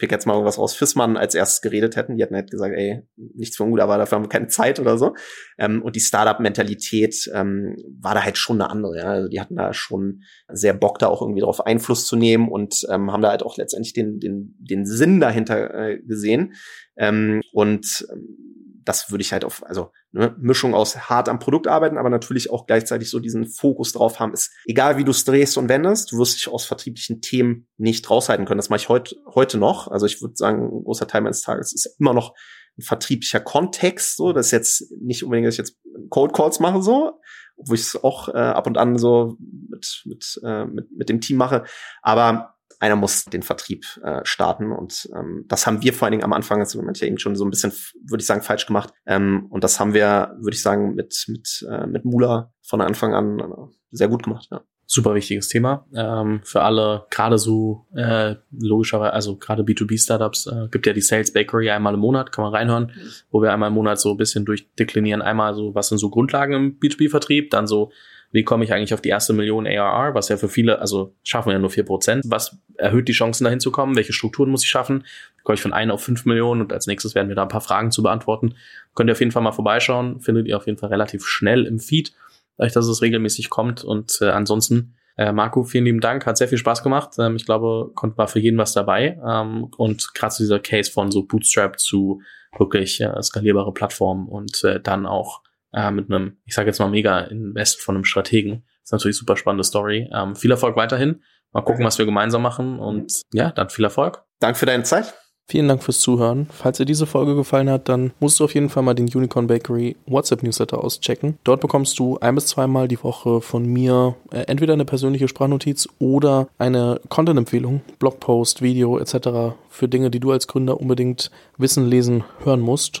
pick 0.00 0.10
jetzt 0.10 0.26
mal 0.26 0.32
irgendwas 0.32 0.58
raus, 0.58 0.74
Fissmann 0.74 1.16
als 1.18 1.34
erstes 1.34 1.60
geredet 1.60 1.94
hätten. 1.94 2.16
Die 2.16 2.22
hätten 2.22 2.34
halt 2.34 2.50
gesagt, 2.50 2.74
ey, 2.74 3.02
nichts 3.16 3.56
für 3.56 3.64
ungut, 3.64 3.80
aber 3.80 3.98
dafür 3.98 4.16
haben 4.16 4.24
wir 4.24 4.30
keine 4.30 4.48
Zeit 4.48 4.80
oder 4.80 4.96
so. 4.96 5.14
Ähm, 5.58 5.82
und 5.82 5.94
die 5.94 6.00
Startup-Mentalität 6.00 7.30
ähm, 7.34 7.76
war 8.00 8.14
da 8.14 8.24
halt 8.24 8.38
schon 8.38 8.60
eine 8.60 8.70
andere. 8.70 8.96
Ja? 8.96 9.04
Also 9.04 9.28
die 9.28 9.40
hatten 9.40 9.56
da 9.56 9.74
schon 9.74 10.22
sehr 10.48 10.72
Bock, 10.72 10.98
da 10.98 11.08
auch 11.08 11.20
irgendwie 11.20 11.42
drauf 11.42 11.64
Einfluss 11.64 12.06
zu 12.06 12.16
nehmen 12.16 12.48
und 12.48 12.86
ähm, 12.90 13.12
haben 13.12 13.22
da 13.22 13.28
halt 13.28 13.42
auch 13.42 13.58
letztendlich 13.58 13.92
den, 13.92 14.18
den, 14.18 14.56
den 14.58 14.86
Sinn 14.86 15.20
dahinter 15.20 15.74
äh, 15.74 15.98
gesehen. 16.00 16.54
Ähm, 16.96 17.42
und 17.52 18.06
ähm, 18.10 18.59
das 18.84 19.10
würde 19.10 19.22
ich 19.22 19.32
halt 19.32 19.44
auf, 19.44 19.64
also 19.66 19.92
ne, 20.12 20.34
Mischung 20.38 20.74
aus 20.74 21.08
hart 21.08 21.28
am 21.28 21.38
Produkt 21.38 21.66
arbeiten, 21.66 21.98
aber 21.98 22.10
natürlich 22.10 22.50
auch 22.50 22.66
gleichzeitig 22.66 23.10
so 23.10 23.18
diesen 23.18 23.46
Fokus 23.46 23.92
drauf 23.92 24.20
haben, 24.20 24.32
ist 24.32 24.52
egal 24.64 24.96
wie 24.96 25.04
du 25.04 25.10
es 25.10 25.24
drehst 25.24 25.58
und 25.58 25.68
wendest, 25.68 26.12
du 26.12 26.18
wirst 26.18 26.36
dich 26.36 26.48
aus 26.48 26.64
vertrieblichen 26.64 27.20
Themen 27.20 27.68
nicht 27.76 28.08
raushalten 28.08 28.46
können. 28.46 28.58
Das 28.58 28.70
mache 28.70 28.80
ich 28.80 28.88
heute 28.88 29.16
heute 29.34 29.58
noch. 29.58 29.88
Also 29.88 30.06
ich 30.06 30.20
würde 30.20 30.36
sagen, 30.36 30.64
ein 30.64 30.84
großer 30.84 31.06
Teil 31.06 31.22
meines 31.22 31.42
Tages 31.42 31.72
ist 31.72 31.96
immer 31.98 32.14
noch 32.14 32.34
ein 32.78 32.82
vertrieblicher 32.82 33.40
Kontext. 33.40 34.16
So, 34.16 34.32
das 34.32 34.46
ist 34.46 34.52
jetzt 34.52 34.92
nicht 35.00 35.24
unbedingt, 35.24 35.46
dass 35.46 35.54
ich 35.54 35.58
jetzt 35.58 35.78
Cold 36.08 36.32
Calls 36.32 36.60
mache 36.60 36.82
so, 36.82 37.20
obwohl 37.56 37.74
ich 37.74 37.82
es 37.82 38.02
auch 38.02 38.28
äh, 38.28 38.38
ab 38.38 38.66
und 38.66 38.78
an 38.78 38.96
so 38.98 39.36
mit 39.68 40.02
mit, 40.06 40.40
äh, 40.44 40.64
mit 40.64 40.90
mit 40.92 41.08
dem 41.08 41.20
Team 41.20 41.36
mache. 41.36 41.64
Aber 42.02 42.54
einer 42.78 42.96
muss 42.96 43.24
den 43.24 43.42
Vertrieb 43.42 43.84
äh, 44.02 44.20
starten 44.24 44.72
und 44.72 45.08
ähm, 45.14 45.44
das 45.48 45.66
haben 45.66 45.82
wir 45.82 45.92
vor 45.92 46.06
allen 46.06 46.12
Dingen 46.12 46.24
am 46.24 46.32
Anfang, 46.32 46.60
also 46.60 46.80
manche 46.82 47.06
eben 47.06 47.18
schon 47.18 47.36
so 47.36 47.44
ein 47.44 47.50
bisschen, 47.50 47.72
würde 48.06 48.22
ich 48.22 48.26
sagen, 48.26 48.42
falsch 48.42 48.66
gemacht. 48.66 48.92
Ähm, 49.06 49.46
und 49.50 49.64
das 49.64 49.80
haben 49.80 49.94
wir, 49.94 50.36
würde 50.40 50.54
ich 50.54 50.62
sagen, 50.62 50.94
mit 50.94 51.24
mit 51.28 51.66
äh, 51.68 51.86
mit 51.86 52.04
Mula 52.04 52.52
von 52.62 52.80
Anfang 52.80 53.14
an 53.14 53.40
äh, 53.40 53.44
sehr 53.90 54.08
gut 54.08 54.22
gemacht. 54.22 54.48
Ja 54.50 54.62
super 54.90 55.14
wichtiges 55.14 55.46
Thema 55.46 55.86
ähm, 55.94 56.40
für 56.42 56.62
alle, 56.62 57.06
gerade 57.10 57.38
so 57.38 57.86
äh, 57.94 58.34
logischerweise, 58.50 59.12
also 59.12 59.36
gerade 59.36 59.62
B2B-Startups, 59.62 60.48
äh, 60.48 60.68
gibt 60.68 60.84
ja 60.84 60.92
die 60.92 61.00
Sales 61.00 61.32
Bakery 61.32 61.70
einmal 61.70 61.94
im 61.94 62.00
Monat, 62.00 62.32
kann 62.32 62.42
man 62.42 62.52
reinhören, 62.52 62.90
wo 63.30 63.40
wir 63.40 63.52
einmal 63.52 63.68
im 63.68 63.74
Monat 63.74 64.00
so 64.00 64.10
ein 64.10 64.16
bisschen 64.16 64.44
durchdeklinieren, 64.44 65.22
einmal 65.22 65.54
so, 65.54 65.76
was 65.76 65.90
sind 65.90 65.98
so 65.98 66.10
Grundlagen 66.10 66.54
im 66.54 66.80
B2B-Vertrieb, 66.80 67.50
dann 67.50 67.68
so, 67.68 67.92
wie 68.32 68.44
komme 68.44 68.64
ich 68.64 68.72
eigentlich 68.72 68.94
auf 68.94 69.00
die 69.00 69.08
erste 69.08 69.32
Million 69.32 69.66
ARR, 69.66 70.14
was 70.14 70.28
ja 70.28 70.36
für 70.36 70.48
viele, 70.48 70.78
also 70.78 71.14
schaffen 71.24 71.48
wir 71.48 71.54
ja 71.54 71.58
nur 71.58 71.70
vier 71.70 71.84
Prozent. 71.84 72.24
Was 72.28 72.56
erhöht 72.76 73.08
die 73.08 73.12
Chancen 73.12 73.44
dahin 73.44 73.58
zu 73.58 73.72
kommen? 73.72 73.96
Welche 73.96 74.12
Strukturen 74.12 74.50
muss 74.50 74.62
ich 74.62 74.70
schaffen? 74.70 75.04
Komme 75.42 75.54
ich 75.54 75.62
von 75.62 75.72
ein 75.72 75.90
auf 75.90 76.02
fünf 76.02 76.24
Millionen 76.26 76.60
und 76.60 76.72
als 76.72 76.86
nächstes 76.86 77.14
werden 77.14 77.28
wir 77.28 77.34
da 77.34 77.42
ein 77.42 77.48
paar 77.48 77.60
Fragen 77.60 77.90
zu 77.90 78.02
beantworten. 78.02 78.54
Könnt 78.94 79.10
ihr 79.10 79.12
auf 79.12 79.20
jeden 79.20 79.32
Fall 79.32 79.42
mal 79.42 79.52
vorbeischauen, 79.52 80.20
findet 80.20 80.46
ihr 80.46 80.56
auf 80.56 80.66
jeden 80.66 80.78
Fall 80.78 80.90
relativ 80.90 81.26
schnell 81.26 81.66
im 81.66 81.80
Feed, 81.80 82.12
dadurch, 82.56 82.72
dass 82.72 82.86
es 82.86 83.02
regelmäßig 83.02 83.50
kommt. 83.50 83.82
Und 83.82 84.18
äh, 84.20 84.28
ansonsten, 84.28 84.94
äh, 85.16 85.32
Marco, 85.32 85.64
vielen 85.64 85.84
lieben 85.84 86.00
Dank, 86.00 86.24
hat 86.24 86.38
sehr 86.38 86.48
viel 86.48 86.58
Spaß 86.58 86.84
gemacht. 86.84 87.14
Ähm, 87.18 87.34
ich 87.34 87.46
glaube, 87.46 87.90
war 88.16 88.28
für 88.28 88.38
jeden 88.38 88.58
was 88.58 88.74
dabei. 88.74 89.18
Ähm, 89.26 89.70
und 89.76 90.14
gerade 90.14 90.32
zu 90.32 90.44
dieser 90.44 90.60
Case 90.60 90.90
von 90.92 91.10
so 91.10 91.24
Bootstrap 91.24 91.80
zu 91.80 92.22
wirklich 92.56 93.00
äh, 93.00 93.22
skalierbare 93.22 93.72
Plattformen 93.72 94.28
und 94.28 94.62
äh, 94.62 94.80
dann 94.80 95.06
auch 95.06 95.42
äh, 95.72 95.90
mit 95.90 96.10
einem, 96.10 96.38
ich 96.44 96.54
sage 96.54 96.68
jetzt 96.68 96.78
mal 96.78 96.90
mega 96.90 97.20
Invest 97.20 97.80
von 97.80 97.96
einem 97.96 98.04
Strategen. 98.04 98.64
Das 98.80 98.84
ist 98.84 98.92
natürlich 98.92 99.16
super 99.16 99.36
spannende 99.36 99.64
Story. 99.64 100.08
Ähm, 100.12 100.36
viel 100.36 100.50
Erfolg 100.50 100.76
weiterhin. 100.76 101.22
Mal 101.52 101.62
gucken, 101.62 101.84
was 101.84 101.98
wir 101.98 102.06
gemeinsam 102.06 102.42
machen 102.42 102.78
und 102.78 103.22
ja, 103.32 103.50
dann 103.50 103.70
viel 103.70 103.84
Erfolg. 103.84 104.22
Danke 104.38 104.58
für 104.58 104.66
deine 104.66 104.84
Zeit. 104.84 105.14
Vielen 105.50 105.66
Dank 105.66 105.82
fürs 105.82 105.98
Zuhören. 105.98 106.46
Falls 106.48 106.78
dir 106.78 106.84
diese 106.84 107.06
Folge 107.06 107.34
gefallen 107.34 107.68
hat, 107.68 107.88
dann 107.88 108.12
musst 108.20 108.38
du 108.38 108.44
auf 108.44 108.54
jeden 108.54 108.68
Fall 108.68 108.84
mal 108.84 108.94
den 108.94 109.08
Unicorn 109.12 109.48
Bakery 109.48 109.96
WhatsApp 110.06 110.44
Newsletter 110.44 110.84
auschecken. 110.84 111.40
Dort 111.42 111.60
bekommst 111.60 111.98
du 111.98 112.18
ein 112.20 112.36
bis 112.36 112.46
zweimal 112.46 112.86
die 112.86 113.02
Woche 113.02 113.40
von 113.40 113.66
mir 113.66 114.14
äh, 114.30 114.42
entweder 114.42 114.74
eine 114.74 114.84
persönliche 114.84 115.26
Sprachnotiz 115.26 115.88
oder 115.98 116.46
eine 116.58 117.00
Content-Empfehlung, 117.08 117.80
Blogpost, 117.98 118.62
Video 118.62 118.96
etc. 118.98 119.56
für 119.68 119.88
Dinge, 119.88 120.12
die 120.12 120.20
du 120.20 120.30
als 120.30 120.46
Gründer 120.46 120.80
unbedingt 120.80 121.32
wissen, 121.58 121.84
lesen, 121.84 122.22
hören 122.44 122.60
musst. 122.60 123.00